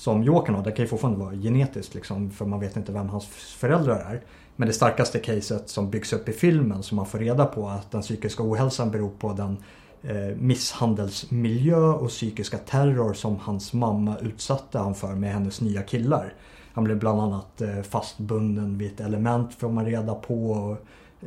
som 0.00 0.22
Jokern 0.22 0.54
har, 0.54 0.64
det 0.64 0.72
kan 0.72 0.84
ju 0.84 0.88
fortfarande 0.88 1.20
vara 1.20 1.34
genetiskt 1.34 1.94
liksom, 1.94 2.30
för 2.30 2.44
man 2.44 2.60
vet 2.60 2.76
inte 2.76 2.92
vem 2.92 3.08
hans 3.08 3.26
föräldrar 3.26 3.98
är. 3.98 4.20
Men 4.56 4.68
det 4.68 4.74
starkaste 4.74 5.18
caset 5.18 5.68
som 5.68 5.90
byggs 5.90 6.12
upp 6.12 6.28
i 6.28 6.32
filmen 6.32 6.82
som 6.82 6.96
man 6.96 7.06
får 7.06 7.18
reda 7.18 7.46
på 7.46 7.68
att 7.68 7.90
den 7.90 8.02
psykiska 8.02 8.42
ohälsan 8.42 8.90
beror 8.90 9.10
på 9.18 9.32
den 9.32 9.56
eh, 10.02 10.36
misshandelsmiljö 10.36 11.76
och 11.76 12.08
psykiska 12.08 12.58
terror 12.58 13.12
som 13.14 13.36
hans 13.36 13.72
mamma 13.72 14.16
utsatte 14.18 14.78
han 14.78 14.94
för 14.94 15.14
med 15.14 15.32
hennes 15.32 15.60
nya 15.60 15.82
killar. 15.82 16.34
Han 16.72 16.84
blev 16.84 16.98
bland 16.98 17.20
annat 17.20 17.60
eh, 17.60 17.82
fastbunden 17.82 18.78
vid 18.78 18.92
ett 18.92 19.00
element 19.00 19.54
får 19.54 19.68
man 19.68 19.86
reda 19.86 20.14
på. 20.14 20.50
Och, 20.50 20.76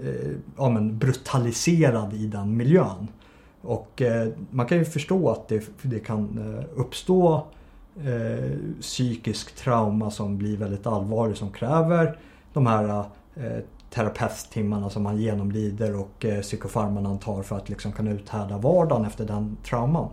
eh, 0.04 0.32
ja, 0.58 0.70
men 0.70 0.98
brutaliserad 0.98 2.14
i 2.14 2.28
den 2.28 2.58
miljön. 2.58 3.08
Och 3.62 4.02
eh, 4.02 4.28
man 4.50 4.66
kan 4.66 4.78
ju 4.78 4.86
förstå 4.86 5.30
att 5.30 5.48
det, 5.48 5.64
det 5.82 6.00
kan 6.00 6.56
eh, 6.58 6.80
uppstå 6.80 7.48
eh, 8.06 8.58
psykisk 8.82 9.56
trauma 9.56 10.12
som 10.12 10.38
blir 10.38 10.58
väldigt 10.58 10.88
allvarlig 10.88 11.38
som 11.38 11.52
kräver 11.52 12.18
de 12.54 12.66
här 12.66 13.06
eh, 13.36 13.64
terapeuttimmarna 13.90 14.90
som 14.90 15.04
man 15.04 15.18
genomlider 15.18 15.96
och 15.96 16.26
eh, 16.26 16.42
psykofarman 16.42 17.06
han 17.06 17.20
tar 17.20 17.44
för 17.44 17.58
att 17.58 17.70
liksom 17.70 17.92
kunna 17.92 18.12
uthärda 18.12 18.58
vardagen 18.58 19.06
efter 19.06 19.26
den 19.26 19.58
trauman. 19.64 20.10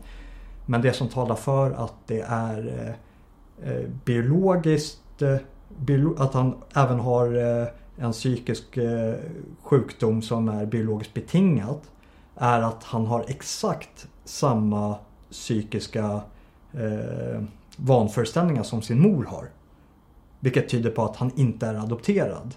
Men 0.67 0.83
det 0.83 0.93
som 0.93 1.09
talar 1.09 1.35
för 1.35 1.71
att 1.71 1.95
det 2.07 2.21
är 2.21 2.67
eh, 2.67 3.71
eh 3.71 3.89
biologiskt, 4.05 5.23
eh, 5.23 5.37
biolo 5.79 6.15
att 6.19 6.35
han 6.35 6.55
även 6.75 7.01
har 7.01 7.37
eh, 7.37 7.67
en 7.97 8.13
psykisk 8.13 8.77
eh, 8.77 9.15
sjukdom 9.63 10.23
som 10.23 10.49
är 10.49 10.67
biologiskt 10.67 11.15
betingat 11.15 11.91
är 12.37 12.63
att 12.63 12.85
han 12.85 13.07
har 13.07 13.25
exakt 13.29 14.09
samma 14.25 14.97
psykiska 15.31 16.21
eh, 16.73 17.43
vanföreställningar 17.83 18.63
som 18.63 18.83
sin 18.83 19.01
mor 19.01 19.25
har. 19.25 19.49
Vilket 20.41 20.69
tyder 20.69 20.91
på 20.91 21.05
att 21.05 21.17
han 21.17 21.31
inte 21.37 21.67
är 21.67 21.75
adopterad. 21.75 22.55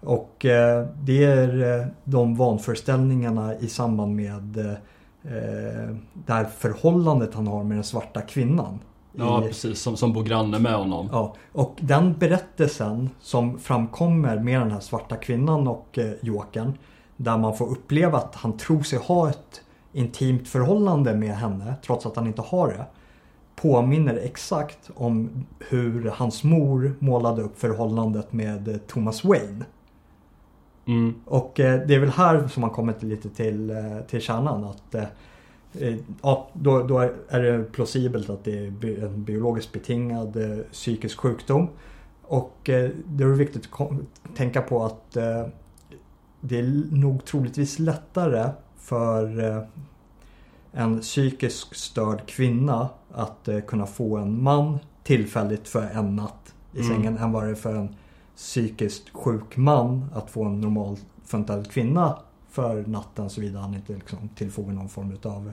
Och 0.00 0.44
eh, 0.44 0.86
det 1.02 1.24
är 1.24 1.80
eh, 1.80 1.86
de 2.04 2.36
vanföreställningarna 2.36 3.54
i 3.54 3.68
samband 3.68 4.16
med 4.16 4.58
eh, 4.58 5.96
det 6.26 6.32
här 6.32 6.44
förhållandet 6.44 7.34
han 7.34 7.46
har 7.46 7.64
med 7.64 7.76
den 7.76 7.84
svarta 7.84 8.20
kvinnan. 8.20 8.78
Ja, 9.12 9.42
precis. 9.42 9.80
Som, 9.80 9.96
som 9.96 10.12
bor 10.12 10.22
granne 10.22 10.58
med 10.58 10.74
honom. 10.74 11.08
Ja, 11.12 11.34
och 11.52 11.76
den 11.80 12.14
berättelsen 12.18 13.10
som 13.20 13.58
framkommer 13.58 14.38
med 14.38 14.60
den 14.60 14.70
här 14.70 14.80
svarta 14.80 15.16
kvinnan 15.16 15.68
och 15.68 15.98
eh, 15.98 16.12
Jokern. 16.22 16.72
Där 17.16 17.38
man 17.38 17.56
får 17.56 17.70
uppleva 17.70 18.18
att 18.18 18.34
han 18.34 18.56
tror 18.56 18.82
sig 18.82 18.98
ha 18.98 19.28
ett 19.28 19.62
intimt 19.92 20.48
förhållande 20.48 21.14
med 21.14 21.36
henne 21.36 21.74
trots 21.86 22.06
att 22.06 22.16
han 22.16 22.26
inte 22.26 22.42
har 22.42 22.68
det 22.68 22.84
påminner 23.62 24.14
exakt 24.14 24.90
om 24.94 25.46
hur 25.68 26.10
hans 26.10 26.44
mor 26.44 26.94
målade 26.98 27.42
upp 27.42 27.58
förhållandet 27.58 28.32
med 28.32 28.68
eh, 28.68 28.76
Thomas 28.76 29.24
Wayne. 29.24 29.64
Mm. 30.86 31.14
Och 31.24 31.60
eh, 31.60 31.86
det 31.86 31.94
är 31.94 31.98
väl 31.98 32.10
här 32.10 32.48
som 32.48 32.60
man 32.60 32.70
kommer 32.70 32.92
till 32.92 33.08
lite 33.08 33.28
till, 33.28 33.70
eh, 33.70 33.98
till 34.08 34.20
kärnan. 34.20 34.64
Att, 34.64 34.94
ja, 36.22 36.48
då, 36.52 36.82
då 36.82 36.98
är 37.28 37.42
det 37.42 37.64
plausibelt 37.72 38.30
att 38.30 38.44
det 38.44 38.58
är 38.58 39.04
en 39.04 39.24
biologiskt 39.24 39.72
betingad 39.72 40.36
psykisk 40.72 41.18
sjukdom. 41.18 41.68
Och 42.22 42.56
det 42.64 43.24
är 43.24 43.26
viktigt 43.26 43.68
att 43.72 44.36
tänka 44.36 44.62
på 44.62 44.84
att 44.84 45.12
det 46.40 46.58
är 46.58 46.94
nog 46.94 47.24
troligtvis 47.24 47.78
lättare 47.78 48.50
för 48.76 49.66
en 50.72 51.00
psykiskt 51.00 51.76
störd 51.76 52.26
kvinna 52.26 52.88
att 53.12 53.48
eh, 53.48 53.60
kunna 53.60 53.86
få 53.86 54.16
en 54.16 54.42
man 54.42 54.78
tillfälligt 55.02 55.68
för 55.68 55.82
en 55.82 56.16
natt 56.16 56.54
i 56.72 56.80
mm. 56.80 56.88
sängen 56.88 57.18
än 57.18 57.32
vad 57.32 57.44
det 57.44 57.50
är 57.50 57.54
för 57.54 57.74
en 57.74 57.96
psykiskt 58.36 59.08
sjuk 59.12 59.56
man 59.56 60.10
att 60.14 60.30
få 60.30 60.44
en 60.44 60.60
normal 60.60 60.96
funtad 61.24 61.70
kvinna 61.70 62.18
för 62.48 62.86
natten 62.86 63.30
såvida 63.30 63.60
han 63.60 63.74
inte 63.74 63.92
liksom 63.92 64.28
tillfogar 64.28 64.72
någon 64.72 64.88
form 64.88 65.18
av 65.22 65.52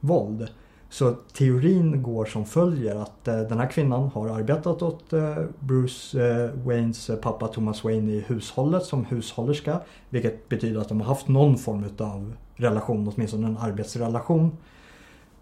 våld. 0.00 0.48
Så 0.90 1.14
teorin 1.32 2.02
går 2.02 2.24
som 2.24 2.44
följer 2.44 2.96
att 2.96 3.28
eh, 3.28 3.40
den 3.40 3.58
här 3.58 3.70
kvinnan 3.70 4.08
har 4.08 4.28
arbetat 4.28 4.82
åt 4.82 5.12
eh, 5.12 5.36
Bruce 5.58 6.20
eh, 6.20 6.50
Waynes 6.66 7.10
eh, 7.10 7.16
pappa 7.16 7.48
Thomas 7.48 7.84
Wayne 7.84 8.12
i 8.12 8.20
hushållet 8.20 8.84
som 8.84 9.04
hushållerska. 9.04 9.80
Vilket 10.08 10.48
betyder 10.48 10.80
att 10.80 10.88
de 10.88 11.00
har 11.00 11.08
haft 11.08 11.28
någon 11.28 11.58
form 11.58 11.84
av 11.98 12.32
relation, 12.56 13.12
åtminstone 13.14 13.46
en 13.46 13.58
arbetsrelation. 13.58 14.56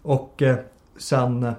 Och 0.01 0.41
eh, 0.41 0.57
sen 0.97 1.51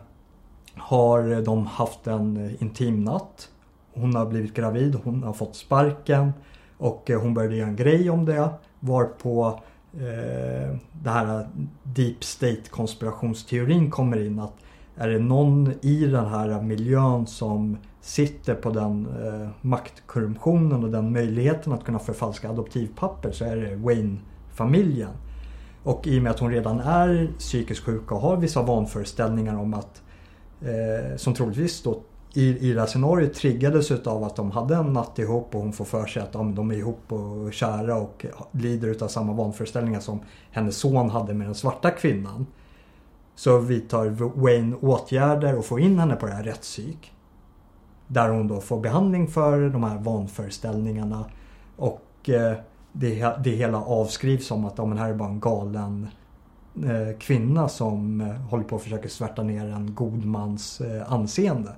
har 0.74 1.42
de 1.42 1.66
haft 1.66 2.06
en 2.06 2.56
intim 2.60 3.04
natt. 3.04 3.48
Hon 3.92 4.16
har 4.16 4.26
blivit 4.26 4.54
gravid, 4.54 4.96
hon 5.04 5.22
har 5.22 5.32
fått 5.32 5.56
sparken 5.56 6.32
och 6.78 7.10
eh, 7.10 7.20
hon 7.20 7.34
började 7.34 7.56
göra 7.56 7.68
en 7.68 7.76
grej 7.76 8.10
om 8.10 8.24
det. 8.24 8.48
Varpå 8.80 9.60
eh, 9.94 10.76
det 10.92 11.10
här 11.10 11.48
deep 11.82 12.24
state 12.24 12.62
konspirationsteorin 12.70 13.90
kommer 13.90 14.26
in. 14.26 14.38
att 14.38 14.54
Är 14.96 15.08
det 15.08 15.18
någon 15.18 15.72
i 15.80 16.06
den 16.06 16.26
här 16.26 16.62
miljön 16.62 17.26
som 17.26 17.76
sitter 18.00 18.54
på 18.54 18.70
den 18.70 19.06
eh, 19.06 19.48
maktkorruptionen 19.60 20.84
och 20.84 20.90
den 20.90 21.12
möjligheten 21.12 21.72
att 21.72 21.84
kunna 21.84 21.98
förfalska 21.98 22.50
adoptivpapper 22.50 23.32
så 23.32 23.44
är 23.44 23.56
det 23.56 23.76
Wayne-familjen. 23.76 25.10
Och 25.82 26.06
i 26.06 26.18
och 26.18 26.22
med 26.22 26.30
att 26.32 26.38
hon 26.38 26.50
redan 26.50 26.80
är 26.80 27.30
psykiskt 27.38 27.84
sjuk 27.84 28.12
och 28.12 28.20
har 28.20 28.36
vissa 28.36 28.62
vanföreställningar 28.62 29.56
om 29.56 29.74
att 29.74 30.02
eh, 30.60 31.16
som 31.16 31.34
troligtvis 31.34 31.82
då 31.82 32.00
i, 32.34 32.68
i 32.68 32.72
det 32.72 32.80
här 32.80 32.86
scenariot 32.86 33.34
triggades 33.34 33.90
av 33.90 34.24
att 34.24 34.36
de 34.36 34.50
hade 34.50 34.74
en 34.76 34.92
natt 34.92 35.18
ihop 35.18 35.54
och 35.54 35.60
hon 35.60 35.72
får 35.72 35.84
för 35.84 36.06
sig 36.06 36.22
att 36.22 36.34
ja, 36.34 36.42
de 36.42 36.70
är 36.70 36.74
ihop 36.74 37.12
och 37.12 37.52
kära 37.52 37.96
och 37.96 38.26
lider 38.52 39.02
av 39.04 39.08
samma 39.08 39.32
vanföreställningar 39.32 40.00
som 40.00 40.20
hennes 40.50 40.76
son 40.76 41.10
hade 41.10 41.34
med 41.34 41.46
den 41.46 41.54
svarta 41.54 41.90
kvinnan. 41.90 42.46
Så 43.34 43.58
vidtar 43.58 44.06
Wayne 44.40 44.76
åtgärder 44.76 45.58
och 45.58 45.64
får 45.64 45.80
in 45.80 45.98
henne 45.98 46.16
på 46.16 46.26
det 46.26 46.32
här 46.32 46.42
rättspsyk. 46.42 47.12
Där 48.06 48.28
hon 48.28 48.48
då 48.48 48.60
får 48.60 48.80
behandling 48.80 49.28
för 49.28 49.68
de 49.68 49.84
här 49.84 49.98
vanföreställningarna. 49.98 51.24
Och 51.76 52.30
eh, 52.30 52.56
det, 52.92 53.34
det 53.44 53.50
hela 53.50 53.82
avskrivs 53.84 54.46
som 54.46 54.64
att 54.64 54.78
ja, 54.78 54.86
men 54.86 54.98
här 54.98 55.08
är 55.10 55.14
bara 55.14 55.28
en 55.28 55.40
galen 55.40 56.08
eh, 56.84 57.18
kvinna 57.18 57.68
som 57.68 58.20
eh, 58.20 58.26
håller 58.26 58.64
på 58.64 58.76
att 58.76 58.82
försöka 58.82 59.08
svärta 59.08 59.42
ner 59.42 59.66
en 59.66 59.94
god 59.94 60.24
mans 60.24 60.80
eh, 60.80 61.12
anseende. 61.12 61.72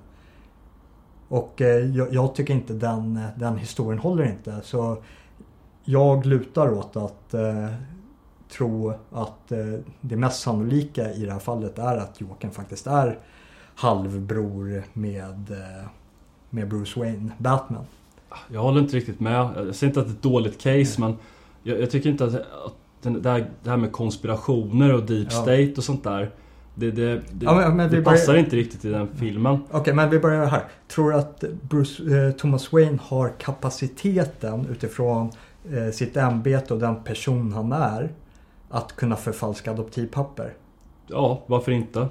Och 1.33 1.61
eh, 1.61 1.95
jag, 1.95 2.13
jag, 2.13 2.35
tycker 2.35 2.53
inte 2.53 2.73
den, 2.73 3.19
den 3.35 3.57
historien 3.57 3.99
håller 3.99 4.23
inte. 4.23 4.61
Så 4.63 4.97
jag 5.83 6.25
lutar 6.25 6.73
åt 6.73 6.95
att 6.95 7.33
eh, 7.33 7.67
tro 8.49 8.93
att 9.11 9.51
eh, 9.51 9.79
det 10.01 10.15
mest 10.15 10.41
sannolika 10.41 11.13
i 11.13 11.25
det 11.25 11.31
här 11.31 11.39
fallet 11.39 11.79
är 11.79 11.97
att 11.97 12.21
Jokern 12.21 12.51
faktiskt 12.51 12.87
är 12.87 13.19
halvbror 13.75 14.83
med, 14.93 15.51
eh, 15.51 15.87
med 16.49 16.67
Bruce 16.67 16.99
Wayne, 16.99 17.31
Batman. 17.37 17.85
Jag 18.51 18.61
håller 18.61 18.81
inte 18.81 18.97
riktigt 18.97 19.19
med. 19.19 19.33
Jag 19.33 19.75
säger 19.75 19.91
inte 19.91 19.99
att 19.99 20.05
det 20.05 20.11
är 20.11 20.15
ett 20.15 20.21
dåligt 20.21 20.61
case 20.61 20.97
mm. 20.97 21.09
men 21.09 21.17
jag, 21.63 21.81
jag, 21.81 21.91
tycker 21.91 22.09
inte 22.09 22.25
att, 22.25 22.35
att 22.35 22.75
den, 23.01 23.21
det, 23.21 23.29
här, 23.29 23.49
det 23.63 23.69
här 23.69 23.77
med 23.77 23.91
konspirationer 23.91 24.93
och 24.93 25.03
deep 25.03 25.31
state 25.31 25.73
och 25.77 25.83
sånt 25.83 26.03
där 26.03 26.31
det, 26.75 26.91
det, 26.91 27.21
det, 27.31 27.45
ja, 27.45 27.55
men, 27.55 27.77
men 27.77 27.91
det 27.91 28.01
passar 28.01 28.27
börjar... 28.27 28.43
inte 28.43 28.55
riktigt 28.55 28.85
i 28.85 28.89
den 28.89 29.07
filmen. 29.15 29.53
Okej, 29.53 29.79
okay, 29.79 29.93
men 29.93 30.09
vi 30.09 30.19
börjar 30.19 30.45
här. 30.45 30.63
Tror 30.87 31.11
du 31.11 31.17
att 31.17 31.43
Bruce, 31.61 32.27
eh, 32.27 32.31
Thomas 32.31 32.73
Wayne 32.73 32.97
har 33.01 33.29
kapaciteten 33.29 34.67
utifrån 34.71 35.31
eh, 35.71 35.91
sitt 35.93 36.17
ämbete 36.17 36.73
och 36.73 36.79
den 36.79 37.03
person 37.03 37.53
han 37.53 37.71
är 37.71 38.11
att 38.69 38.95
kunna 38.95 39.15
förfalska 39.15 39.71
adoptivpapper? 39.71 40.53
Ja, 41.07 41.43
varför 41.45 41.71
inte? 41.71 42.07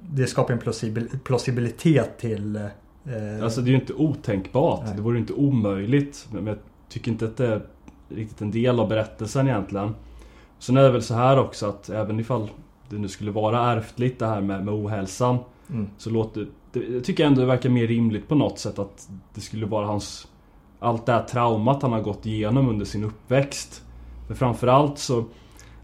Det 0.00 0.26
skapar 0.26 0.54
en 0.54 0.60
plausibil 0.60 1.08
plausibilitet 1.24 2.18
till... 2.18 2.56
Eh... 2.56 3.42
Alltså 3.42 3.60
det 3.60 3.68
är 3.68 3.72
ju 3.72 3.80
inte 3.80 3.92
otänkbart. 3.92 4.80
Nej. 4.84 4.96
Det 4.96 5.02
vore 5.02 5.18
inte 5.18 5.32
omöjligt. 5.32 6.26
Men 6.32 6.46
jag 6.46 6.58
tycker 6.88 7.10
inte 7.10 7.24
att 7.24 7.36
det 7.36 7.46
är 7.46 7.62
riktigt 8.08 8.40
en 8.40 8.50
del 8.50 8.80
av 8.80 8.88
berättelsen 8.88 9.48
egentligen. 9.48 9.94
Sen 10.58 10.76
är 10.76 10.82
det 10.82 10.90
väl 10.90 11.02
så 11.02 11.14
här 11.14 11.38
också 11.38 11.66
att 11.66 11.90
även 11.90 12.20
ifall 12.20 12.48
det 12.92 12.98
nu 12.98 13.08
skulle 13.08 13.30
vara 13.30 13.72
ärftligt 13.72 14.18
det 14.18 14.26
här 14.26 14.40
med, 14.40 14.64
med 14.64 14.74
ohälsan. 14.74 15.38
Mm. 15.70 15.88
Så 15.98 16.10
låter 16.10 16.46
det, 16.72 16.80
jag 16.80 17.04
tycker 17.04 17.26
ändå 17.26 17.40
det 17.40 17.46
verkar 17.46 17.70
mer 17.70 17.86
rimligt 17.86 18.28
på 18.28 18.34
något 18.34 18.58
sätt 18.58 18.78
att 18.78 19.08
det 19.34 19.40
skulle 19.40 19.66
vara 19.66 19.86
hans 19.86 20.28
Allt 20.80 21.06
det 21.06 21.12
här 21.12 21.22
traumat 21.22 21.82
han 21.82 21.92
har 21.92 22.00
gått 22.00 22.26
igenom 22.26 22.68
under 22.68 22.84
sin 22.84 23.04
uppväxt. 23.04 23.82
För 24.28 24.34
framförallt 24.34 24.98
så 24.98 25.24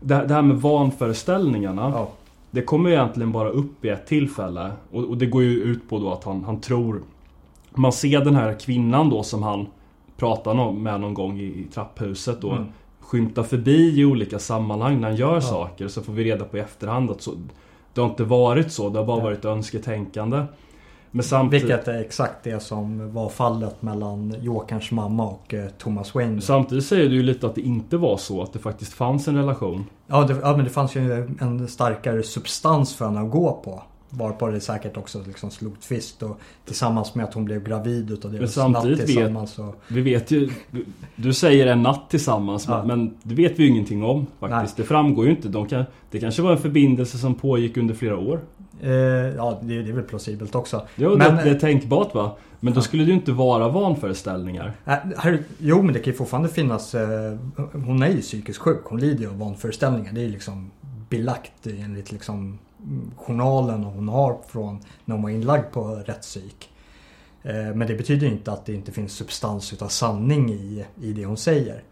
Det, 0.01 0.25
det 0.27 0.35
här 0.35 0.43
med 0.43 0.57
vanföreställningarna 0.57 1.93
ja. 1.95 2.11
Det 2.51 2.63
kommer 2.63 2.91
egentligen 2.91 3.33
bara 3.33 3.49
upp 3.49 3.85
i 3.85 3.89
ett 3.89 4.07
tillfälle 4.07 4.73
och, 4.91 5.05
och, 5.05 5.19
det 5.19 5.27
går 5.27 5.43
ju 5.43 5.63
ut 5.63 5.89
på 5.89 5.99
då 5.99 6.13
att 6.13 6.25
han, 6.25 6.45
han 6.45 6.61
tror 6.61 7.03
Man 7.71 7.93
ser 7.93 8.25
den 8.25 8.35
här 8.35 8.59
kvinnan 8.61 9.11
då 9.11 9.23
som 9.23 9.43
han 9.43 9.67
Pratar 10.17 10.73
med 10.73 11.01
någon 11.01 11.15
gång 11.15 11.41
i, 11.41 11.45
i 11.45 11.65
trapphuset 11.73 12.41
då 12.41 12.51
mm 12.51 12.67
skymtar 13.11 13.43
förbi 13.43 14.01
i 14.01 14.05
olika 14.05 14.39
sammanhang 14.39 15.01
när 15.01 15.09
han 15.09 15.17
gör 15.17 15.35
Ja. 15.35 15.41
saker 15.41 15.89
så 15.89 16.03
får 16.03 16.13
vi 16.13 16.25
reda 16.25 16.45
på 16.45 16.57
i 16.57 16.61
efterhand 16.61 17.11
att 17.11 17.23
så, 17.23 17.33
det 17.95 18.01
har 18.01 18.09
inte 18.09 18.25
varit 18.25 18.73
så, 18.73 18.89
det 18.89 18.99
har 18.99 19.07
bara 19.07 19.19
Ja. 19.19 19.25
varit 19.25 19.45
önsketänkande. 19.45 20.45
Men 21.11 21.23
samtidigt, 21.23 21.65
Vilket 21.65 21.89
är 21.89 22.01
exakt 22.01 22.45
det 22.45 22.61
som 22.63 23.13
var 23.15 23.29
fallet 23.29 23.83
mellan 23.83 24.35
Jokerns 24.41 24.91
mamma 24.91 25.27
och 25.27 25.55
eh, 25.55 25.67
Thomas 25.79 26.15
Wayne. 26.15 26.41
samtidigt 26.41 26.85
säger 26.87 27.09
du 27.09 27.15
ju 27.17 27.23
lite 27.23 27.47
att 27.47 27.55
det 27.55 27.61
inte 27.61 27.97
var 27.97 28.17
så, 28.17 28.43
att 28.43 28.53
det 28.53 28.59
faktiskt 28.59 28.93
fanns 28.93 29.29
en 29.29 29.37
relation. 29.37 29.85
Ja, 30.07 30.25
det, 30.25 30.37
ja, 30.43 30.57
men 30.57 30.65
det 30.65 30.71
fanns 30.71 30.97
ju 30.97 31.29
en 31.41 31.69
starkare 31.69 32.23
substans 32.23 32.95
för 32.97 33.05
henne 33.05 33.21
att 33.21 33.31
gå 33.31 33.53
på. 33.65 33.83
Varpå 34.11 34.49
det 34.49 34.61
säkert 34.61 34.97
också 34.97 35.23
liksom 35.27 35.51
slog 35.51 35.81
tvist 35.81 36.23
och 36.23 36.41
tillsammans 36.65 37.15
med 37.15 37.25
att 37.25 37.35
hon 37.35 37.45
blev 37.45 37.65
gravid 37.65 38.11
utav 38.11 38.33
deras 38.33 38.57
natt 38.57 38.85
vet- 38.87 39.07
tillsammans. 39.07 39.59
Och, 39.59 39.75
Vi 39.89 40.01
vet 40.01 40.31
ju, 40.31 40.51
du 41.17 41.33
säger 41.33 41.67
en 41.67 41.83
natt 41.83 42.11
tillsammans 42.11 42.65
Ja. 42.69 42.85
men 42.87 43.15
det 43.23 43.35
vet 43.35 43.59
vi 43.59 43.63
ju 43.63 43.69
ingenting 43.69 44.03
om 44.05 44.27
faktiskt. 44.41 44.77
Det 44.77 44.83
framgår 44.85 45.25
ju 45.25 45.31
inte. 45.31 45.49
De 45.49 45.67
kan, 45.69 45.85
det 46.11 46.21
kanske 46.21 46.43
var 46.43 46.53
en 46.53 46.59
förbindelse 46.59 47.19
som 47.19 47.35
pågick 47.35 47.77
under 47.77 47.95
flera 47.95 48.19
år. 48.19 48.41
eh, 48.83 48.91
ja, 49.37 49.59
det, 49.63 49.83
det 49.83 49.89
är 49.91 49.93
väl 49.95 50.05
plausibelt 50.05 50.55
också. 50.55 50.87
Jo, 50.97 51.17
Men- 51.17 51.37
det, 51.37 51.43
det 51.45 51.51
är 51.51 51.59
tänkbart 51.59 52.15
va? 52.15 52.37
Men 52.61 52.73
då 52.73 52.79
Ja. 52.79 52.83
skulle 52.83 53.03
det 53.05 53.09
ju 53.09 53.15
inte 53.15 53.33
vara 53.33 53.69
vanföreställningar. 53.69 54.73
Äh, 54.85 54.95
här, 55.17 55.43
jo, 55.59 55.83
men 55.83 55.93
det 55.95 55.99
kan 56.01 56.13
ju 56.13 56.17
fortfarande 56.19 56.49
finnas... 56.49 56.95
Eh, 56.95 57.37
hon 57.73 58.03
är 58.03 58.09
ju 58.09 58.21
psykiskt 58.21 58.59
sjuk. 58.59 58.81
Hon 58.85 59.01
lider 59.01 59.21
ju 59.21 59.29
av 59.29 59.39
vanföreställningar. 59.39 60.13
Det 60.13 60.21
är 60.21 60.25
ju 60.25 60.31
liksom 60.31 60.71
belagt 61.09 61.67
enligt 61.67 62.13
liksom 62.13 62.59
journalen 63.17 63.85
hon 63.85 64.09
har 64.09 64.39
från 64.49 64.81
när 65.05 65.15
hon 65.15 65.23
var 65.23 65.31
inlagd 65.31 65.73
på 65.73 65.85
rättspsyk. 65.85 66.71
Eh, 67.43 67.75
men 67.75 67.89
det 67.89 67.95
betyder 67.95 68.27
inte 68.27 68.53
att 68.53 68.67
det 68.67 68.75
inte 68.75 68.93
finns 68.93 69.13
substans 69.13 69.73
utav 69.73 69.89
sanning 69.89 70.51
i, 70.53 70.85
i 71.01 71.13
det 71.13 71.25
hon 71.25 71.37
säger. 71.37 71.83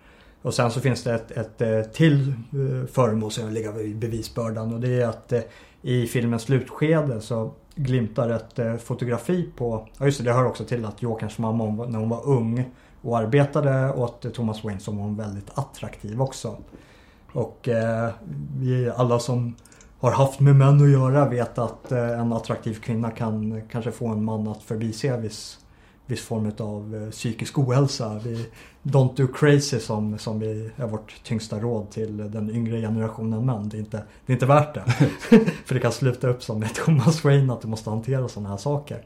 Och 0.42 0.54
sen 0.54 0.70
så 0.70 0.80
finns 0.80 1.02
det 1.02 1.14
ett, 1.14 1.30
ett, 1.30 1.60
eh, 1.60 1.80
till 1.80 2.28
eh, 2.28 2.86
föremål 2.92 3.30
som 3.30 3.50
ligger 3.50 3.80
i 3.80 3.94
bevisbördan 3.94 4.74
och 4.74 4.80
det 4.80 5.02
är 5.02 5.08
att 5.08 5.32
i 5.82 6.06
filmens 6.06 6.42
slutskede 6.42 7.20
så 7.20 7.52
glimtar 7.74 8.30
ett 8.30 8.82
fotografi 8.82 9.50
på, 9.56 9.88
ja 9.98 10.04
just 10.04 10.18
det, 10.18 10.24
det 10.24 10.32
hör 10.32 10.46
också 10.46 10.64
till 10.64 10.84
att 10.84 11.02
Jokerns 11.02 11.38
mamma 11.38 11.86
när 11.86 11.98
hon 11.98 12.08
var 12.08 12.26
ung 12.26 12.70
och 13.02 13.18
arbetade 13.18 13.92
åt 13.92 14.34
Thomas 14.34 14.64
Wayne 14.64 14.80
så 14.80 14.92
var 14.92 15.02
hon 15.02 15.16
väldigt 15.16 15.58
attraktiv 15.58 16.22
också. 16.22 16.56
Och 17.32 17.68
eh, 17.68 18.10
vi 18.56 18.90
alla 18.96 19.18
som 19.18 19.54
har 20.00 20.10
haft 20.10 20.40
med 20.40 20.56
män 20.56 20.82
att 20.82 20.90
göra 20.90 21.28
vet 21.28 21.58
att 21.58 21.92
eh, 21.92 22.20
en 22.20 22.32
attraktiv 22.32 22.74
kvinna 22.74 23.10
kan 23.10 23.62
kanske 23.70 23.92
få 23.92 24.08
en 24.08 24.24
man 24.24 24.48
att 24.48 24.62
förbise 24.62 25.16
viss, 25.16 25.58
viss 26.06 26.24
form 26.24 26.52
av 26.58 27.02
eh, 27.02 27.10
psykisk 27.10 27.58
ohälsa. 27.58 28.20
Vi, 28.24 28.46
don't 28.82 29.16
do 29.16 29.26
crazy 29.26 29.80
som, 29.80 30.18
som 30.18 30.40
vi 30.40 30.70
är 30.76 30.86
vårt 30.86 31.22
tyngsta 31.22 31.58
råd 31.58 31.90
till 31.90 32.16
den 32.16 32.50
yngre 32.50 32.80
generationen 32.80 33.46
män. 33.46 33.68
Det 33.68 33.76
är 33.76 33.78
inte, 33.78 34.02
det 34.26 34.32
är 34.32 34.34
inte 34.34 34.46
värt 34.46 34.74
det. 34.74 34.84
För 35.64 35.74
det 35.74 35.80
kan 35.80 35.92
sluta 35.92 36.28
upp 36.28 36.42
som 36.42 36.58
med 36.58 36.74
Thomas 36.74 37.24
Wayne 37.24 37.52
att 37.52 37.60
du 37.60 37.68
måste 37.68 37.90
hantera 37.90 38.28
sådana 38.28 38.48
här 38.48 38.56
saker. 38.56 39.02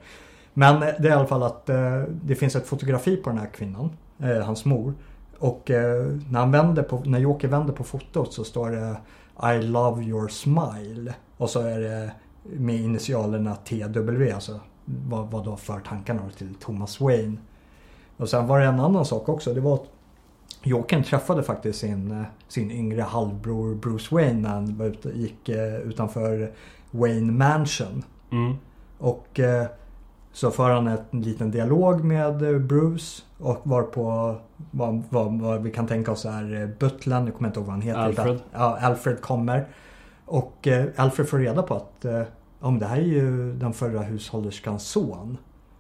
Men 0.55 0.81
det 0.81 0.87
är 0.87 1.09
i 1.09 1.11
alla 1.11 1.27
fall 1.27 1.43
att 1.43 1.69
eh, 1.69 2.03
det 2.25 2.35
finns 2.35 2.57
ett 2.57 2.67
fotografi 2.67 3.17
på 3.17 3.31
den 3.31 3.39
här 3.39 3.51
kvinnan, 3.55 3.91
hans 4.45 4.65
mor. 4.65 4.95
Och 5.39 5.63
när, 6.31 6.39
han 6.39 6.51
vänder 6.51 6.83
på, 6.83 7.03
när 7.05 7.19
Joker 7.19 7.49
vänder 7.49 7.73
på 7.73 7.85
fotot 7.85 8.33
så 8.33 8.45
står 8.45 8.71
det 8.71 8.97
i 9.43 9.63
love 9.63 10.03
your 10.03 10.29
smile. 10.29 11.15
Och 11.37 11.51
så 11.51 11.61
är 11.61 11.81
det 11.81 12.13
med 12.43 12.77
initialerna 12.77 13.57
TW, 13.57 14.35
alltså 14.35 14.61
vad, 14.85 15.31
vad 15.31 15.45
då 15.45 15.57
för 15.57 15.81
tankarna 15.81 16.23
till 16.39 16.55
Thomas 16.55 17.01
Wayne. 17.01 17.37
Och 18.17 18.29
sen 18.29 18.47
var 18.47 18.61
det 18.61 18.67
en 18.67 18.81
annan 18.81 19.05
sak 19.05 19.29
också. 19.29 19.55
Det 19.55 19.61
var 19.61 19.75
att 19.75 19.89
Jokern 20.63 21.03
träffade 21.03 21.43
faktiskt 21.43 21.79
sin, 21.79 22.11
eh, 22.11 22.23
sin 22.49 22.71
yngre 22.71 23.03
halvbror 23.03 23.75
Bruce 23.75 24.15
Wayne 24.15 24.41
när 24.41 24.49
han 24.49 24.79
var 24.79 24.87
ute, 24.87 25.09
gick 25.09 25.49
eh, 25.49 25.75
utanför 25.75 26.53
Wayne 26.91 27.33
Mansion. 27.33 28.05
Mm. 28.33 28.57
Och 28.99 29.41
eh, 29.41 29.67
så 30.33 30.51
för 30.51 30.71
han 30.71 30.87
en 30.87 31.23
liten 31.23 31.51
dialog 31.51 32.05
med 32.05 32.61
Bruce 32.67 33.23
och 33.41 33.61
var 33.63 33.83
på 33.83 34.37
vad, 34.71 35.03
vad, 35.11 35.41
vad 35.41 35.63
vi 35.63 35.71
kan 35.71 35.87
tänka 35.87 36.13
oss 36.13 36.25
är 36.25 36.63
eh, 36.63 36.69
butlern, 36.79 37.27
jag 37.27 37.35
kommer 37.35 37.49
inte 37.49 37.61
ihåg 37.61 37.67
vad 37.67 37.75
han 37.75 37.83
heter. 37.83 38.01
Alfred. 38.01 38.41
Ja, 38.53 38.79
Alfred 38.81 39.21
kommer. 39.21 39.69
Och 40.25 40.67
eh, 40.67 40.87
Alfred 40.97 41.29
får 41.29 41.39
reda 41.39 41.63
på 41.63 41.75
att 41.75 42.05
eh, 42.05 42.23
men 42.61 42.79
det 42.79 42.87
här 42.87 42.97
är 42.97 43.03
ju 43.03 43.53
den 43.55 43.73
förra 43.73 44.03
hushållerskans 44.03 44.83
son. 44.87 45.39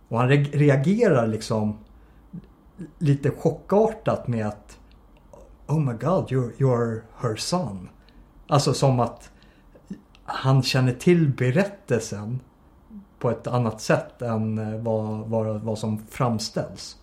Och 0.09 0.19
han 0.19 0.31
re- 0.31 0.53
reagerar 0.53 1.27
liksom 1.27 1.79
lite 2.99 3.31
chockartat 3.31 4.29
med 4.29 4.47
att 4.47 4.79
Oh 5.67 5.81
my 5.81 5.93
god, 5.93 6.29
you're, 6.29 6.53
you're 6.59 7.01
her 7.21 7.37
son. 7.37 7.89
Alltså 8.49 8.75
som 8.75 9.01
att 9.01 9.31
han 10.25 10.63
känner 10.63 10.93
till 10.93 11.29
berättelsen 11.29 12.41
på 13.19 13.31
ett 13.31 13.47
annat 13.47 13.81
sätt 13.81 14.23
än 14.23 14.85
vad, 14.85 15.29
vad, 15.29 15.61
vad 15.61 15.79
som 15.79 15.99
framställs. 15.99 16.97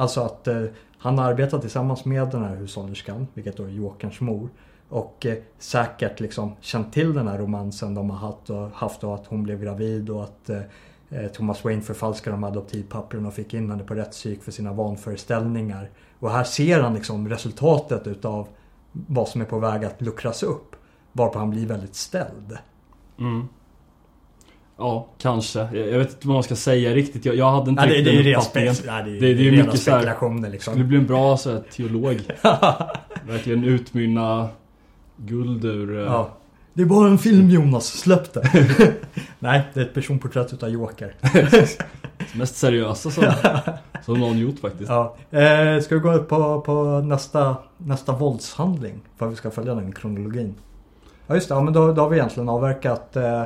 Alltså 0.00 0.20
att 0.20 0.48
eh, 0.48 0.64
han 0.98 1.18
arbetar 1.18 1.58
tillsammans 1.58 2.04
med 2.04 2.28
den 2.28 2.44
här 2.44 2.56
hushållerskan, 2.56 3.26
vilket 3.34 3.56
då 3.56 3.64
är 3.64 3.68
Jokerns 3.68 4.20
mor. 4.20 4.48
Och 4.88 5.26
eh, 5.26 5.38
säkert 5.58 6.20
liksom 6.20 6.52
känt 6.60 6.92
till 6.92 7.14
den 7.14 7.28
här 7.28 7.38
romansen 7.38 7.94
de 7.94 8.10
har 8.10 8.18
haft 8.18 8.50
och, 8.50 8.70
haft 8.70 9.04
och 9.04 9.14
att 9.14 9.26
hon 9.26 9.42
blev 9.42 9.60
gravid 9.60 10.10
och 10.10 10.24
att 10.24 10.50
eh, 10.50 10.60
eh 11.10 11.26
Thomas 11.26 11.64
Wayne 11.64 11.82
förfalskade 11.82 12.36
de 12.36 12.44
adoptivpappren 12.44 13.26
och 13.26 13.34
fick 13.34 13.54
in 13.54 13.70
henne 13.70 13.84
på 13.84 13.94
rättspsyk 13.94 14.42
för 14.42 14.52
sina 14.52 14.72
vanföreställningar. 14.72 15.90
Och 16.18 16.30
här 16.30 16.44
ser 16.44 16.80
han 16.80 16.94
liksom 16.94 17.28
resultatet 17.28 18.06
utav 18.06 18.48
vad 18.92 19.28
som 19.28 19.40
är 19.40 19.44
på 19.44 19.58
väg 19.58 19.84
att 19.84 20.02
luckras 20.02 20.42
upp. 20.42 20.76
Varpå 21.12 21.38
han 21.38 21.50
blir 21.50 21.66
väldigt 21.66 21.94
ställd. 21.94 22.58
Mm. 23.18 23.48
Ja, 24.80 25.06
kanske. 25.18 25.58
Jag 25.58 25.98
vet 25.98 26.08
inte 26.12 26.26
vad 26.26 26.34
man 26.34 26.42
ska 26.42 26.56
säga 26.56 26.94
riktigt. 26.94 27.24
Jag, 27.24 27.34
jag 27.36 27.50
hade 27.50 27.70
inte 27.70 27.86
Nej, 27.86 28.02
det, 28.02 28.10
det 28.10 28.10
är 28.10 28.22
ju 28.22 28.36
nej, 28.36 28.46
det, 28.54 28.60
är- 28.60 29.04
Det- 29.04 29.10
det 29.10 29.16
är 29.16 29.20
det 29.20 29.42
ju 29.42 29.50
rena 29.50 29.64
mycket 29.64 29.86
här- 29.86 29.98
spekulationer 30.00 30.38
Skulle 30.38 30.50
liksom. 30.52 30.88
bli 30.88 30.96
en 30.98 31.06
bra 31.06 31.36
så 31.36 31.50
här, 31.52 31.62
teolog. 31.72 32.20
Verkligen 33.28 33.64
utmynna 33.64 34.48
guld 35.16 35.64
ur... 35.64 35.98
eh, 35.98 36.04
ja. 36.04 36.30
Det 36.74 36.82
är 36.82 36.86
bara 36.86 37.08
en 37.08 37.18
film 37.18 37.50
Jonas, 37.50 37.86
släpp 37.86 38.32
det. 38.32 38.50
nej, 39.38 39.62
det 39.74 39.80
är 39.80 39.84
ett 39.84 39.94
personporträtt 39.94 40.52
utav 40.52 40.68
Joker. 40.68 41.14
Mest 42.34 42.56
seriösa 42.56 43.10
som, 43.10 43.24
som 44.04 44.20
någon 44.20 44.38
gjort 44.38 44.58
faktiskt. 44.58 44.90
Ja. 44.90 45.16
Eh, 45.30 45.80
ska 45.80 45.94
vi 45.94 46.00
gå 46.00 46.18
på, 46.18 46.60
på 46.60 47.00
nästa, 47.00 47.56
nästa 47.78 48.12
våldshandling? 48.12 49.00
För 49.18 49.26
att 49.26 49.32
vi 49.32 49.36
ska 49.36 49.50
följa 49.50 49.74
den 49.74 49.92
kronologin. 49.92 50.54
Ja 51.26 51.34
just 51.34 51.48
det, 51.48 51.54
ja, 51.54 51.60
men 51.60 51.72
då, 51.72 51.92
då 51.92 52.02
har 52.02 52.08
vi 52.08 52.16
egentligen 52.16 52.48
avverkat 52.48 53.16
eh, 53.16 53.42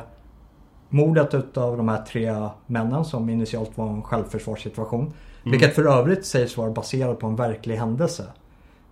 mordet 0.95 1.35
utav 1.35 1.77
de 1.77 1.89
här 1.89 2.03
tre 2.03 2.49
männen 2.67 3.05
som 3.05 3.29
initialt 3.29 3.79
var 3.79 3.89
en 3.89 4.03
självförsvarssituation. 4.03 5.13
Vilket 5.45 5.75
för 5.75 5.85
övrigt 5.85 6.27
sägs 6.27 6.57
vara 6.57 6.71
baserat 6.71 7.19
på 7.19 7.27
en 7.27 7.37
verklig 7.37 7.77
händelse. 7.77 8.27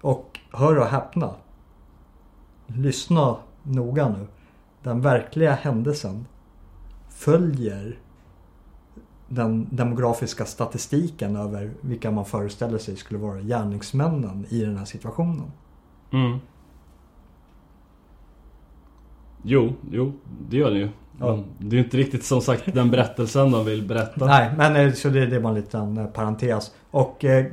Och 0.00 0.40
hör 0.52 0.78
och 0.78 0.86
häpna. 0.86 1.30
Lyssna 2.66 3.36
noga 3.62 4.08
nu. 4.08 4.26
Den 4.82 5.00
verkliga 5.00 5.52
händelsen 5.52 6.26
följer 7.08 7.98
den 9.28 9.66
demografiska 9.70 10.44
statistiken 10.44 11.36
över 11.36 11.72
vilka 11.80 12.10
man 12.10 12.24
föreställer 12.24 12.78
sig 12.78 12.96
skulle 12.96 13.20
vara 13.20 13.40
gärningsmännen 13.40 14.46
i 14.48 14.64
den 14.64 14.76
här 14.76 14.84
situationen. 14.84 15.52
Mm. 16.10 16.38
Jo, 19.42 19.72
jo, 19.90 20.12
det 20.48 20.56
gör 20.56 20.70
det 20.70 20.78
ju. 20.78 20.88
Ja. 21.18 21.36
Men 21.36 21.68
det 21.68 21.76
är 21.76 21.78
ju 21.78 21.84
inte 21.84 21.96
riktigt 21.96 22.24
som 22.24 22.40
sagt 22.40 22.74
den 22.74 22.90
berättelsen 22.90 23.50
de 23.50 23.64
vill 23.64 23.88
berätta. 23.88 24.26
Nej, 24.26 24.50
men 24.56 24.76
eh, 24.76 24.92
så 24.92 25.08
det, 25.08 25.26
det 25.26 25.38
var 25.38 25.50
en 25.50 25.56
liten 25.56 25.98
eh, 25.98 26.06
parentes. 26.06 26.70
Och 26.90 27.24
eh, 27.24 27.46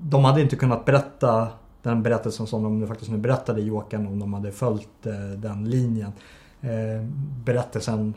de 0.00 0.24
hade 0.24 0.40
inte 0.40 0.56
kunnat 0.56 0.84
berätta 0.84 1.48
den 1.82 2.02
berättelsen 2.02 2.46
som 2.46 2.62
de 2.62 2.88
faktiskt 2.88 3.10
nu 3.10 3.18
berättade 3.18 3.60
i 3.60 3.64
Jokern 3.64 4.06
om 4.06 4.18
de 4.18 4.34
hade 4.34 4.52
följt 4.52 5.06
eh, 5.06 5.12
den 5.36 5.70
linjen. 5.70 6.12
Eh, 6.60 7.04
berättelsen, 7.44 8.14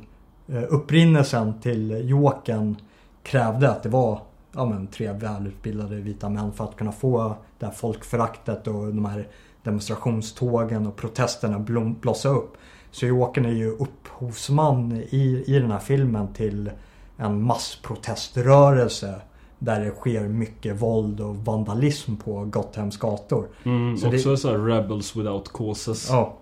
eh, 0.47 0.63
upprinnelsen 0.69 1.59
till 1.61 2.09
Jokern 2.09 2.75
krävde 3.23 3.69
att 3.69 3.83
det 3.83 3.89
var 3.89 4.21
ja, 4.51 4.65
men, 4.65 4.87
tre 4.87 5.11
välutbildade 5.11 5.95
vita 5.95 6.29
män 6.29 6.53
för 6.53 6.63
att 6.63 6.75
kunna 6.75 6.91
få 6.91 7.35
det 7.59 7.65
här 7.65 7.73
folkföraktet 7.73 8.67
och 8.67 8.87
de 8.87 9.05
här 9.05 9.27
demonstrationstågen 9.63 10.87
och 10.87 10.95
protesterna 10.95 11.59
blom, 11.59 11.95
blossa 12.01 12.29
upp. 12.29 12.57
Så 12.93 13.05
Jokern 13.05 13.45
är 13.45 13.49
ju 13.51 13.69
upphovsman 13.69 14.91
i, 15.09 15.43
i 15.47 15.59
den 15.59 15.71
här 15.71 15.79
filmen 15.79 16.33
till 16.33 16.71
en 17.17 17.41
massproteströrelse 17.43 19.21
där 19.59 19.79
det 19.85 19.91
sker 19.91 20.27
mycket 20.27 20.81
våld 20.81 21.19
och 21.19 21.35
vandalism 21.35 22.15
på 22.15 22.45
Gothams 22.45 22.97
gator. 22.97 23.47
Mm, 23.63 23.97
Så 23.97 24.07
också 24.15 24.29
det- 24.29 24.37
så 24.37 24.57
rebels 24.57 25.15
without 25.15 25.53
causes. 25.53 26.09
Ja. 26.09 26.33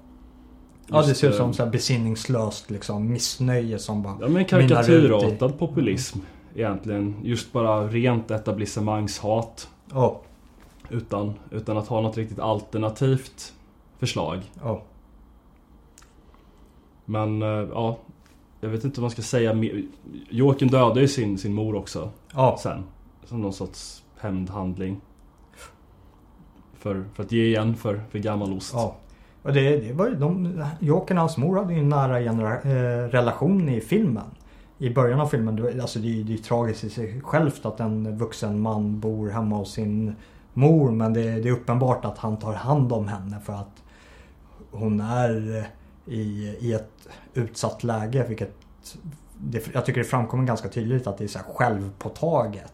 Ja 0.87 1.01
det 1.01 1.15
ser 1.15 1.27
ut 1.27 1.33
eh, 1.33 1.37
som 1.39 1.53
så 1.53 1.63
här 1.63 1.71
besinningslöst 1.71 2.69
liksom 2.71 3.11
missnöje 3.11 3.79
som 3.79 4.03
bara 4.03 4.17
Ja 4.21 4.27
men 4.27 4.45
karikatyrartad 4.45 5.59
populism 5.59 6.19
egentligen. 6.55 7.15
Just 7.23 7.51
bara 7.53 7.87
rent 7.87 8.31
etablissemangshat. 8.31 9.69
Ja. 9.93 10.21
utan, 10.89 11.33
utan 11.51 11.77
att 11.77 11.87
ha 11.87 12.01
något 12.01 12.17
riktigt 12.17 12.39
alternativt 12.39 13.53
förslag. 13.99 14.39
Ja. 14.63 14.81
Men 17.05 17.41
eh, 17.41 17.47
ja, 17.47 17.97
jag 18.61 18.69
vet 18.69 18.83
inte 18.83 18.99
vad 19.01 19.03
man 19.03 19.11
ska 19.11 19.21
säga 19.21 19.53
mer. 19.53 19.83
Joakim 20.29 20.67
dödade 20.67 21.01
ju 21.01 21.07
sin, 21.07 21.37
sin 21.37 21.53
mor 21.53 21.75
också 21.75 22.09
Ja. 22.33 22.57
sen. 22.63 22.83
Som 23.25 23.41
någon 23.41 23.53
sorts 23.53 24.03
hämndhandling. 24.19 25.01
För, 26.73 27.03
för 27.13 27.23
att 27.23 27.31
ge 27.31 27.45
igen 27.45 27.75
för, 27.75 28.01
för 28.09 28.19
gammal 28.19 28.53
ost. 28.53 28.71
ja. 28.73 28.95
Och 29.43 29.53
det, 29.53 29.77
det 29.77 29.93
var 29.93 30.07
ju 30.07 30.15
de, 30.15 30.63
Jokern 30.79 31.17
och 31.17 31.21
hans 31.21 31.37
mor 31.37 31.57
hade 31.57 31.73
ju 31.73 31.79
en 31.79 31.89
nära 31.89 32.19
genera, 32.19 32.61
eh, 32.61 33.09
relation 33.09 33.69
i 33.69 33.81
filmen. 33.81 34.23
I 34.77 34.89
början 34.89 35.19
av 35.19 35.27
filmen, 35.27 35.81
alltså 35.81 35.99
det, 35.99 36.07
är- 36.07 36.23
det 36.23 36.31
är 36.31 36.35
ju 36.35 36.37
tragiskt 36.37 36.83
i 36.83 36.89
sig 36.89 37.21
självt 37.21 37.65
att 37.65 37.79
en 37.79 38.17
vuxen 38.17 38.61
man 38.61 38.99
bor 38.99 39.29
hemma 39.29 39.55
hos 39.55 39.71
sin 39.73 40.15
mor. 40.53 40.91
Men 40.91 41.13
det, 41.13 41.21
det 41.23 41.49
är 41.49 41.53
uppenbart 41.53 42.05
att 42.05 42.17
han 42.17 42.37
tar 42.39 42.53
hand 42.53 42.93
om 42.93 43.07
henne 43.07 43.39
för 43.45 43.53
att 43.53 43.83
hon 44.71 44.99
är 45.01 45.57
eh, 45.57 45.63
i, 46.05 46.55
i 46.59 46.73
ett 46.73 47.07
utsatt 47.33 47.83
läge. 47.83 48.25
Vilket 48.27 48.55
det, 49.37 49.67
jag 49.73 49.85
tycker 49.85 49.99
det 50.01 50.07
framkommer 50.07 50.43
ganska 50.43 50.69
tydligt 50.69 51.07
att 51.07 51.17
det 51.17 51.23
är 51.23 51.27
så 51.27 51.39
här 51.39 51.45
självpåtaget. 51.53 52.73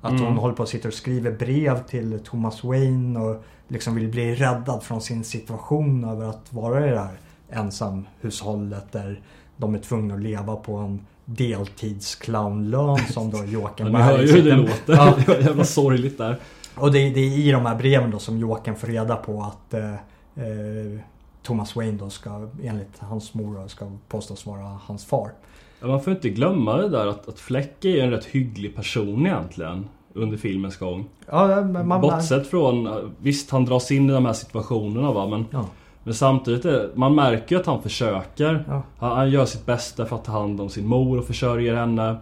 Att 0.00 0.10
Mm. 0.12 0.24
hon 0.24 0.36
håller 0.36 0.54
på 0.54 0.62
och 0.62 0.68
sitter 0.68 0.88
och 0.88 0.94
skriver 0.94 1.30
brev 1.32 1.82
till 1.86 2.20
Thomas 2.24 2.64
Wayne 2.64 3.20
och 3.20 3.42
liksom 3.68 3.94
vill 3.94 4.08
bli 4.08 4.34
räddad 4.34 4.82
från 4.82 5.00
sin 5.00 5.24
situation 5.24 6.04
över 6.04 6.26
att 6.26 6.52
vara 6.52 6.86
i 6.86 6.90
det 6.90 6.98
här 6.98 7.18
ensamhushållet 7.50 8.92
där 8.92 9.20
de 9.56 9.74
är 9.74 9.78
tvungna 9.78 10.14
att 10.14 10.20
leva 10.20 10.56
på 10.56 10.76
en 10.76 11.06
deltidsclownlön 11.24 12.98
som 12.98 13.30
då 13.30 13.44
Joakim 13.46 13.86
Men 13.86 13.92
ni 13.94 13.98
hör 14.02 14.18
ju 14.22 14.32
hur 14.32 14.50
det 14.50 14.56
låter. 14.56 14.92
Ja. 14.92 15.14
Det 15.26 15.28
var 15.28 15.34
jävla 15.40 15.64
sorgligt 15.64 16.18
där. 16.18 16.38
Och 16.74 16.92
det, 16.92 16.98
det 17.10 17.20
är 17.20 17.38
i 17.38 17.50
de 17.50 17.66
här 17.66 17.74
breven 17.76 18.10
då 18.10 18.18
som 18.18 18.38
Joakim 18.38 18.74
får 18.74 18.86
reda 18.86 19.16
på 19.16 19.42
att 19.42 19.74
eh, 19.74 19.92
eh, 19.92 21.00
Thomas 21.42 21.76
Wayne 21.76 21.98
då 21.98 22.10
ska, 22.10 22.48
enligt 22.62 22.98
hans 22.98 23.34
mor 23.34 23.68
ska 23.68 23.86
påstås 24.08 24.46
vara 24.46 24.78
hans 24.86 25.04
far. 25.04 25.32
Ja, 25.80 25.86
Man 25.86 26.00
får 26.02 26.12
inte 26.12 26.28
glömma 26.30 26.76
det 26.76 26.88
där 26.88 27.06
att, 27.06 27.28
att 27.28 27.38
Fleck 27.40 27.84
är 27.84 28.04
en 28.04 28.10
rätt 28.10 28.24
hygglig 28.24 28.76
person 28.76 29.26
egentligen. 29.26 29.88
Under 30.14 30.36
filmens 30.36 30.76
gång. 30.76 31.08
Ja, 31.26 31.62
man... 31.62 32.00
Bortsett 32.00 32.46
från, 32.46 32.88
visst 33.18 33.50
han 33.50 33.64
dras 33.64 33.90
in 33.90 34.10
i 34.10 34.12
de 34.12 34.26
här 34.26 34.32
situationerna 34.32 35.12
va 35.12 35.28
men, 35.28 35.46
Ja, 35.50 35.66
men 36.04 36.14
samtidigt, 36.14 36.64
är, 36.64 36.90
man 36.94 37.14
märker 37.14 37.54
ju 37.54 37.60
att 37.60 37.66
han 37.66 37.82
försöker. 37.82 38.64
ja, 38.68 38.82
Han, 38.98 39.16
han 39.16 39.30
gör 39.30 39.44
sitt 39.44 39.66
bästa 39.66 40.06
för 40.06 40.16
att 40.16 40.24
ta 40.24 40.32
hand 40.32 40.60
om 40.60 40.68
sin 40.68 40.86
mor 40.86 41.18
och 41.18 41.24
försörjer 41.24 41.74
henne. 41.74 42.16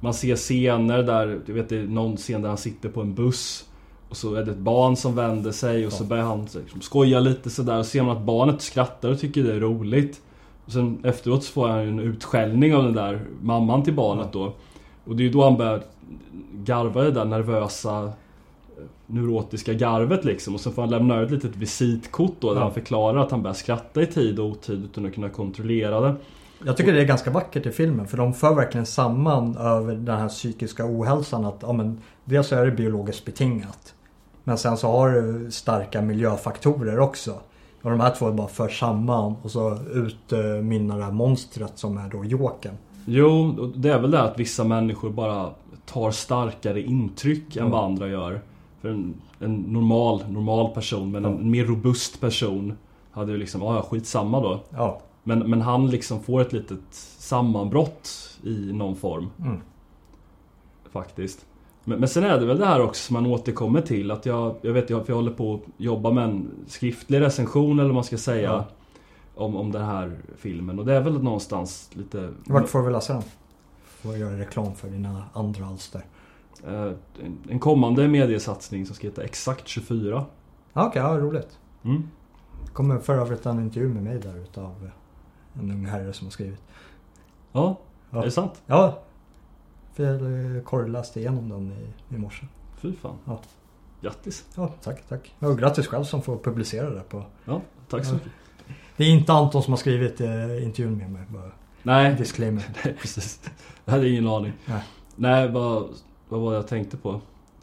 Man 0.00 0.14
ser 0.14 0.36
scener 0.36 1.02
där, 1.02 1.40
du 1.46 1.52
vet 1.52 1.68
det 1.68 1.76
är 1.76 1.82
någon 1.86 2.16
scen 2.16 2.42
där 2.42 2.48
han 2.48 2.58
sitter 2.58 2.88
på 2.88 3.00
en 3.00 3.14
buss. 3.14 3.64
Och 4.16 4.20
så 4.20 4.34
är 4.34 4.44
det 4.44 4.50
ett 4.50 4.58
barn 4.58 4.96
som 4.96 5.14
vänder 5.14 5.52
sig 5.52 5.86
och 5.86 5.92
så 5.92 6.04
Ja. 6.04 6.08
börjar 6.08 6.24
han 6.24 6.48
liksom 6.54 6.80
skoja 6.80 7.20
lite 7.20 7.50
sådär. 7.50 7.78
Och 7.78 7.86
ser 7.86 8.02
man 8.02 8.16
att 8.16 8.22
barnet 8.22 8.62
skrattar 8.62 9.10
och 9.10 9.20
tycker 9.20 9.42
det 9.42 9.54
är 9.54 9.60
roligt. 9.60 10.20
Och 10.66 10.72
sen 10.72 10.98
efteråt 11.04 11.44
så 11.44 11.52
får 11.52 11.68
han 11.68 11.78
en 11.78 12.00
utskällning 12.00 12.74
av 12.74 12.82
den 12.84 12.92
där 12.94 13.20
mamman 13.42 13.82
till 13.82 13.94
barnet 13.94 14.32
då. 14.32 14.52
Och 15.04 15.16
det 15.16 15.22
är 15.22 15.24
ju 15.24 15.30
då 15.30 15.44
han 15.44 15.56
börjar 15.56 15.82
garva 16.52 17.02
det 17.02 17.10
där 17.10 17.24
nervösa 17.24 18.04
eh, 18.04 18.10
neurotiska 19.06 19.72
garvet 19.72 20.24
liksom. 20.24 20.54
Och 20.54 20.60
så 20.60 20.70
får 20.70 20.82
han 20.82 20.90
lämna 20.90 21.14
över 21.14 21.24
ett 21.24 21.30
litet 21.32 21.56
visitkort 21.56 22.34
då 22.40 22.48
där 22.54 22.60
Ja. 22.60 22.64
han 22.64 22.74
förklarar 22.74 23.20
att 23.20 23.30
han 23.30 23.42
börjar 23.42 23.54
skratta 23.54 24.02
i 24.02 24.06
tid 24.06 24.38
och 24.38 24.46
otid 24.46 24.84
utan 24.84 25.06
att 25.06 25.14
kunna 25.14 25.28
kontrollera 25.28 26.00
det. 26.00 26.14
Jag 26.64 26.76
tycker 26.76 26.92
det 26.92 27.00
är 27.00 27.04
ganska 27.04 27.30
vackert 27.30 27.66
i 27.66 27.70
filmen 27.70 28.06
för 28.06 28.16
de 28.16 28.34
för 28.34 28.54
verkligen 28.54 28.86
samman 28.86 29.56
över 29.56 29.94
den 29.94 30.18
här 30.18 30.28
psykiska 30.28 30.84
ohälsan 30.86 31.44
att 31.44 31.58
ja, 31.62 31.72
men, 31.72 31.98
dels 32.24 32.52
är 32.52 32.64
det 32.66 32.72
biologiskt 32.72 33.24
betingat. 33.24 33.94
Men 34.48 34.58
sen 34.58 34.76
så 34.76 34.88
har 34.90 35.10
du 35.10 35.50
starka 35.50 36.02
miljöfaktorer 36.02 36.98
också. 36.98 37.30
Och 37.82 37.90
de 37.90 38.00
här 38.00 38.14
två 38.18 38.32
bara 38.32 38.48
för 38.48 38.68
samman 38.68 39.34
och 39.42 39.50
så 39.50 39.78
utmynnar 39.92 40.98
det 40.98 41.04
här 41.04 41.12
monstret 41.12 41.72
som 41.78 41.98
är 41.98 42.08
då 42.10 42.24
Jokern. 42.24 42.74
Jo, 43.04 43.52
det 43.76 43.88
är 43.90 44.00
väl 44.00 44.10
det 44.10 44.22
att 44.22 44.38
vissa 44.40 44.64
människor 44.64 45.10
bara 45.10 45.50
tar 45.86 46.10
starkare 46.10 46.82
intryck 46.82 47.56
än 47.56 47.64
Ja. 47.66 47.70
vad 47.72 47.84
andra 47.84 48.08
gör. 48.08 48.40
För 48.80 48.88
en, 48.88 49.14
en 49.40 49.54
normal, 49.56 50.22
normal 50.28 50.74
person, 50.74 51.10
men 51.10 51.24
Ja. 51.24 51.30
en 51.30 51.50
mer 51.50 51.64
robust 51.64 52.20
person 52.20 52.76
hade 53.10 53.32
ju 53.32 53.38
liksom, 53.38 53.62
ja 53.62 53.82
skitsamma 53.82 54.40
då. 54.40 54.60
Ja. 54.70 55.00
Men, 55.22 55.38
men 55.50 55.60
han 55.62 55.90
liksom 55.90 56.22
får 56.22 56.40
ett 56.40 56.52
litet 56.52 56.80
sammanbrott 57.18 58.10
i 58.44 58.72
någon 58.72 58.96
form 58.96 59.26
Mm. 59.40 59.60
faktiskt. 60.92 61.46
Men, 61.88 61.98
men 62.00 62.08
sen 62.08 62.24
är 62.24 62.40
det 62.40 62.46
väl 62.46 62.58
det 62.58 62.66
här 62.66 62.82
också 62.82 63.02
som 63.06 63.14
man 63.14 63.26
återkommer 63.26 63.80
till 63.80 64.10
att 64.10 64.26
jag, 64.26 64.54
jag 64.62 64.72
vet 64.72 64.90
jag, 64.90 65.06
för 65.06 65.12
jag 65.12 65.16
håller 65.16 65.30
på 65.30 65.54
att 65.54 65.60
jobba 65.76 66.10
med 66.10 66.24
en 66.24 66.50
skriftlig 66.66 67.20
recension 67.20 67.78
eller 67.78 67.88
vad 67.88 67.94
man 67.94 68.04
ska 68.04 68.18
säga 68.18 68.42
Ja. 68.52 68.64
om, 69.44 69.56
om 69.56 69.72
den 69.72 69.84
här 69.84 70.16
filmen. 70.36 70.78
Och 70.78 70.84
det 70.86 70.94
är 70.94 71.00
väl 71.00 71.22
någonstans 71.22 71.90
lite... 71.92 72.30
Vart 72.46 72.68
får 72.68 72.82
vi 72.82 72.92
läsa 72.92 73.12
den? 73.12 73.22
Får 73.84 74.16
göra 74.16 74.38
reklam 74.38 74.74
för 74.74 74.88
dina 74.88 75.22
andra 75.32 75.66
alster. 75.66 76.04
Eh, 76.66 76.92
en- 77.48 77.58
kommande 77.58 78.08
mediesatsning 78.08 78.86
som 78.86 78.94
ska 78.96 79.06
heta 79.06 79.24
Exakt 79.24 79.68
24. 79.68 80.24
Ja, 80.72 80.86
Okej, 80.86 81.02
ja, 81.02 81.08
roligt. 81.18 81.58
Mm. 81.84 82.02
kommer 82.72 82.98
för 82.98 83.14
övrigt 83.18 83.46
en 83.46 83.60
intervju 83.60 83.88
med 83.88 84.02
mig 84.02 84.18
där 84.18 84.36
utav 84.38 84.90
en 85.54 85.70
ung 85.70 85.86
herre 85.86 86.12
som 86.12 86.26
har 86.26 86.32
skrivit. 86.32 86.62
Ja, 87.52 87.76
Ja. 88.10 88.18
är 88.20 88.24
det 88.24 88.30
sant? 88.30 88.62
Ja. 88.66 88.98
För 89.96 90.04
jag 90.04 90.56
eh, 90.56 90.62
korrläste 90.62 91.20
igenom 91.20 91.48
den 91.48 91.72
i, 91.72 92.14
i 92.14 92.18
morse. 92.18 92.46
Fy 92.78 92.92
fan. 92.92 93.16
Ja. 93.24 93.40
Grattis. 94.02 94.44
Ja, 94.54 94.68
tack, 94.82 95.08
tack. 95.08 95.34
Och 95.38 95.58
grattis 95.58 95.86
själv 95.86 96.04
som 96.04 96.22
får 96.22 96.36
publicera 96.38 96.90
det 96.90 97.00
på... 97.08 97.22
Ja, 97.44 97.60
tack 97.88 98.04
så 98.04 98.10
Ja. 98.10 98.14
mycket. 98.14 98.30
Det 98.96 99.04
är 99.04 99.08
inte 99.10 99.32
Anton 99.32 99.62
som 99.62 99.72
har 99.72 99.78
skrivit 99.78 100.20
eh, 100.20 100.64
intervjun 100.64 100.98
med 100.98 101.10
mig. 101.10 101.22
Bara 101.28 101.50
Nej, 101.82 102.14
disclaimer. 102.14 102.64
nej, 102.84 102.96
precis. 103.00 103.40
Jag 103.84 103.92
hade 103.92 104.08
ingen 104.08 104.26
aning. 104.28 104.52
Nej. 104.66 104.82
Nej, 105.16 105.48
vad, 105.48 105.88
vad 106.28 106.40
var 106.40 106.50
det 106.50 106.56
jag 106.56 106.66
tänkte 106.68 106.96
på? 106.96 107.20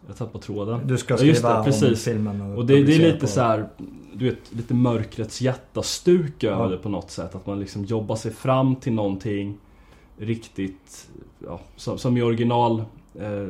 Jag 0.07 0.17
tappade 0.17 0.43
tråden. 0.43 0.88
Du 0.88 0.97
ska 0.97 1.13
Ja, 1.13 1.17
skriva 1.17 1.29
just 1.31 1.43
det, 1.43 1.53
om 1.57 1.65
precis. 1.65 2.03
filmen 2.03 2.41
och, 2.41 2.57
Och 2.57 2.65
det, 2.65 2.84
det 2.84 2.93
är 2.95 2.99
lite 2.99 3.19
på- 3.19 3.27
så 3.27 3.41
här, 3.41 3.69
du 4.13 4.29
vet, 4.29 4.53
lite 4.53 4.73
mörkrets 4.73 5.41
jättastuk 5.41 6.43
över 6.43 6.63
Ja. 6.63 6.69
det 6.69 6.77
på 6.77 6.89
något 6.89 7.11
sätt. 7.11 7.36
Att 7.36 7.45
man 7.47 7.59
liksom 7.59 7.84
jobbar 7.86 8.15
sig 8.15 8.31
fram 8.31 8.75
till 8.75 8.93
någonting 8.93 9.57
riktigt, 10.18 11.09
ja, 11.45 11.59
som, 11.76 11.97
som 11.97 12.18
i 12.18 12.22
original 12.22 12.84
eh, 13.20 13.47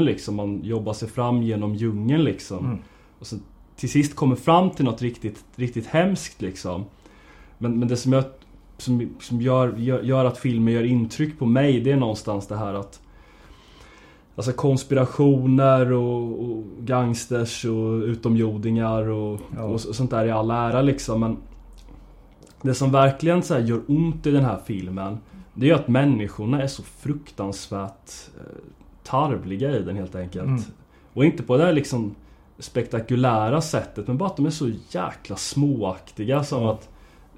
liksom. 0.00 0.36
Man 0.36 0.60
jobbar 0.64 0.92
sig 0.92 1.08
fram 1.08 1.42
genom 1.42 1.74
djungeln 1.74 2.24
liksom. 2.24 2.66
Mm. 2.66 2.78
Och 3.18 3.26
så 3.26 3.36
till 3.76 3.90
sist 3.90 4.16
kommer 4.16 4.36
fram 4.36 4.70
till 4.70 4.84
något 4.84 5.02
riktigt, 5.02 5.44
riktigt 5.56 5.86
hemskt 5.86 6.42
liksom. 6.42 6.84
Men, 7.58 7.78
men 7.78 7.88
det 7.88 7.96
som, 7.96 8.12
jag, 8.12 8.24
som, 8.78 9.08
som 9.20 9.40
gör, 9.40 9.76
gör, 9.76 10.02
gör 10.02 10.24
att 10.24 10.38
filmen 10.38 10.74
gör 10.74 10.84
intryck 10.84 11.38
på 11.38 11.46
mig, 11.46 11.80
det 11.80 11.90
är 11.92 11.96
någonstans 11.96 12.46
det 12.46 12.56
här 12.56 12.74
att 12.74 13.00
Alltså 14.36 14.52
konspirationer 14.52 15.92
och, 15.92 16.42
och 16.42 16.64
gangsters 16.80 17.64
och 17.64 18.02
utomjordingar 18.02 19.08
och, 19.08 19.40
Ja. 19.56 19.62
och 19.62 19.80
så- 19.80 19.94
sånt 19.94 20.10
där 20.10 20.24
i 20.26 20.30
all 20.30 20.50
ära 20.50 20.82
liksom 20.82 21.20
men 21.20 21.36
Det 22.62 22.74
som 22.74 22.92
verkligen 22.92 23.42
så 23.42 23.58
gör 23.58 23.80
ont 23.88 24.26
i 24.26 24.30
den 24.30 24.44
här 24.44 24.58
filmen 24.66 25.18
Det 25.58 25.66
är 25.66 25.68
ju 25.68 25.74
att 25.74 25.88
människorna 25.88 26.62
är 26.62 26.66
så 26.66 26.82
fruktansvärt 26.82 28.10
eh, 28.36 28.42
tarvliga 29.04 29.76
i 29.76 29.82
den 29.82 29.96
helt 29.96 30.14
enkelt. 30.14 30.46
Mm. 30.46 30.62
Och 31.12 31.24
inte 31.24 31.42
på 31.42 31.56
det 31.56 31.64
här 31.64 31.72
liksom 31.72 32.14
spektakulära 32.58 33.60
sättet 33.60 34.06
men 34.06 34.18
bara 34.18 34.26
att 34.28 34.36
de 34.36 34.46
är 34.46 34.50
så 34.50 34.70
jäkla 34.90 35.36
småaktiga 35.36 36.44
som 36.44 36.62
Ja. 36.62 36.72
att 36.72 36.88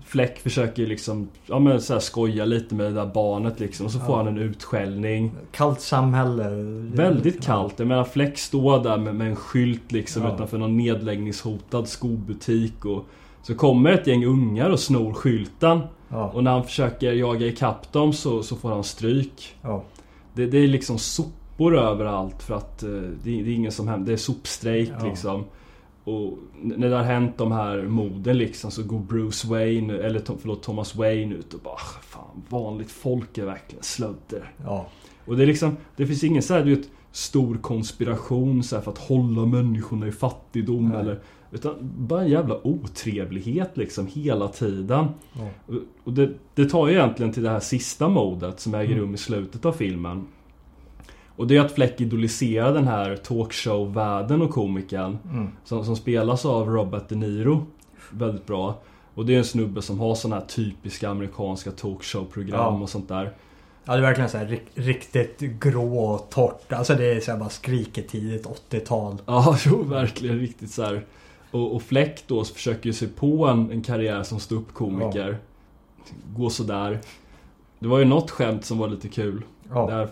Fläck 0.05 0.39
försöker 0.39 0.87
liksom, 0.87 1.29
ja 1.47 1.59
men 1.59 1.81
så 1.81 1.93
här 1.93 2.01
skoja 2.01 2.45
lite 2.45 2.75
med 2.75 2.87
det 2.87 2.93
där 2.93 3.07
barnet 3.07 3.61
liksom 3.61 3.87
och 3.87 3.93
så 3.93 3.99
får 3.99 4.09
Ja. 4.11 4.17
han 4.17 4.29
en 4.29 4.39
utskällning. 4.39 5.33
Kallt 5.53 5.81
samhälle. 5.81 6.49
Väldigt 6.95 7.43
kallt. 7.45 7.75
Jag 7.79 7.89
menar 7.89 8.05
Fläck 8.05 8.39
står 8.39 8.83
där 8.83 8.97
med, 8.99 9.15
med 9.15 9.29
en 9.29 9.37
skylt 9.37 9.93
liksom 9.93 10.23
Ja. 10.23 10.35
utanför 10.35 10.59
någon 10.59 10.77
nedläggningshotad 10.77 11.89
skobutik 11.89 12.85
och 12.85 13.05
så 13.43 13.55
kommer 13.55 13.91
ett 13.93 14.07
gäng 14.07 14.25
ungar 14.25 14.71
och 14.71 14.81
snor 14.81 15.13
skylten. 15.13 15.81
Ja. 16.11 16.29
Och 16.35 16.45
när 16.45 16.51
han 16.51 16.65
försöker 16.65 17.13
jaga 17.13 17.47
ikapp 17.47 17.93
dem 17.93 18.13
så, 18.13 18.43
så 18.43 18.57
får 18.57 18.69
han 18.71 18.85
stryk. 18.85 19.57
ja. 19.63 19.83
Det, 20.35 20.47
det 20.47 20.59
är 20.59 20.69
liksom 20.69 20.99
sopor 20.99 21.79
överallt 21.79 22.43
för 22.43 22.55
att 22.55 22.83
eh, 22.83 22.89
det, 22.91 23.15
det 23.23 23.51
är 23.51 23.55
ingen 23.55 23.73
som 23.73 23.89
händer. 23.89 24.07
Det 24.07 24.13
är 24.13 24.17
sopstrejk 24.17 24.91
Ja. 25.01 25.07
liksom. 25.07 25.45
Och 26.05 26.39
när 26.63 26.89
det 26.91 26.97
har 26.97 27.03
hänt 27.05 27.39
de 27.39 27.53
här 27.53 27.83
morden 27.83 28.39
liksom 28.39 28.71
så 28.71 28.83
går 28.83 28.99
Bruce 28.99 29.49
Wayne, 29.49 29.95
eller 29.99 30.23
förlåt 30.41 30.63
Thomas 30.63 30.95
Wayne 30.95 31.35
ut 31.35 31.55
och 31.55 31.61
bara 31.61 31.75
"Ah, 31.75 32.01
Fan, 32.03 32.43
vanligt 32.49 32.91
folk 32.91 33.39
är 33.39 33.45
verkligen 33.45 33.83
slödder. 33.85 34.53
ja. 34.65 34.87
Och 35.27 35.37
det 35.37 35.43
är 35.43 35.47
liksom, 35.47 35.77
det 35.97 36.07
finns 36.07 36.25
ingen 36.25 36.43
så 36.43 36.55
här, 36.55 36.65
du 36.65 36.75
vet, 36.75 36.89
stor 37.13 37.57
konspiration 37.57 38.63
så 38.63 38.77
här, 38.77 38.83
för 38.83 38.91
att 38.91 38.99
hålla 38.99 39.47
människorna 39.47 40.07
i 40.07 40.13
fattigdom 40.13 40.89
Nej. 40.89 41.01
eller 41.01 41.21
Utan 41.53 41.75
bara 41.81 42.21
en 42.23 42.29
jävla 42.29 42.67
otrevlighet 42.67 43.71
liksom 43.77 44.07
hela 44.07 44.49
tiden. 44.49 45.07
ja. 45.33 45.49
Och- 46.05 46.13
det, 46.13 46.31
det 46.55 46.65
tar 46.65 46.89
ju 46.89 46.95
egentligen 46.95 47.33
till 47.33 47.43
det 47.43 47.51
här 47.51 47.61
sista 47.61 48.09
modet 48.09 48.61
som 48.61 48.75
äger 48.75 48.93
Mm. 48.93 48.99
rum 49.01 49.15
i 49.15 49.19
slutet 49.19 49.65
av 49.65 49.73
filmen. 49.73 50.27
Och 51.37 51.47
det 51.47 51.57
är 51.57 51.61
att 51.61 51.73
Fleck 51.73 52.01
idoliserar 52.01 52.75
den 52.75 52.89
här 52.89 53.17
talkshow-världen 53.17 54.43
och 54.43 54.51
komikern. 54.51 55.19
Mm. 55.31 55.49
Som, 55.65 55.85
som 55.85 55.97
spelas 55.97 56.45
av 56.45 56.69
Robert 56.69 57.09
De 57.09 57.15
Niro. 57.17 57.67
Väldigt 58.11 58.47
bra. 58.47 58.79
Och 59.15 59.27
det 59.27 59.35
är 59.35 59.39
en 59.39 59.45
snubbe 59.45 59.83
som 59.83 60.01
har 60.01 60.15
såna 60.15 60.37
här 60.37 60.45
typiska 60.47 61.09
amerikanska 61.11 61.71
talkshow-program 61.71 62.75
Ja. 62.75 62.83
och 62.83 62.89
sånt 62.91 63.09
där. 63.09 63.33
Ja, 63.85 63.93
det 63.93 63.99
är 63.99 64.03
verkligen 64.03 64.31
så 64.31 64.39
här 64.39 64.47
rik- 64.47 64.71
riktigt 64.75 65.39
grå 65.61 65.99
och 65.99 66.31
torrt. 66.31 66.73
Alltså 66.73 66.95
det 66.95 67.13
är 67.13 67.21
så 67.21 67.37
bara 67.37 67.49
skriker 67.49 68.03
tidigt 68.03 68.47
80-tal. 68.47 69.17
Ja, 69.27 69.57
jo, 69.67 69.83
verkligen 69.83 70.39
riktigt 70.39 70.71
så 70.71 70.83
här. 70.83 71.05
Och, 71.51 71.75
och 71.75 71.83
Fleck 71.83 72.25
då 72.27 72.45
försöker 72.45 72.87
ju 72.87 72.93
sig 72.93 73.09
på 73.09 73.47
en, 73.47 73.71
en 73.71 73.83
karriär 73.83 74.23
som 74.23 74.41
ståuppkomiker. 74.41 75.39
Gå 76.37 76.51
sådär. 76.51 77.01
Det 77.79 77.89
var 77.89 77.99
ju 77.99 78.05
något 78.05 78.31
skämt 78.31 78.65
som 78.65 78.79
var 78.79 78.89
lite 78.89 79.09
kul. 79.09 79.43
Ja. 79.71 79.87
Där, 79.87 80.09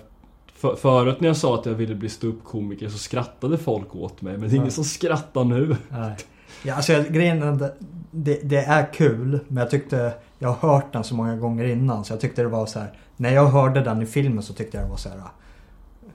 för, 0.54 0.76
förut 0.76 1.20
när 1.20 1.28
jag 1.28 1.36
sa 1.36 1.54
att 1.54 1.66
jag 1.66 1.74
ville 1.74 1.94
bli 1.94 2.08
ståuppkomiker 2.08 2.88
så 2.88 2.98
skrattade 2.98 3.58
folk 3.58 3.94
åt 3.96 4.22
mig. 4.22 4.32
Men 4.38 4.40
det 4.40 4.46
är 4.46 4.56
ingen 4.56 4.64
Ja. 4.64 4.70
som 4.70 4.84
skrattar 4.84 5.44
nu. 5.44 5.76
Nej. 5.88 6.16
Ja, 6.64 6.74
alltså 6.74 6.92
jag- 6.92 7.12
grejen 7.12 7.42
är 7.42 7.46
att 7.64 7.76
det, 8.10 8.40
det 8.42 8.56
är 8.64 8.92
kul. 8.92 9.40
Men 9.48 9.56
jag 9.56 9.70
tyckte, 9.70 10.12
jag 10.38 10.48
har 10.52 10.72
hört 10.72 10.92
den 10.92 11.04
så 11.04 11.14
många 11.14 11.36
gånger 11.36 11.64
innan. 11.64 12.04
Så 12.04 12.12
jag 12.12 12.20
tyckte 12.20 12.42
det 12.42 12.48
var 12.48 12.66
så 12.66 12.78
här. 12.78 12.92
När 13.16 13.32
jag 13.34 13.46
hörde 13.46 13.80
den 13.80 14.02
i 14.02 14.06
filmen 14.06 14.42
så 14.42 14.52
tyckte 14.52 14.76
jag 14.76 14.86
det 14.86 14.90
var 14.90 14.96
så 14.96 15.08
här. 15.08 15.20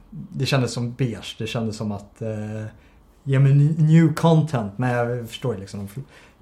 Det 0.09 0.45
kändes 0.45 0.73
som 0.73 0.91
beige. 0.93 1.35
Det 1.39 1.47
kändes 1.47 1.77
som 1.77 1.91
att 1.91 2.21
eh, 2.21 2.29
ge 3.23 3.39
mig 3.39 3.53
new 3.77 4.13
content. 4.13 4.77
Men 4.77 4.89
jag 4.89 5.29
förstår 5.29 5.57
liksom. 5.57 5.87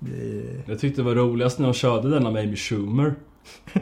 eh, 0.01 0.69
Jag 0.71 0.79
tyckte 0.79 1.01
det 1.01 1.05
var 1.05 1.15
roligast 1.15 1.59
när 1.59 1.65
de 1.67 1.73
körde 1.73 2.09
denna 2.09 2.31
med 2.31 2.43
Amy 2.43 2.55
Schumer. 2.55 3.15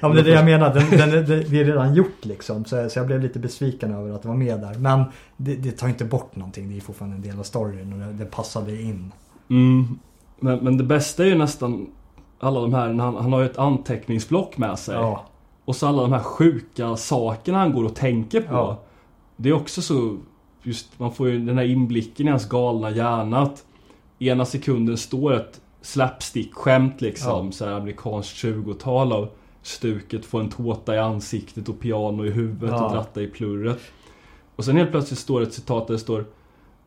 Ja 0.00 0.08
men 0.08 0.14
det 0.16 0.20
är 0.22 0.24
det 0.24 0.30
jag 0.30 0.44
menar. 0.44 0.74
Den, 0.74 0.90
den, 0.90 1.10
den, 1.10 1.26
det 1.26 1.60
är 1.60 1.64
redan 1.64 1.94
gjort 1.94 2.24
liksom. 2.24 2.64
Så, 2.64 2.88
så 2.90 2.98
jag 2.98 3.06
blev 3.06 3.20
lite 3.22 3.38
besviken 3.38 3.94
över 3.94 4.14
att 4.14 4.22
det 4.22 4.28
var 4.28 4.34
med 4.36 4.60
där. 4.60 4.74
Men 4.74 5.04
det, 5.36 5.54
det 5.54 5.70
tar 5.72 5.88
inte 5.88 6.04
bort 6.04 6.36
någonting. 6.36 6.68
Det 6.70 6.76
är 6.76 6.80
fortfarande 6.80 7.16
en 7.16 7.22
del 7.22 7.38
av 7.38 7.42
storyn. 7.42 7.92
Och 7.92 7.98
det, 7.98 8.12
det 8.12 8.24
passade 8.24 8.82
in. 8.82 9.12
Mm. 9.50 9.98
Men, 10.40 10.58
men 10.58 10.76
det 10.76 10.84
bästa 10.84 11.22
är 11.24 11.28
ju 11.28 11.34
nästan 11.34 11.86
alla 12.40 12.60
de 12.60 12.74
här, 12.74 12.86
han, 12.94 13.00
han 13.16 13.32
har 13.32 13.40
ju 13.40 13.46
ett 13.46 13.58
anteckningsblock 13.58 14.56
med 14.58 14.78
sig. 14.78 14.94
Ja. 14.94 15.24
Och 15.64 15.76
så 15.76 15.86
alla 15.86 16.02
de 16.02 16.12
här 16.12 16.22
sjuka 16.22 16.96
sakerna 16.96 17.58
han 17.58 17.72
går 17.72 17.84
och 17.84 17.94
tänker 17.94 18.40
på. 18.40 18.54
Ja. 18.54 18.82
Det 19.36 19.48
är 19.48 19.52
också 19.52 19.82
så, 19.82 20.16
just 20.64 20.98
man 20.98 21.12
får 21.12 21.28
ju 21.28 21.38
den 21.38 21.58
här 21.58 21.64
inblicken 21.64 22.26
i 22.28 22.30
hans 22.30 22.48
galna 22.48 22.90
hjärna. 22.90 23.38
Att 23.38 23.64
ena 24.18 24.44
sekunden 24.44 24.96
står 24.96 25.32
ett 25.32 25.60
slapstick-skämt 25.82 27.00
liksom. 27.00 27.46
Ja. 27.46 27.52
Så 27.52 27.64
här 27.64 27.72
amerikanskt 27.72 28.44
20-tal 28.44 29.12
av 29.12 29.28
stuket, 29.62 30.24
få 30.24 30.38
en 30.40 30.48
tårta 30.48 30.94
i 30.94 30.98
ansiktet 30.98 31.68
och 31.68 31.80
piano 31.80 32.26
i 32.26 32.30
huvudet 32.30 32.70
Ja. 32.70 32.84
och 32.86 32.92
dratta 32.92 33.22
i 33.22 33.26
plurret. 33.26 33.80
Och 34.56 34.64
sen 34.64 34.76
helt 34.76 34.90
plötsligt 34.90 35.18
står 35.18 35.42
ett 35.42 35.54
citat 35.54 35.86
där 35.86 35.94
det 35.94 36.00
står 36.00 36.24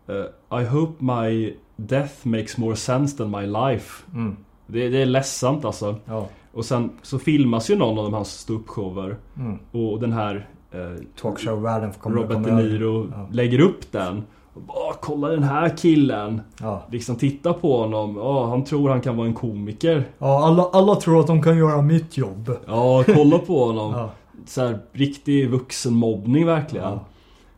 eh, 0.07 0.59
I 0.61 0.65
hope 0.65 1.03
my 1.03 1.53
death 1.75 2.13
makes 2.27 2.57
more 2.57 2.75
sense 2.75 3.17
than 3.17 3.31
my 3.31 3.45
life. 3.45 4.03
Mm. 4.13 4.37
Det, 4.67 4.89
det 4.89 5.01
är 5.01 5.05
ledsamt 5.05 5.65
alltså. 5.65 5.95
Ja. 6.05 6.27
Och 6.53 6.65
sen 6.65 6.91
så 7.01 7.19
filmas 7.19 7.69
ju 7.69 7.75
någon 7.75 7.97
av 7.97 8.03
de 8.03 8.13
hans 8.13 8.39
ståuppshower. 8.39 9.17
Mm. 9.37 9.59
Och 9.71 9.99
den 9.99 10.13
här 10.13 10.49
eh, 10.71 10.79
Talkshow-världen 11.21 11.91
Robert 12.03 12.43
De. 12.43 12.55
Niro 12.55 13.07
Ja. 13.11 13.27
lägger 13.31 13.59
upp 13.59 13.91
den. 13.91 14.23
Och 14.53 14.61
bara, 14.61 14.93
kolla 15.01 15.27
den 15.27 15.43
här 15.43 15.77
killen. 15.77 16.41
Ja. 16.59 16.83
Liksom 16.91 17.15
titta 17.15 17.53
på 17.53 17.77
honom. 17.81 18.15
Ja, 18.15 18.45
han 18.49 18.63
tror 18.63 18.89
han 18.89 19.01
kan 19.01 19.17
vara 19.17 19.27
en 19.27 19.33
komiker. 19.33 20.03
Ja, 20.19 20.45
alla, 20.45 20.63
alla 20.73 20.95
tror 20.95 21.19
att 21.19 21.27
de 21.27 21.41
kan 21.43 21.57
göra 21.57 21.81
mitt 21.81 22.17
jobb. 22.17 22.51
Ja, 22.67 23.03
kolla 23.07 23.37
på 23.39 23.65
honom. 23.65 23.91
Ja. 23.97 24.09
Så 24.45 24.61
här, 24.61 24.79
riktig 24.91 25.49
vuxenmobbning 25.49 26.45
verkligen. 26.45 26.85
Ja. 26.85 26.99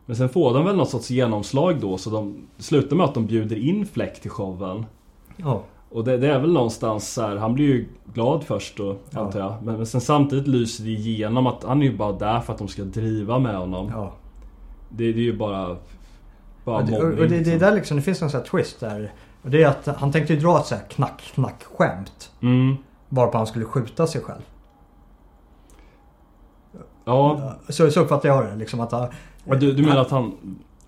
Men 0.06 0.16
sen 0.16 0.28
får 0.28 0.54
de 0.54 0.64
väl 0.64 0.76
något 0.76 0.90
sorts 0.90 1.10
genomslag 1.10 1.80
då. 1.80 1.98
Så 1.98 2.10
de 2.10 2.36
slutar 2.58 2.96
med 2.96 3.04
att 3.06 3.14
de 3.14 3.26
bjuder 3.26 3.56
in 3.56 3.86
Fläck 3.86 4.20
till 4.22 4.30
showen. 4.30 4.84
Ja. 5.36 5.62
Och 5.90 6.04
det, 6.04 6.16
det 6.18 6.28
är 6.34 6.38
väl 6.38 6.52
någonstans 6.52 7.12
så 7.12 7.22
här, 7.22 7.36
han 7.36 7.54
blir 7.54 7.64
ju 7.66 7.88
glad 8.14 8.44
först 8.44 8.76
då, 8.76 8.96
Ja. 9.10 9.20
antar 9.20 9.38
jag. 9.40 9.54
Men, 9.62 9.76
men 9.76 9.86
sen 9.86 10.00
samtidigt 10.00 10.46
lyser 10.48 10.84
det 10.84 10.90
igenom 10.90 11.46
att 11.46 11.64
han 11.64 11.82
är 11.82 11.86
ju 11.86 11.96
bara 11.96 12.12
där 12.12 12.40
för 12.40 12.52
att 12.52 12.58
de 12.58 12.68
ska 12.68 12.82
driva 12.82 13.38
med 13.38 13.56
honom. 13.56 13.90
ja. 13.94 14.12
Det, 14.88 15.12
det 15.12 15.18
är 15.20 15.24
ju 15.24 15.36
bara... 15.36 15.76
Bara 16.64 16.76
Och 16.78 16.84
det, 16.86 16.98
och 16.98 17.10
det, 17.16 17.26
det 17.26 17.34
är 17.34 17.38
liksom. 17.38 17.58
där 17.58 17.74
liksom, 17.74 17.96
det 17.96 18.02
finns 18.02 18.22
en 18.22 18.30
sån 18.30 18.40
här 18.40 18.46
twist 18.46 18.80
där. 18.80 19.12
Och 19.42 19.50
det 19.50 19.62
är 19.62 19.68
att 19.68 19.86
han 19.86 20.12
tänkte 20.12 20.34
ju 20.34 20.40
dra 20.40 20.58
ett 20.58 20.66
så 20.66 20.74
här 20.74 20.82
knack 20.88 21.20
knack 21.34 21.64
skämt. 21.64 22.30
Mm. 22.40 22.76
Varpå 23.08 23.38
han 23.38 23.46
skulle 23.46 23.64
skjuta 23.64 24.06
sig 24.06 24.20
själv. 24.20 24.40
Ja, 27.04 27.52
Så, 27.68 27.90
så 27.90 28.00
uppfattar 28.00 28.28
jag 28.28 28.44
det. 28.46 28.56
Liksom 28.56 28.80
att, 28.80 28.92
han- 28.92 29.08
och 29.46 29.58
du, 29.58 29.72
du 29.72 29.82
menar 29.82 30.00
att 30.00 30.10
han... 30.10 30.32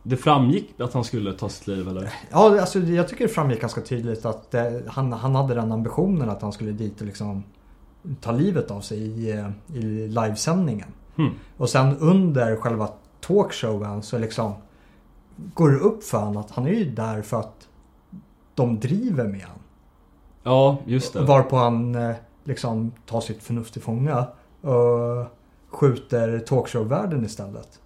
Det 0.02 0.16
framgick 0.16 0.80
att 0.80 0.92
han 0.92 1.04
skulle 1.04 1.32
ta 1.32 1.48
sitt 1.48 1.66
liv 1.66 1.88
eller? 1.88 2.14
Ja, 2.30 2.60
alltså, 2.60 2.78
jag 2.78 3.08
tycker 3.08 3.26
det 3.26 3.32
framgick 3.32 3.60
ganska 3.60 3.80
tydligt 3.80 4.24
att 4.24 4.54
eh, 4.54 4.64
han, 4.86 5.12
han 5.12 5.34
hade 5.34 5.54
den 5.54 5.72
ambitionen 5.72 6.30
att 6.30 6.42
han 6.42 6.52
skulle 6.52 6.72
dit 6.72 7.00
och 7.00 7.06
liksom 7.06 7.44
ta 8.20 8.32
livet 8.32 8.70
av 8.70 8.80
sig 8.80 8.98
i, 8.98 9.30
eh, 9.30 9.76
i 9.76 10.08
livesändningen. 10.08 10.88
Hmm. 11.16 11.30
Och 11.56 11.70
sen 11.70 11.96
under 11.98 12.56
själva 12.56 12.88
talkshowen 13.20 14.02
så 14.02 14.18
liksom 14.18 14.52
går 15.36 15.70
det 15.70 15.78
upp 15.78 16.04
för 16.04 16.18
honom 16.18 16.36
att 16.36 16.50
han 16.50 16.66
är 16.66 16.70
ju 16.70 16.90
där 16.90 17.22
för 17.22 17.40
att 17.40 17.68
de 18.54 18.80
driver 18.80 19.24
med 19.24 19.42
honom. 19.42 19.62
Ja, 20.42 20.78
just 20.86 21.12
det. 21.12 21.24
Varpå 21.24 21.56
han 21.56 21.94
eh, 21.94 22.14
liksom 22.44 22.92
tar 23.06 23.20
sitt 23.20 23.42
förnuft 23.42 23.72
till 23.72 23.82
fånga 23.82 24.26
och 24.60 25.26
skjuter 25.68 26.38
talkshow-världen 26.38 27.24
istället. 27.24 27.81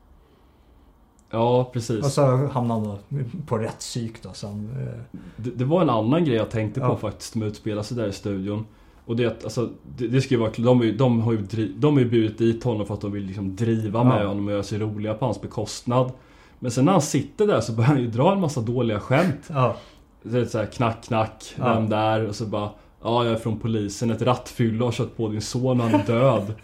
Ja, 1.37 1.71
precis. 1.73 2.05
Och 2.05 2.11
så 2.11 2.27
hamnar 2.47 2.81
han 2.81 2.99
på 3.47 3.59
rätt 3.59 3.79
psyk 3.79 4.23
då. 4.23 4.33
Som, 4.33 4.69
eh, 4.71 5.19
Det, 5.37 5.51
det 5.51 5.65
var 5.65 5.83
en 5.83 5.91
annan 5.91 6.25
grej 6.25 6.37
jag 6.37 6.51
tänkte 6.51 6.81
på 6.81 6.87
Ja. 6.87 6.97
faktiskt 6.97 7.33
som 7.33 7.43
utspelar 7.43 7.83
sig 7.83 7.97
där 7.97 8.09
i 8.09 8.13
studion. 8.13 8.67
Och 9.07 9.17
det 9.17 9.45
alltså, 9.45 9.69
det, 9.97 10.09
det 10.09 10.21
ska 10.21 10.35
ju 10.35 10.41
vara 10.41 10.51
de, 10.57 10.97
de 10.97 11.21
har 11.21 11.33
ju 11.33 11.69
de 11.79 11.95
har 11.95 12.01
ju 12.01 12.11
burit 12.11 12.39
dit 12.39 12.65
honom 12.65 12.87
för 12.87 12.95
att 12.95 13.01
de 13.01 13.13
vill 13.13 13.25
liksom 13.25 13.57
driva 13.57 14.05
med 14.05 14.23
Ja. 14.23 14.29
honom 14.29 14.47
och 14.47 14.53
göra 14.53 14.63
sig 14.63 14.79
roliga 14.79 15.15
på 15.15 15.25
hans 15.25 15.41
bekostnad. 15.41 16.13
Men 16.59 16.71
sen 16.71 16.85
när 16.85 16.93
han 16.93 17.03
sitter 17.03 17.47
där 17.47 17.61
så 17.61 17.73
börjar 17.73 17.89
han 17.89 18.01
ju 18.01 18.07
dra 18.11 18.33
en 18.33 18.41
massa 18.41 18.61
dåliga 18.61 19.01
skämt. 19.01 19.41
ja, 19.49 19.77
Det 20.23 20.39
är 20.39 20.45
så 20.45 20.59
här 20.59 20.67
knack 20.67 21.03
knack, 21.05 21.55
Ja. 21.59 21.75
vem 21.75 21.89
där? 21.89 22.29
Och 22.29 22.35
så 22.35 22.47
bara 22.47 22.71
Ja, 23.03 23.25
jag 23.25 23.33
är 23.33 23.39
från 23.39 23.59
polisen, 23.59 24.11
ett 24.11 24.23
rattfylla 24.23 24.85
har 24.85 24.93
kört 24.93 25.17
på 25.17 25.29
din 25.29 25.41
son, 25.43 25.81
han 25.81 25.95
är 25.95 26.07
död. 26.07 26.55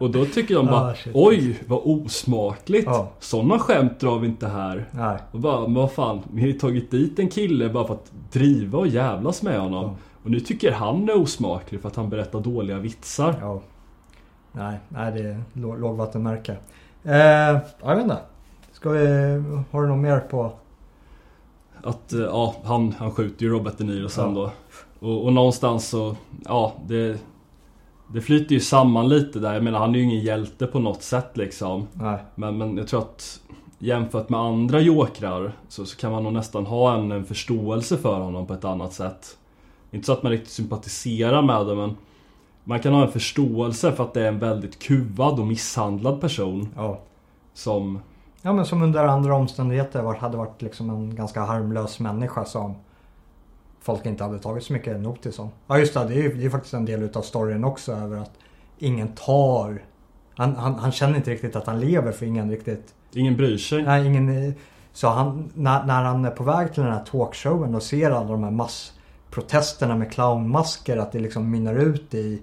Och 0.00 0.10
då 0.10 0.24
tycker 0.24 0.54
de 0.54 0.66
bara 0.66 0.90
Ah. 0.90 0.94
Oj, 1.14 1.60
vad 1.66 1.80
osmakligt! 1.84 2.86
Ja. 2.86 3.08
Sådana 3.18 3.58
skämt 3.58 4.00
drar 4.00 4.18
vi 4.18 4.26
inte 4.26 4.48
här. 4.48 4.88
nej. 4.90 5.18
Och 5.32 5.40
bara, 5.40 5.60
men 5.60 5.74
vad 5.74 5.92
fan, 5.92 6.20
vi 6.32 6.40
har 6.40 6.48
ju 6.48 6.52
tagit 6.58 6.90
dit 6.90 7.18
en 7.18 7.28
kille 7.28 7.68
bara 7.68 7.86
för 7.86 7.94
att 7.94 8.12
driva 8.32 8.78
och 8.78 8.86
jävlas 8.88 9.42
med 9.42 9.60
honom. 9.60 9.84
Ja. 9.84 9.94
Och 10.24 10.30
nu 10.30 10.40
tycker 10.40 10.72
han 10.72 11.08
är 11.08 11.20
osmaklig 11.22 11.80
för 11.80 11.88
att 11.88 11.96
han 11.96 12.08
berättar 12.10 12.40
dåliga 12.40 12.78
vitsar. 12.78 13.34
Ja. 13.40 13.60
Nej, 14.52 14.78
nej 14.88 15.12
det 15.12 15.18
är 15.28 15.42
lå- 15.52 15.78
lågvattenmärke. 15.78 16.56
Eh, 17.04 17.12
jag 17.82 17.94
vet 17.96 18.02
inte. 18.02 18.18
Ska 18.72 18.90
vi, 18.90 19.06
har 19.70 19.82
du 19.82 19.88
något 19.88 19.98
mer 19.98 20.20
på? 20.20 20.52
Att, 21.84 22.12
eh, 22.12 22.20
ja, 22.20 22.54
han, 22.64 22.94
han 22.98 23.10
skjuter 23.10 23.44
ju 23.44 23.52
Robert 23.52 23.78
De 23.78 23.84
Niro 23.84 24.08
sen 24.08 24.34
Ja. 24.36 24.50
då. 25.00 25.08
Och, 25.08 25.24
och 25.24 25.32
någonstans 25.32 25.88
så, 25.88 26.16
ja, 26.44 26.72
det... 26.86 27.18
Det 28.12 28.20
flyter 28.20 28.54
ju 28.54 28.60
samman 28.60 29.08
lite 29.08 29.38
där. 29.38 29.54
Jag 29.54 29.62
menar, 29.62 29.78
han 29.78 29.94
är 29.94 29.98
ju 29.98 30.04
ingen 30.04 30.20
hjälte 30.20 30.66
på 30.66 30.78
något 30.78 31.02
sätt 31.02 31.36
liksom. 31.36 31.88
Nej. 31.92 32.18
Men, 32.34 32.58
men 32.58 32.76
jag 32.76 32.88
tror 32.88 33.00
att 33.00 33.40
jämfört 33.78 34.28
med 34.28 34.40
andra 34.40 34.80
jokrar 34.80 35.52
så, 35.68 35.86
så 35.86 35.96
kan 35.96 36.12
man 36.12 36.22
nog 36.22 36.32
nästan 36.32 36.66
ha 36.66 36.94
en, 36.94 37.12
en 37.12 37.24
förståelse 37.24 37.96
för 37.96 38.20
honom 38.20 38.46
på 38.46 38.54
ett 38.54 38.64
annat 38.64 38.92
sätt. 38.92 39.36
Inte 39.90 40.06
så 40.06 40.12
att 40.12 40.22
man 40.22 40.32
riktigt 40.32 40.50
sympatiserar 40.50 41.42
med 41.42 41.66
det 41.66 41.74
men 41.74 41.96
man 42.64 42.80
kan 42.80 42.94
ha 42.94 43.02
en 43.06 43.12
förståelse 43.12 43.92
för 43.92 44.04
att 44.04 44.14
det 44.14 44.22
är 44.22 44.28
en 44.28 44.38
väldigt 44.38 44.78
kuvad 44.78 45.40
och 45.40 45.46
misshandlad 45.46 46.20
person 46.20 46.68
Ja. 46.76 46.98
som... 47.54 48.00
Ja 48.42 48.52
men 48.52 48.66
som 48.66 48.82
under 48.82 49.04
andra 49.04 49.34
omständigheter 49.34 50.02
hade 50.02 50.36
varit 50.36 50.62
liksom 50.62 50.90
en 50.90 51.14
ganska 51.14 51.40
harmlös 51.40 52.00
människa 52.00 52.44
som 52.44 52.74
folk 53.82 54.06
inte 54.06 54.24
hade 54.24 54.38
tagit 54.38 54.64
så 54.64 54.72
mycket 54.72 55.00
notis 55.00 55.38
om. 55.38 55.50
Ja 55.66 55.78
just 55.78 55.94
det, 55.94 56.04
det 56.04 56.14
är 56.14 56.22
ju 56.22 56.34
det 56.34 56.44
är 56.44 56.50
faktiskt 56.50 56.74
en 56.74 56.84
del 56.84 57.02
utav 57.02 57.22
storyn 57.22 57.64
också 57.64 57.92
över 57.92 58.16
att 58.16 58.32
ingen 58.78 59.08
tar... 59.08 59.82
Han, 60.34 60.56
han, 60.56 60.74
han 60.74 60.92
känner 60.92 61.16
inte 61.16 61.30
riktigt 61.30 61.56
att 61.56 61.66
han 61.66 61.80
lever 61.80 62.12
för 62.12 62.26
ingen 62.26 62.50
riktigt... 62.50 62.94
Ingen 63.12 63.36
bryr 63.36 63.58
sig. 63.58 63.82
Nej, 63.82 64.06
ingen... 64.06 64.54
Så 64.92 65.08
han, 65.08 65.52
när, 65.54 65.84
när 65.84 66.02
han 66.02 66.24
är 66.24 66.30
på 66.30 66.44
väg 66.44 66.74
till 66.74 66.82
den 66.82 66.92
här 66.92 67.04
talkshowen 67.04 67.74
och 67.74 67.82
ser 67.82 68.10
alla 68.10 68.28
de 68.28 68.44
här 68.44 68.50
massprotesterna 68.50 69.96
med 69.96 70.12
clownmasker 70.12 70.96
att 70.96 71.12
det 71.12 71.18
liksom 71.18 71.50
mynnar 71.50 71.74
ut 71.74 72.14
i, 72.14 72.42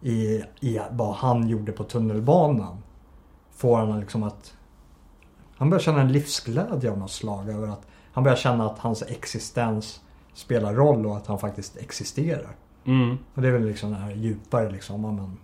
i, 0.00 0.42
i 0.60 0.80
vad 0.90 1.14
han 1.14 1.48
gjorde 1.48 1.72
på 1.72 1.84
tunnelbanan. 1.84 2.78
Får 3.56 3.76
han 3.76 4.00
liksom 4.00 4.22
att... 4.22 4.54
Han 5.56 5.70
börjar 5.70 5.82
känna 5.82 6.00
en 6.00 6.12
livsglädje 6.12 6.90
av 6.90 6.98
något 6.98 7.10
slag 7.10 7.48
över 7.48 7.68
att 7.68 7.86
han 8.12 8.24
börjar 8.24 8.36
känna 8.36 8.66
att 8.66 8.78
hans 8.78 9.02
existens 9.02 10.00
spelar 10.34 10.74
roll 10.74 11.06
och 11.06 11.16
att 11.16 11.26
han 11.26 11.38
faktiskt 11.38 11.76
existerar. 11.76 12.56
Mm. 12.84 13.18
Och 13.34 13.42
det 13.42 13.48
är 13.48 13.52
väl 13.52 13.66
liksom 13.66 13.90
den 13.90 14.00
här 14.00 14.14
djupare 14.14 14.70
liksom, 14.70 15.02
men... 15.02 15.36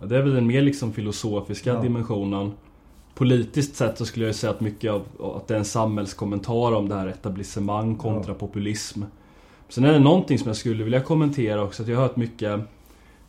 Ja, 0.00 0.06
det 0.06 0.16
är 0.16 0.22
väl 0.22 0.34
den 0.34 0.46
mer 0.46 0.62
liksom 0.62 0.92
filosofiska 0.92 1.70
Ja. 1.70 1.80
dimensionen. 1.80 2.52
politiskt 3.14 3.76
sett 3.76 3.98
så 3.98 4.06
skulle 4.06 4.26
jag 4.26 4.34
säga 4.34 4.50
att 4.50 4.60
mycket 4.60 4.92
av 4.92 5.02
att 5.36 5.48
det 5.48 5.54
är 5.54 5.58
en 5.58 5.64
samhällskommentar 5.64 6.72
om 6.72 6.88
det 6.88 6.94
här 6.94 7.06
etablissemang 7.06 7.96
kontra 7.96 8.32
ja. 8.32 8.38
populism. 8.38 9.02
Sen 9.68 9.84
är 9.84 9.92
det 9.92 9.98
någonting 9.98 10.38
som 10.38 10.46
jag 10.46 10.56
skulle 10.56 10.84
vilja 10.84 11.00
kommentera 11.00 11.62
också. 11.62 11.82
Att 11.82 11.88
jag 11.88 11.96
har 11.96 12.02
hört 12.02 12.16
mycket, 12.16 12.60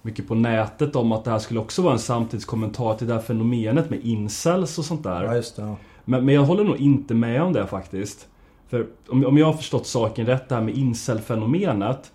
mycket 0.01 0.27
på 0.27 0.35
nätet 0.35 0.95
om 0.95 1.11
att 1.11 1.23
det 1.23 1.31
här 1.31 1.39
skulle 1.39 1.59
också 1.59 1.81
vara 1.81 1.93
en 1.93 1.99
samtidskommentar 1.99 2.95
till 2.95 3.07
det 3.07 3.13
här 3.13 3.21
fenomenet 3.21 3.89
med 3.89 4.05
incels 4.05 4.77
och 4.77 4.85
sånt 4.85 5.03
där. 5.03 5.23
Ja, 5.23 5.31
det, 5.33 5.43
ja. 5.57 5.75
men, 6.05 6.25
men 6.25 6.35
jag 6.35 6.43
håller 6.43 6.63
nog 6.63 6.77
inte 6.77 7.13
med 7.13 7.41
om 7.41 7.53
det 7.53 7.67
faktiskt. 7.67 8.27
För 8.67 8.87
om, 9.09 9.25
om 9.25 9.37
jag 9.37 9.45
har 9.45 9.53
förstått 9.53 9.87
saken 9.87 10.25
rätt, 10.25 10.49
det 10.49 10.55
här 10.55 10.61
med 10.61 10.77
incel-fenomenet. 10.77 12.11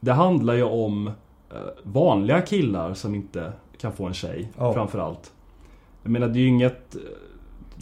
Det 0.00 0.12
handlar 0.12 0.54
ju 0.54 0.62
om 0.62 1.06
eh, 1.06 1.12
vanliga 1.82 2.40
killar 2.40 2.94
som 2.94 3.14
inte 3.14 3.52
kan 3.78 3.92
få 3.92 4.06
en 4.06 4.14
tjej, 4.14 4.52
oh. 4.58 4.74
framförallt. 4.74 5.32
Jag 6.02 6.10
menar 6.10 6.28
det 6.28 6.38
är 6.38 6.40
ju 6.40 6.48
inget... 6.48 6.90
Det 6.90 6.98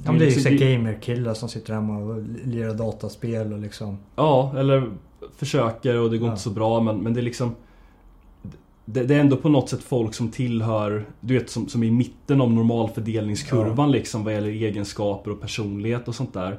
ja 0.05 0.11
men 0.11 0.19
det 0.19 0.25
är 0.25 0.31
ju 0.31 0.35
liksom, 0.35 0.57
gamer-killar 0.57 1.35
som 1.35 1.49
sitter 1.49 1.75
hemma 1.75 1.99
och 1.99 2.23
lirar 2.45 2.75
dataspel 2.75 3.53
och 3.53 3.59
liksom... 3.59 3.99
Ja, 4.17 4.55
eller 4.57 4.93
försöker 5.37 5.99
och 5.99 6.11
det 6.11 6.19
går 6.19 6.29
ja. 6.29 6.33
inte 6.33 6.43
så 6.43 6.51
bra 6.51 6.81
men, 6.81 6.99
men 6.99 7.15
det 7.15 7.21
är 7.21 7.23
liksom... 7.23 7.55
Det, 8.85 9.05
det, 9.05 9.15
är 9.15 9.21
ändå 9.21 9.37
på 9.37 9.49
något 9.49 9.69
sätt 9.69 9.83
folk 9.83 10.15
som 10.15 10.31
tillhör, 10.31 11.05
du 11.21 11.39
vet 11.39 11.51
som, 11.51 11.69
som 11.69 11.83
är 11.83 11.87
i 11.87 11.91
mitten 11.91 12.41
av 12.41 12.53
normalfördelningskurvan 12.53 13.89
ja. 13.89 13.93
liksom 13.93 14.25
vad 14.25 14.35
gäller 14.35 14.49
egenskaper 14.49 15.31
och 15.31 15.41
personlighet 15.41 16.09
och 16.09 16.15
sånt 16.15 16.35
där. 16.35 16.59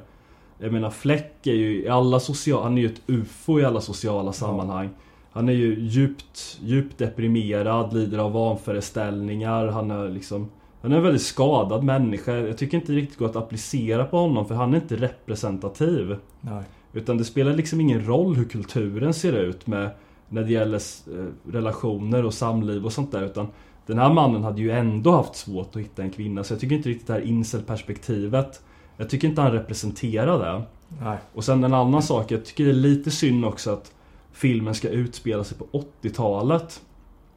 Jag 0.58 0.72
menar 0.72 0.90
Fläck 0.90 1.46
är 1.46 1.52
ju 1.52 1.82
i 1.82 1.88
alla 1.88 2.20
sociala, 2.20 2.62
han 2.62 2.78
är 2.78 2.82
ju 2.82 2.88
ett 2.88 3.02
UFO 3.06 3.60
i 3.60 3.64
alla 3.64 3.80
sociala 3.80 4.32
sammanhang. 4.32 4.90
Han 5.32 5.48
är 5.48 5.52
ju 5.52 5.80
djupt, 5.80 6.58
djupt 6.62 6.98
deprimerad, 6.98 7.92
lider 7.92 8.18
av 8.18 8.32
vanföreställningar, 8.32 9.66
han 9.66 9.90
är 9.90 10.08
liksom 10.08 10.50
Han 10.82 10.92
är 10.92 10.96
en 10.96 11.02
väldigt 11.02 11.22
skadad 11.22 11.84
människa. 11.84 12.32
Jag 12.32 12.58
tycker 12.58 12.78
inte 12.78 12.92
det 12.92 12.98
riktigt 12.98 13.18
går 13.18 13.26
att 13.26 13.36
applicera 13.36 14.04
på 14.04 14.16
honom 14.16 14.46
för 14.46 14.54
han 14.54 14.74
är 14.74 14.76
inte 14.76 14.96
representativ. 14.96 16.16
Nej. 16.40 16.62
Utan 16.92 17.18
det 17.18 17.24
spelar 17.24 17.54
liksom 17.54 17.80
ingen 17.80 18.06
roll 18.06 18.36
hur 18.36 18.44
kulturen 18.44 19.14
ser 19.14 19.32
ut 19.32 19.66
med 19.66 19.90
När 20.28 20.42
det 20.42 20.52
gäller 20.52 20.80
eh, 21.18 21.52
relationer 21.52 22.24
och 22.24 22.34
samliv 22.34 22.84
och 22.84 22.92
sånt 22.92 23.12
där 23.12 23.22
utan 23.22 23.46
Den 23.86 23.98
här 23.98 24.12
mannen 24.12 24.44
hade 24.44 24.60
ju 24.60 24.70
ändå 24.70 25.10
haft 25.10 25.36
svårt 25.36 25.76
att 25.76 25.82
hitta 25.82 26.02
en 26.02 26.10
kvinna 26.10 26.44
så 26.44 26.52
jag 26.52 26.60
tycker 26.60 26.76
inte 26.76 26.88
riktigt 26.88 27.06
det 27.06 27.12
här 27.12 27.20
incel-perspektivet 27.20 28.62
jag 28.96 29.10
tycker 29.10 29.28
inte 29.28 29.40
han 29.40 29.52
representerar 29.52 30.38
det. 30.38 30.62
Nej. 31.02 31.18
Och 31.34 31.44
sen 31.44 31.64
en 31.64 31.74
annan 31.74 32.02
sak, 32.02 32.30
jag 32.30 32.44
tycker 32.44 32.64
det 32.64 32.70
är 32.70 32.74
lite 32.74 33.10
synd 33.10 33.44
också 33.44 33.72
att 33.72 33.92
filmen 34.32 34.74
ska 34.74 34.88
utspela 34.88 35.44
sig 35.44 35.58
på 35.58 35.84
80-talet. 36.02 36.82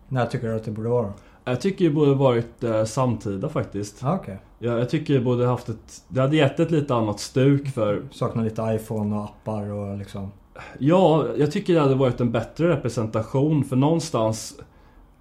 När 0.07 0.25
tycker 0.25 0.47
du 0.47 0.55
att 0.55 0.63
det 0.63 0.71
borde 0.71 0.89
vara? 0.89 1.13
Jag 1.45 1.61
tycker 1.61 1.85
det 1.85 1.91
borde 1.91 2.13
varit 2.13 2.63
eh, 2.63 2.83
samtida 2.83 3.49
faktiskt. 3.49 4.03
Ah, 4.03 4.15
okay. 4.15 4.35
Ja, 4.59 4.77
jag 4.77 4.89
tycker 4.89 5.13
det 5.13 5.19
borde 5.19 5.45
haft 5.45 5.69
ett... 5.69 6.03
Det 6.07 6.21
hade 6.21 6.35
gett 6.35 6.59
ett 6.59 6.71
lite 6.71 6.95
annat 6.95 7.19
stuk 7.19 7.67
för... 7.67 8.01
Saknar 8.11 8.43
lite 8.43 8.61
iPhone 8.61 9.15
och 9.15 9.23
appar 9.23 9.71
och 9.71 9.97
liksom... 9.97 10.31
Ja, 10.79 11.25
jag 11.37 11.51
tycker 11.51 11.73
det 11.73 11.79
hade 11.79 11.95
varit 11.95 12.21
en 12.21 12.31
bättre 12.31 12.69
representation 12.69 13.63
för 13.63 13.75
någonstans... 13.75 14.59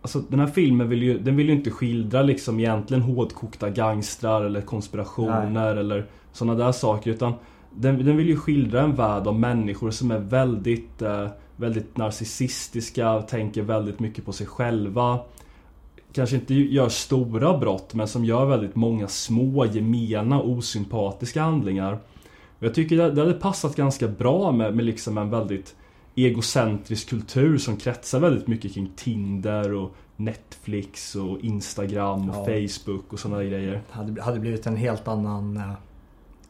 Alltså 0.02 0.20
den 0.28 0.40
här 0.40 0.46
filmen 0.46 0.88
vill 0.88 1.02
ju, 1.02 1.18
den 1.18 1.36
vill 1.36 1.48
ju 1.48 1.54
inte 1.54 1.70
skildra 1.70 2.22
liksom 2.22 2.60
egentligen 2.60 3.02
hårdkokta 3.02 3.70
gangstrar 3.70 4.44
eller 4.44 4.60
konspirationer 4.60 5.74
Nej. 5.74 5.80
eller 5.80 6.06
sådana 6.36 6.64
där 6.64 6.72
saker 6.72 7.10
utan 7.10 7.32
den, 7.70 8.04
den, 8.04 8.16
vill 8.16 8.28
ju 8.28 8.36
skildra 8.36 8.82
en 8.82 8.94
värld 8.94 9.26
av 9.26 9.40
människor 9.40 9.90
som 9.90 10.10
är 10.10 10.18
väldigt, 10.18 11.02
eh, 11.02 11.28
väldigt 11.56 11.96
narcissistiska, 11.96 13.22
tänker 13.22 13.62
väldigt 13.62 14.00
mycket 14.00 14.24
på 14.24 14.32
sig 14.32 14.46
själva. 14.46 15.20
Kanske 16.12 16.36
inte 16.36 16.54
gör 16.54 16.88
stora 16.88 17.58
brott 17.58 17.94
men 17.94 18.08
som 18.08 18.24
gör 18.24 18.46
väldigt 18.46 18.76
många 18.76 19.08
små, 19.08 19.66
gemena, 19.66 20.40
osympatiska 20.40 21.42
handlingar. 21.42 21.98
Jag 22.58 22.74
tycker 22.74 22.96
det, 22.96 23.10
det 23.10 23.20
hade 23.20 23.32
passat 23.32 23.76
ganska 23.76 24.08
bra 24.08 24.52
med, 24.52 24.76
med 24.76 24.84
liksom 24.84 25.18
en 25.18 25.30
väldigt 25.30 25.74
egocentrisk 26.14 27.08
kultur 27.08 27.58
som 27.58 27.76
kretsar 27.76 28.20
väldigt 28.20 28.46
mycket 28.46 28.74
kring 28.74 28.90
Tinder 28.96 29.72
och 29.72 29.96
Netflix 30.16 31.16
och 31.16 31.40
Instagram 31.40 32.30
och 32.30 32.36
ja. 32.36 32.44
Facebook 32.44 33.12
och 33.12 33.18
sådana 33.18 33.44
grejer. 33.44 33.72
Det 33.72 33.94
hade, 33.94 34.22
hade 34.22 34.40
blivit 34.40 34.66
en 34.66 34.76
helt 34.76 35.08
annan 35.08 35.56
eh, 35.56 35.72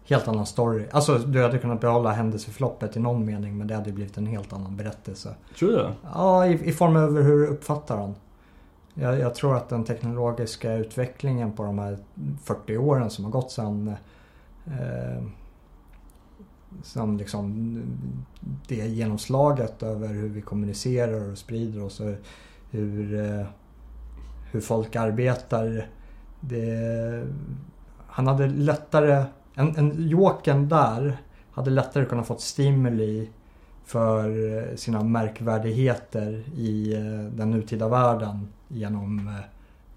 Helt 0.09 0.29
annan 0.29 0.47
story. 0.47 0.87
Alltså 0.91 1.19
du 1.19 1.43
hade 1.43 1.59
kunnat 1.59 1.81
behålla 1.81 2.13
händelseförloppet 2.13 2.97
i 2.97 3.01
någon 3.01 3.25
mening 3.25 3.59
men 3.59 3.67
det 3.67 3.75
hade 3.75 3.93
blivit 3.93 4.17
en 4.19 4.27
helt 4.27 4.53
annan 4.53 4.77
berättelse. 4.77 5.35
Tror 5.59 5.69
du? 5.69 5.89
Ja, 6.15 6.47
i, 6.47 6.69
i 6.69 6.73
form 6.73 6.97
av 6.97 7.23
hur 7.23 7.39
du 7.39 7.47
uppfattar 7.47 7.97
den. 7.97 8.15
Jag, 8.95 9.19
jag, 9.19 9.35
tror 9.35 9.57
att 9.57 9.69
den 9.69 9.85
teknologiska 9.85 10.75
utvecklingen 10.75 11.53
på 11.53 11.63
de 11.63 11.79
här 11.79 11.99
40 12.45 12.77
åren 12.77 13.11
som 13.11 13.25
har 13.25 13.33
gått 13.33 13.51
sedan 13.51 13.95
eh, 14.67 15.23
som 16.83 17.17
liksom 17.17 17.81
det 18.69 18.87
genomslaget 18.87 19.83
över 19.83 20.09
hur 20.09 20.29
vi 20.29 20.41
kommunicerar 20.41 21.31
och 21.31 21.39
sprider 21.39 21.85
oss 21.85 22.01
och 22.01 22.15
hur, 22.71 23.25
eh, 23.25 23.47
hur 24.51 24.61
folk 24.61 24.97
arbetar. 24.97 25.89
Det, 26.41 27.27
han 28.07 28.27
hade 28.27 28.47
lättare, 28.47 29.25
en, 29.57 29.77
en 29.77 30.09
Jokern 30.09 30.69
där 30.69 31.17
hade 31.53 31.71
lättare 31.71 32.05
kunnat 32.05 32.27
fått 32.27 32.41
stimuli 32.41 33.31
för 33.85 34.77
sina 34.77 35.03
märkvärdigheter 35.03 36.43
i 36.57 36.95
eh, 36.95 37.37
den 37.37 37.51
nutida 37.51 37.89
världen 37.89 38.49
genom 38.69 39.31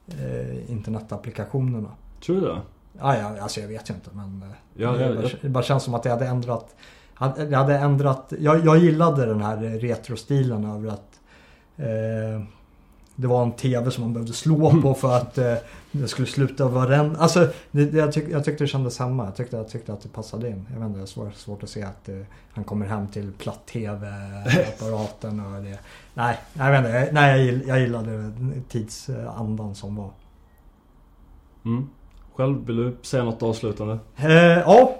eh, 0.07 0.71
internetapplikationerna. 0.71 1.89
Tror 2.25 2.35
du 2.35 2.41
det? 2.41 2.61
Ja, 2.99 3.17
ja, 3.17 3.41
alltså 3.41 3.61
jag 3.61 3.67
vet 3.67 3.89
ju 3.89 3.93
inte 3.93 4.09
men 4.13 4.43
eh, 4.43 4.55
ja, 4.73 4.91
det, 4.91 5.15
bara, 5.15 5.27
det 5.41 5.49
bara 5.49 5.63
känns 5.63 5.83
som 5.83 5.93
att 5.93 6.03
det 6.03 6.09
hade 6.09 6.27
ändrat 6.27 6.75
det 7.19 7.55
hade 7.55 7.77
ändrat, 7.77 8.33
jag, 8.39 8.65
jag 8.65 8.77
gillade 8.77 9.25
den 9.25 9.41
här 9.41 9.57
retrostilen 9.57 10.65
över 10.65 10.89
att 10.89 11.19
eh, 11.77 12.43
det 13.19 13.27
var 13.27 13.43
en 13.43 13.51
TV 13.51 13.91
som 13.91 14.03
man 14.03 14.13
behövde 14.13 14.33
slå 14.33 14.81
på 14.81 14.93
för 14.93 15.17
att 15.17 15.37
eh, 15.37 15.53
det 15.91 16.07
skulle 16.07 16.27
sluta 16.27 16.85
den. 16.85 17.15
Alltså 17.15 17.47
det, 17.71 17.93
jag, 17.93 18.13
tyck, 18.13 18.29
jag 18.29 18.45
tyckte 18.45 18.63
det 18.63 18.67
kändes 18.67 18.95
samma. 18.95 19.25
Jag 19.25 19.35
tyckte, 19.35 19.57
jag 19.57 19.69
tyckte 19.69 19.93
att 19.93 20.01
det 20.01 20.09
passade 20.09 20.49
in. 20.49 20.65
Jag 20.73 20.79
vet 20.79 20.87
inte, 20.87 20.99
det 20.99 21.03
är 21.03 21.07
svårt, 21.07 21.35
svårt 21.35 21.63
att 21.63 21.69
se 21.69 21.83
att 21.83 22.09
eh, 22.09 22.15
han 22.51 22.63
kommer 22.63 22.85
hem 22.85 23.07
till 23.07 23.31
platt-TV-apparaten 23.31 25.39
och 25.39 25.63
det. 25.63 25.79
Nej, 26.13 26.37
jag 26.53 26.71
vet 26.71 26.77
inte. 26.77 27.09
Nej, 27.11 27.45
jag, 27.45 27.67
jag 27.67 27.79
gillade 27.79 28.31
tidsandan 28.69 29.75
som 29.75 29.95
var. 29.95 30.09
Mm. 31.65 31.89
Själv, 32.35 32.65
vill 32.65 32.75
du 32.75 32.97
säga 33.01 33.23
något 33.23 33.43
avslutande? 33.43 33.99
Eh, 34.15 34.59
ja. 34.59 34.95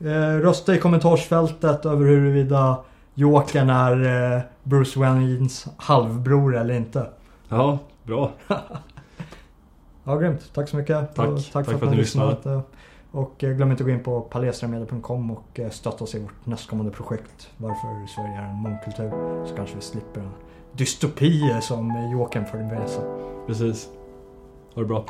Eh, 0.00 0.36
rösta 0.40 0.74
i 0.74 0.78
kommentarsfältet 0.78 1.86
över 1.86 2.06
huruvida 2.06 2.78
Jokern 3.14 3.70
är 3.70 4.34
eh, 4.34 4.40
Bruce 4.62 5.00
Waynes 5.00 5.66
halvbror 5.76 6.56
eller 6.56 6.74
inte. 6.74 7.06
Ja, 7.52 7.78
bra. 8.02 8.30
ja, 10.04 10.16
grymt. 10.16 10.50
Tack 10.54 10.68
så 10.68 10.76
mycket. 10.76 11.14
Tack, 11.14 11.28
tack, 11.28 11.52
tack 11.52 11.66
för, 11.66 11.78
för 11.78 11.86
att, 11.86 11.92
ni 11.92 11.98
lyssnade. 11.98 12.62
Och 13.10 13.44
eh, 13.44 13.52
glöm 13.52 13.70
inte 13.70 13.82
att 13.82 13.86
gå 13.86 13.92
in 13.92 14.02
på 14.02 14.20
palesramedia.com 14.20 15.30
och 15.30 15.60
eh, 15.60 15.70
stötta 15.70 16.04
oss 16.04 16.14
i 16.14 16.18
vårt 16.18 16.46
nästkommande 16.46 16.92
projekt. 16.92 17.50
Varför 17.56 18.06
Sverige 18.06 18.34
är 18.34 18.48
en 18.48 18.54
mångkultur. 18.54 19.10
Så 19.46 19.56
kanske 19.56 19.76
vi 19.76 19.82
slipper 19.82 20.20
en 20.20 20.30
dystopi 20.72 21.60
som 21.62 22.10
Jokern 22.12 22.46
förde 22.46 22.64
med 22.64 22.88
sig. 22.88 23.04
Precis. 23.46 23.88
Ha 24.74 24.82
det 24.82 24.88
bra. 24.88 25.04